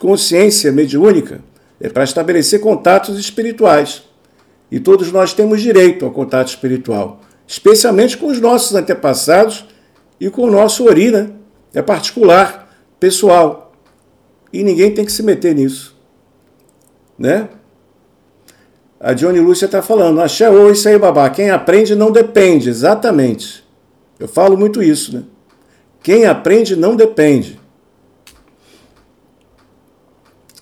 consciência 0.00 0.72
mediúnica, 0.72 1.40
é 1.78 1.88
para 1.88 2.02
estabelecer 2.02 2.60
contatos 2.60 3.18
espirituais. 3.18 4.02
E 4.70 4.80
todos 4.80 5.12
nós 5.12 5.34
temos 5.34 5.60
direito 5.60 6.04
ao 6.04 6.10
contato 6.10 6.48
espiritual, 6.48 7.20
especialmente 7.46 8.16
com 8.16 8.28
os 8.28 8.40
nossos 8.40 8.74
antepassados 8.74 9.66
e 10.18 10.30
com 10.30 10.42
o 10.42 10.50
nosso 10.50 10.86
Ori, 10.86 11.10
né? 11.10 11.30
É 11.74 11.82
particular, 11.82 12.74
pessoal. 12.98 13.72
E 14.52 14.64
ninguém 14.64 14.92
tem 14.92 15.04
que 15.04 15.12
se 15.12 15.22
meter 15.22 15.54
nisso. 15.54 15.96
Né? 17.18 17.48
A 18.98 19.12
Johnny 19.12 19.38
Lúcia 19.38 19.66
está 19.66 19.82
falando, 19.82 20.20
axé 20.20 20.48
ou 20.48 20.70
isso 20.70 20.88
aí, 20.88 20.98
babá. 20.98 21.28
Quem 21.28 21.50
aprende 21.50 21.94
não 21.94 22.10
depende, 22.10 22.70
exatamente. 22.70 23.64
Eu 24.18 24.26
falo 24.26 24.56
muito 24.56 24.82
isso, 24.82 25.14
né? 25.14 25.22
Quem 26.02 26.24
aprende 26.24 26.74
não 26.74 26.96
depende. 26.96 27.59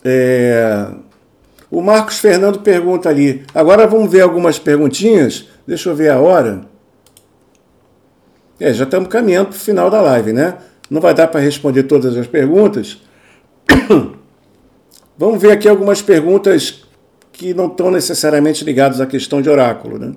É... 0.08 0.88
O 1.70 1.82
Marcos 1.82 2.18
Fernando 2.18 2.60
pergunta 2.60 3.08
ali. 3.08 3.44
Agora 3.54 3.86
vamos 3.86 4.10
ver 4.10 4.22
algumas 4.22 4.58
perguntinhas. 4.58 5.46
Deixa 5.66 5.90
eu 5.90 5.94
ver 5.94 6.10
a 6.10 6.18
hora. 6.18 6.62
É, 8.58 8.72
já 8.72 8.84
estamos 8.84 9.08
caminhando 9.08 9.48
para 9.48 9.56
o 9.56 9.60
final 9.60 9.90
da 9.90 10.00
live, 10.00 10.32
né? 10.32 10.56
Não 10.90 11.00
vai 11.00 11.14
dar 11.14 11.28
para 11.28 11.40
responder 11.40 11.84
todas 11.84 12.16
as 12.16 12.26
perguntas. 12.26 13.00
Vamos 15.16 15.40
ver 15.40 15.52
aqui 15.52 15.68
algumas 15.68 16.00
perguntas 16.00 16.84
que 17.32 17.52
não 17.52 17.66
estão 17.66 17.90
necessariamente 17.90 18.64
ligados 18.64 19.00
à 19.00 19.06
questão 19.06 19.42
de 19.42 19.50
oráculo. 19.50 19.98
Né? 19.98 20.12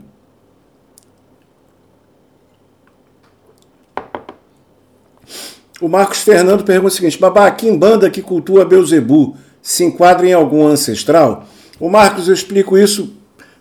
O 5.81 5.87
Marcos 5.87 6.21
Fernando 6.21 6.63
pergunta 6.63 6.93
o 6.93 6.95
seguinte: 6.95 7.19
Babá, 7.19 7.49
que 7.51 7.69
banda 7.71 8.09
que 8.09 8.21
cultua 8.21 8.63
Beuzebu 8.63 9.35
se 9.61 9.83
enquadra 9.83 10.27
em 10.27 10.33
algum 10.33 10.65
ancestral? 10.65 11.45
O 11.79 11.89
Marcos, 11.89 12.27
eu 12.27 12.33
explico 12.33 12.77
isso. 12.77 13.13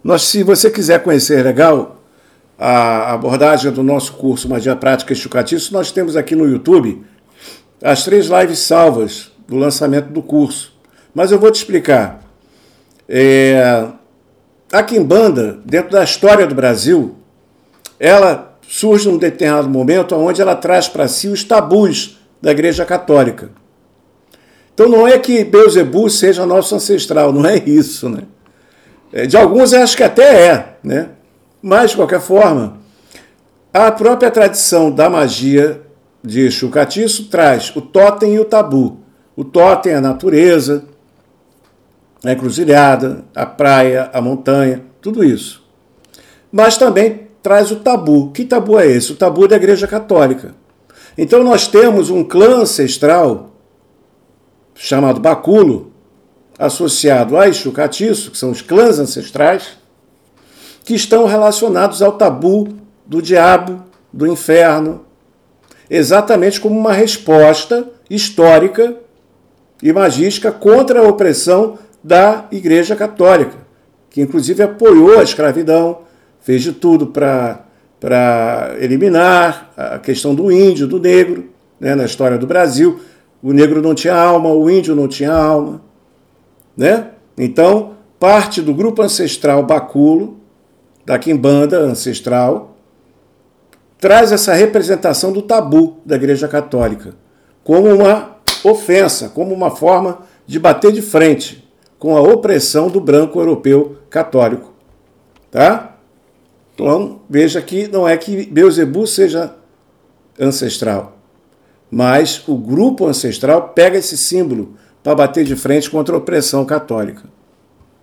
Nós, 0.03 0.22
se 0.22 0.42
você 0.42 0.70
quiser 0.70 1.03
conhecer 1.03 1.44
legal 1.44 2.03
a 2.59 3.14
abordagem 3.14 3.70
do 3.72 3.82
nosso 3.82 4.12
curso 4.14 4.48
Magia 4.48 4.76
Prática 4.76 5.12
e 5.12 5.16
Chucatiço, 5.16 5.72
nós 5.72 5.90
temos 5.90 6.16
aqui 6.16 6.36
no 6.36 6.46
YouTube 6.46 7.03
as 7.82 8.05
três 8.05 8.26
lives 8.26 8.59
salvas 8.59 9.30
do 9.48 9.57
lançamento 9.57 10.09
do 10.11 10.22
curso. 10.22 10.74
Mas 11.14 11.32
eu 11.32 11.38
vou 11.38 11.51
te 11.51 11.57
explicar. 11.57 12.22
É, 13.09 13.88
a 14.72 14.82
Quimbanda, 14.82 15.59
dentro 15.64 15.90
da 15.90 16.05
história 16.05 16.46
do 16.46 16.55
Brasil, 16.55 17.16
ela 17.98 18.57
surge 18.68 19.09
num 19.09 19.18
determinado 19.18 19.68
momento 19.68 20.14
onde 20.14 20.40
ela 20.40 20.55
traz 20.55 20.88
para 20.88 21.09
si 21.09 21.26
os 21.28 21.42
tabus 21.42 22.18
da 22.40 22.53
Igreja 22.53 22.84
Católica. 22.84 23.51
Então 24.81 24.89
não 24.89 25.07
é 25.07 25.18
que 25.18 25.45
Beuzebu 25.45 26.09
seja 26.09 26.47
nosso 26.47 26.74
ancestral, 26.74 27.35
não 27.35 27.45
é 27.45 27.59
isso, 27.59 28.09
né? 28.09 28.22
É, 29.12 29.26
de 29.26 29.37
alguns 29.37 29.74
acho 29.74 29.95
que 29.95 30.03
até 30.03 30.47
é, 30.47 30.76
né? 30.83 31.11
Mas, 31.61 31.91
de 31.91 31.97
qualquer 31.97 32.22
forma, 32.22 32.78
a 33.74 33.93
própria 33.93 34.31
tradição 34.31 34.91
da 34.91 35.11
magia 35.11 35.83
de 36.24 36.47
Exu 36.47 36.70
traz 37.31 37.76
o 37.76 37.83
totem 37.83 38.37
e 38.37 38.41
o 38.41 38.45
tabu. 38.47 39.01
O 39.37 39.45
totem 39.45 39.93
é 39.93 39.97
a 39.97 40.01
natureza, 40.01 40.87
a 42.24 42.33
encruzilhada, 42.33 43.22
a 43.35 43.45
praia, 43.45 44.09
a 44.14 44.22
montanha, 44.22 44.81
tudo 45.03 45.22
isso. 45.22 45.62
Mas 46.51 46.78
também 46.78 47.28
traz 47.43 47.70
o 47.70 47.76
tabu. 47.76 48.31
Que 48.31 48.47
tabu 48.47 48.78
é 48.78 48.87
esse? 48.87 49.12
O 49.12 49.16
tabu 49.16 49.47
da 49.47 49.57
Igreja 49.57 49.87
Católica. 49.87 50.55
Então 51.18 51.45
nós 51.45 51.66
temos 51.66 52.09
um 52.09 52.24
clã 52.24 52.62
ancestral 52.62 53.51
chamado 54.83 55.20
Baculo, 55.20 55.93
associado 56.59 57.37
a 57.37 57.47
Ixucatiço, 57.47 58.31
que 58.31 58.39
são 58.39 58.51
os 58.51 58.62
clãs 58.62 58.99
ancestrais, 58.99 59.76
que 60.87 60.95
estão 60.95 61.26
relacionados 61.26 62.01
ao 62.01 62.12
tabu 62.12 62.66
do 63.05 63.20
diabo, 63.20 63.85
do 64.11 64.26
inferno, 64.26 65.05
exatamente 65.91 66.59
como 66.59 66.78
uma 66.78 66.95
resposta 66.95 67.91
histórica 68.09 68.97
e 69.83 69.93
magística 69.93 70.51
contra 70.51 71.01
a 71.01 71.09
opressão 71.09 71.78
da 72.03 72.47
Igreja 72.51 72.97
Católica, 72.97 73.59
que 74.09 74.22
inclusive 74.22 74.62
apoiou 74.62 75.18
a 75.18 75.22
escravidão, 75.22 75.99
fez 76.41 76.62
de 76.62 76.72
tudo 76.72 77.09
para 77.09 78.74
eliminar 78.78 79.74
a 79.76 79.99
questão 79.99 80.35
do 80.35 80.51
índio, 80.51 80.87
do 80.87 80.99
negro, 80.99 81.51
né, 81.78 81.95
na 81.95 82.07
história 82.07 82.39
do 82.39 82.47
Brasil. 82.47 82.99
O 83.43 83.53
negro 83.53 83.80
não 83.80 83.95
tinha 83.95 84.14
alma, 84.14 84.51
o 84.51 84.68
índio 84.68 84.95
não 84.95 85.09
tinha 85.09 85.32
alma. 85.32 85.82
Né? 86.76 87.11
Então, 87.38 87.95
parte 88.18 88.61
do 88.61 88.74
grupo 88.74 89.03
ancestral 89.03 89.62
Baculo, 89.62 90.38
da 91.05 91.18
Quimbanda 91.18 91.78
ancestral, 91.78 92.76
traz 93.99 94.32
essa 94.32 94.53
representação 94.55 95.32
do 95.32 95.43
tabu 95.43 95.99
da 96.05 96.16
Igreja 96.16 96.49
Católica 96.49 97.14
como 97.62 97.88
uma 97.88 98.36
ofensa, 98.64 99.28
como 99.28 99.55
uma 99.55 99.70
forma 99.70 100.20
de 100.47 100.59
bater 100.59 100.93
de 100.93 101.03
frente 101.03 101.68
com 101.99 102.16
a 102.16 102.20
opressão 102.20 102.88
do 102.88 103.01
branco 103.01 103.38
europeu 103.38 103.99
católico. 104.09 104.72
Tá? 105.51 105.97
Então, 106.74 107.20
veja 107.28 107.61
que 107.61 107.88
não 107.88 108.09
é 108.09 108.16
que 108.16 108.47
Beuzebu 108.47 109.07
seja 109.07 109.55
ancestral, 110.38 111.18
mas 111.91 112.43
o 112.47 112.57
grupo 112.57 113.07
ancestral 113.07 113.70
pega 113.74 113.99
esse 113.99 114.16
símbolo 114.16 114.74
para 115.03 115.14
bater 115.14 115.45
de 115.45 115.57
frente 115.57 115.91
contra 115.91 116.14
a 116.14 116.18
opressão 116.18 116.64
católica. 116.64 117.24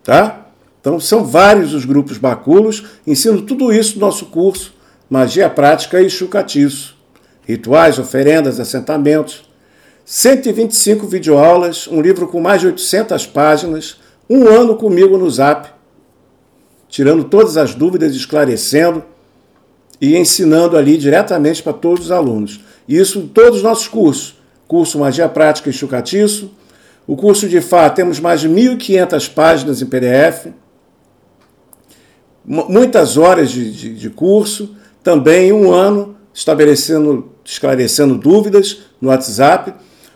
Tá? 0.04 0.48
Então, 0.82 1.00
são 1.00 1.24
vários 1.26 1.74
os 1.74 1.86
grupos 1.86 2.18
baculos, 2.18 2.84
ensino 3.06 3.42
tudo 3.42 3.72
isso 3.72 3.96
no 3.96 4.06
nosso 4.06 4.28
curso 4.28 4.74
Magia 5.10 5.50
Prática 5.50 6.02
e 6.02 6.10
Chucatiço. 6.10 6.98
Rituais, 7.46 7.98
oferendas, 7.98 8.60
assentamentos, 8.60 9.48
125 10.04 11.08
videoaulas, 11.08 11.88
um 11.88 12.02
livro 12.02 12.28
com 12.28 12.42
mais 12.42 12.62
de 12.62 12.68
800 12.68 13.26
páginas, 13.28 13.98
um 14.30 14.48
ano 14.48 14.76
comigo 14.76 15.18
no 15.18 15.30
Zap, 15.30 15.70
tirando 16.90 17.24
todas 17.24 17.56
as 17.58 17.74
dúvidas, 17.74 18.16
esclarecendo 18.16 19.04
e 20.00 20.16
ensinando 20.18 20.78
ali 20.78 20.98
diretamente 20.98 21.64
para 21.64 21.74
todos 21.74 22.06
os 22.06 22.12
alunos. 22.12 22.62
Isso 22.88 23.20
em 23.20 23.28
todos 23.28 23.58
os 23.58 23.64
nossos 23.64 23.88
cursos. 23.88 24.38
Curso 24.68 25.00
Magia 25.00 25.28
Prática 25.28 25.70
e 25.70 25.74
Chucatiço. 25.74 26.52
O 27.06 27.16
curso 27.16 27.48
de 27.48 27.62
Fá 27.62 27.90
temos 27.90 28.20
mais 28.20 28.42
de 28.42 28.50
1.500 28.50 29.34
páginas 29.34 29.82
em 29.82 29.86
PDF. 29.86 30.48
Muitas 32.46 33.18
horas 33.18 33.50
de, 33.50 33.72
de, 33.72 33.94
de 33.96 34.10
curso. 34.10 34.76
Também 35.04 35.52
um 35.52 35.72
ano 35.72 36.16
estabelecendo, 36.34 37.32
esclarecendo 37.44 38.16
dúvidas 38.16 38.80
no 39.02 39.10
WhatsApp 39.10 39.74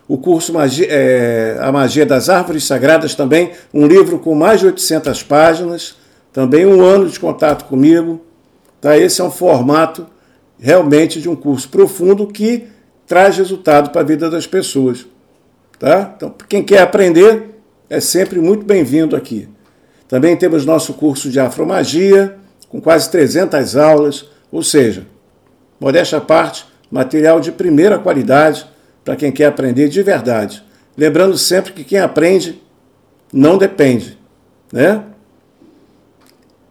o 0.07 0.17
curso 0.17 0.51
Magia, 0.51 0.87
é, 0.89 1.57
A 1.61 1.71
Magia 1.71 2.05
das 2.05 2.27
Árvores 2.27 2.65
Sagradas 2.65 3.15
também, 3.15 3.51
um 3.73 3.87
livro 3.87 4.19
com 4.19 4.35
mais 4.35 4.59
de 4.59 4.65
800 4.65 5.23
páginas, 5.23 5.95
também 6.33 6.65
um 6.65 6.81
ano 6.81 7.07
de 7.07 7.17
contato 7.17 7.63
comigo, 7.63 8.19
Tá? 8.81 8.97
Esse 8.97 9.21
é 9.21 9.23
um 9.23 9.29
formato 9.29 10.07
realmente 10.61 11.19
de 11.19 11.27
um 11.27 11.35
curso 11.35 11.67
profundo 11.67 12.27
que 12.27 12.67
traz 13.07 13.35
resultado 13.35 13.89
para 13.89 14.01
a 14.01 14.05
vida 14.05 14.29
das 14.29 14.45
pessoas. 14.45 15.07
Tá? 15.79 16.13
Então, 16.15 16.33
quem 16.47 16.63
quer 16.63 16.81
aprender 16.81 17.59
é 17.89 17.99
sempre 17.99 18.39
muito 18.39 18.63
bem-vindo 18.63 19.15
aqui. 19.15 19.49
Também 20.07 20.37
temos 20.37 20.63
nosso 20.63 20.93
curso 20.93 21.29
de 21.29 21.39
afromagia, 21.39 22.37
com 22.69 22.79
quase 22.79 23.09
300 23.09 23.75
aulas, 23.75 24.29
ou 24.51 24.61
seja, 24.61 25.07
modéstia 25.79 26.19
à 26.19 26.21
parte, 26.21 26.65
material 26.91 27.39
de 27.39 27.51
primeira 27.51 27.97
qualidade 27.97 28.65
para 29.03 29.15
quem 29.15 29.31
quer 29.31 29.45
aprender 29.45 29.89
de 29.89 30.03
verdade. 30.03 30.63
Lembrando 30.95 31.37
sempre 31.37 31.73
que 31.73 31.83
quem 31.83 31.99
aprende 31.99 32.61
não 33.33 33.57
depende, 33.57 34.17
né? 34.71 35.03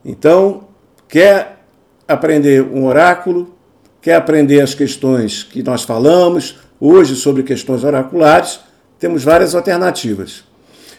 Então, 0.05 0.69
quer 1.09 1.59
aprender 2.07 2.63
um 2.63 2.87
oráculo, 2.87 3.55
quer 4.01 4.15
aprender 4.15 4.61
as 4.61 4.75
questões 4.75 5.43
que 5.43 5.63
nós 5.63 5.83
falamos 5.83 6.59
hoje 6.81 7.15
sobre 7.15 7.43
questões 7.43 7.85
oraculares, 7.85 8.61
temos 8.99 9.23
várias 9.23 9.55
alternativas. 9.55 10.45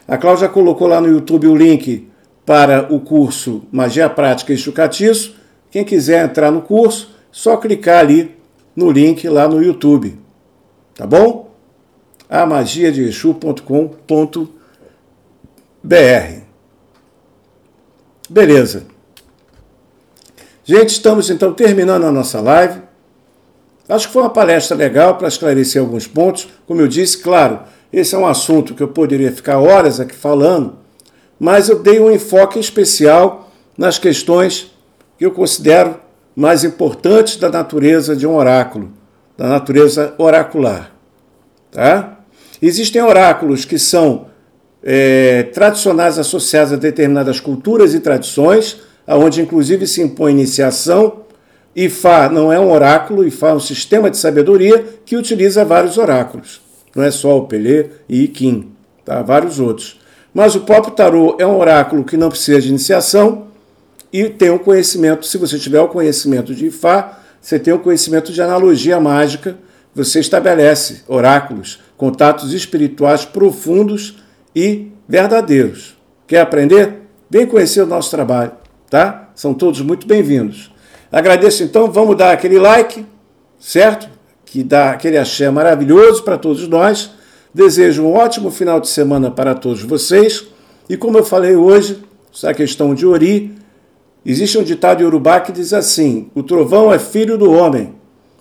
A 0.08 0.18
Cláudia 0.18 0.50
colocou 0.50 0.88
lá 0.88 1.00
no 1.00 1.08
YouTube 1.08 1.48
o 1.48 1.56
link 1.56 2.08
para 2.46 2.94
o 2.94 3.00
curso 3.00 3.64
Magia 3.72 4.10
Prática 4.10 4.54
e 4.54 4.58
Chucatiço. 4.58 5.36
Quem 5.70 5.86
quiser 5.86 6.26
entrar 6.26 6.52
no 6.52 6.62
curso, 6.62 7.12
só 7.32 7.58
clicar 7.58 8.00
ali 8.00 8.36
no 8.76 8.92
link 8.92 9.28
lá 9.28 9.48
no 9.48 9.62
YouTube. 9.62 10.20
Tá 10.96 11.08
bom? 11.08 11.52
a 12.32 12.46
magia 12.46 12.94
de 12.94 13.04
Exu.com.br. 13.04 14.48
Beleza. 18.30 18.86
Gente, 20.64 20.90
estamos 20.92 21.30
então 21.30 21.54
terminando 21.54 22.06
a 22.06 22.12
nossa 22.12 22.40
live. 22.40 22.82
Acho 23.88 24.08
que 24.08 24.14
foi 24.14 24.22
uma 24.22 24.30
palestra 24.30 24.76
legal 24.76 25.18
para 25.18 25.28
esclarecer 25.28 25.82
alguns 25.82 26.08
pontos. 26.08 26.48
Como 26.66 26.82
eu 26.82 26.88
disse, 26.88 27.18
claro, 27.18 27.60
esse 27.92 28.16
é 28.16 28.18
um 28.18 28.26
assunto 28.26 28.74
que 28.74 28.82
eu 28.82 28.88
poderia 28.88 29.32
ficar 29.32 29.60
horas 29.60 30.00
aqui 30.00 30.16
falando, 30.16 30.78
mas 31.40 31.70
eu 31.70 31.80
dei 31.80 32.00
um 32.00 32.12
enfoque 32.12 32.60
especial 32.60 33.52
nas 33.78 33.98
questões 33.98 34.72
que 35.18 35.26
eu 35.26 35.32
considero 35.32 35.96
mais 36.36 36.64
importantes 36.64 37.36
da 37.36 37.50
natureza 37.50 38.16
de 38.16 38.26
um 38.26 38.36
oráculo, 38.36 38.92
da 39.38 39.48
natureza 39.48 40.14
oracular. 40.18 40.92
Tá? 41.72 42.20
Existem 42.62 43.02
oráculos 43.02 43.66
que 43.66 43.78
são 43.78 44.28
é, 44.84 45.44
tradicionais 45.44 46.18
associados 46.18 46.74
a 46.74 46.76
determinadas 46.76 47.40
culturas 47.40 47.94
e 47.94 48.00
tradições, 48.00 48.80
onde 49.08 49.42
inclusive 49.42 49.86
se 49.88 50.02
impõe 50.02 50.32
iniciação. 50.32 51.22
Ifá 51.76 52.30
não 52.30 52.52
é 52.52 52.60
um 52.60 52.72
oráculo, 52.72 53.26
Ifá 53.26 53.50
é 53.50 53.54
um 53.54 53.60
sistema 53.60 54.10
de 54.10 54.18
sabedoria 54.18 54.84
que 55.06 55.16
utiliza 55.16 55.64
vários 55.64 55.98
oráculos. 55.98 56.62
Não 56.96 57.04
é 57.04 57.12
só 57.12 57.38
o 57.38 57.48
Pelé 57.48 57.88
e 58.10 58.24
Iquim, 58.24 58.72
tá? 59.06 59.22
vários 59.22 59.60
outros. 59.60 60.00
Mas 60.34 60.56
o 60.56 60.62
próprio 60.62 60.94
tarô 60.94 61.36
é 61.40 61.46
um 61.46 61.58
oráculo 61.58 62.04
que 62.04 62.18
não 62.18 62.30
precisa 62.30 62.62
de 62.62 62.70
iniciação 62.70 63.48
e 64.12 64.28
tem 64.30 64.50
um 64.50 64.58
conhecimento, 64.58 65.26
se 65.26 65.38
você 65.38 65.58
tiver 65.58 65.80
o 65.80 65.88
conhecimento 65.88 66.54
de 66.54 66.68
Ifá, 66.68 67.20
você 67.42 67.58
tem 67.58 67.74
o 67.74 67.80
conhecimento 67.80 68.32
de 68.32 68.42
analogia 68.42 69.00
mágica, 69.00 69.58
você 69.96 70.20
estabelece 70.20 71.04
oráculos 71.08 71.80
contatos 71.98 72.52
espirituais 72.54 73.26
profundos 73.26 74.18
e 74.56 74.88
verdadeiros. 75.08 75.96
Quer 76.26 76.42
aprender? 76.42 77.02
Vem 77.30 77.46
conhecer 77.46 77.82
o 77.82 77.86
nosso 77.86 78.10
trabalho, 78.10 78.52
tá? 78.90 79.30
São 79.36 79.54
todos 79.54 79.82
muito 79.82 80.08
bem-vindos. 80.08 80.71
Agradeço 81.12 81.62
então, 81.64 81.92
vamos 81.92 82.16
dar 82.16 82.32
aquele 82.32 82.58
like, 82.58 83.06
certo? 83.60 84.08
Que 84.46 84.64
dá 84.64 84.92
aquele 84.92 85.18
axé 85.18 85.50
maravilhoso 85.50 86.24
para 86.24 86.38
todos 86.38 86.66
nós. 86.70 87.12
Desejo 87.54 88.04
um 88.04 88.14
ótimo 88.14 88.50
final 88.50 88.80
de 88.80 88.88
semana 88.88 89.30
para 89.30 89.54
todos 89.54 89.84
vocês. 89.84 90.48
E 90.88 90.96
como 90.96 91.18
eu 91.18 91.26
falei 91.26 91.54
hoje, 91.54 92.02
essa 92.34 92.54
questão 92.54 92.96
de 92.96 93.06
Ori, 93.06 93.54
existe 94.26 94.58
um 94.58 94.64
ditado 94.64 95.04
Urubá 95.04 95.42
que 95.42 95.52
diz 95.52 95.74
assim: 95.74 96.30
o 96.34 96.44
trovão 96.44 96.94
é 96.94 96.98
filho 96.98 97.38
do 97.38 97.52
homem, 97.52 97.94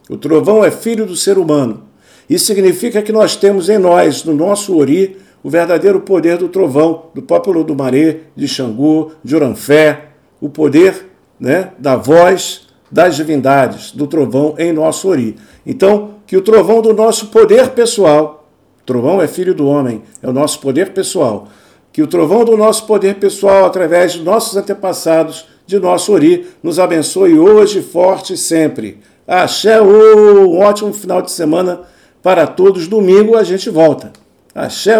o 0.09 0.17
trovão 0.17 0.65
é 0.65 0.71
filho 0.71 1.05
do 1.05 1.17
ser 1.17 1.39
humano. 1.39 1.83
Isso 2.29 2.47
significa 2.47 3.03
que 3.03 3.11
nós 3.11 3.35
temos 3.35 3.69
em 3.69 3.79
nós, 3.79 4.23
no 4.23 4.33
nosso 4.33 4.79
Ori, 4.79 5.17
o 5.43 5.51
verdadeiro 5.51 6.03
poder 6.03 6.37
do 6.37 6.49
trovão, 6.49 7.07
do 7.13 7.23
próprio 7.23 7.53
Lumaré, 7.53 8.21
de 8.37 8.47
Xangô, 8.47 9.11
de 9.25 9.35
Oranfé, 9.35 10.11
o 10.41 10.49
poder 10.49 11.10
né, 11.41 11.71
da 11.79 11.97
voz 11.97 12.69
das 12.91 13.17
divindades, 13.17 13.93
do 13.93 14.07
trovão 14.07 14.55
em 14.59 14.73
nosso 14.73 15.09
Ori. 15.09 15.37
Então, 15.65 16.17
que 16.27 16.37
o 16.37 16.43
trovão 16.43 16.83
do 16.83 16.93
nosso 16.93 17.29
poder 17.29 17.71
pessoal, 17.71 18.49
trovão 18.85 19.23
é 19.23 19.27
filho 19.27 19.55
do 19.55 19.67
homem, 19.67 20.03
é 20.23 20.29
o 20.29 20.33
nosso 20.33 20.61
poder 20.61 20.91
pessoal, 20.91 21.49
que 21.93 22.03
o 22.03 22.07
trovão 22.07 22.45
do 22.45 22.57
nosso 22.57 22.87
poder 22.87 23.17
pessoal, 23.17 23.65
através 23.65 24.13
de 24.13 24.23
nossos 24.23 24.57
antepassados, 24.57 25.47
de 25.67 25.79
nosso 25.79 26.13
Ori, 26.13 26.49
nos 26.63 26.79
abençoe 26.79 27.39
hoje, 27.39 27.81
forte 27.81 28.35
e 28.35 28.37
sempre. 28.37 28.99
Axé, 29.27 29.81
um 29.81 30.59
ótimo 30.59 30.93
final 30.93 31.23
de 31.23 31.31
semana 31.31 31.83
para 32.23 32.47
todos. 32.47 32.89
Domingo 32.89 33.37
a 33.37 33.45
gente 33.45 33.71
volta. 33.71 34.13
Axé, 34.53 34.97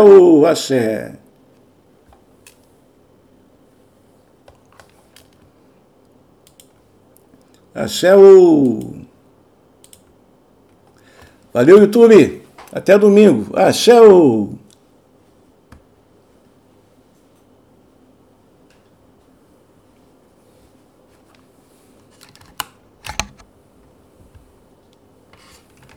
axé. 0.49 1.13
Axé, 7.81 8.15
o. 8.15 8.79
Valeu, 11.53 11.79
YouTube. 11.79 12.43
Até 12.71 12.99
domingo. 12.99 13.57
Axé, 13.57 13.99
o. 14.03 14.51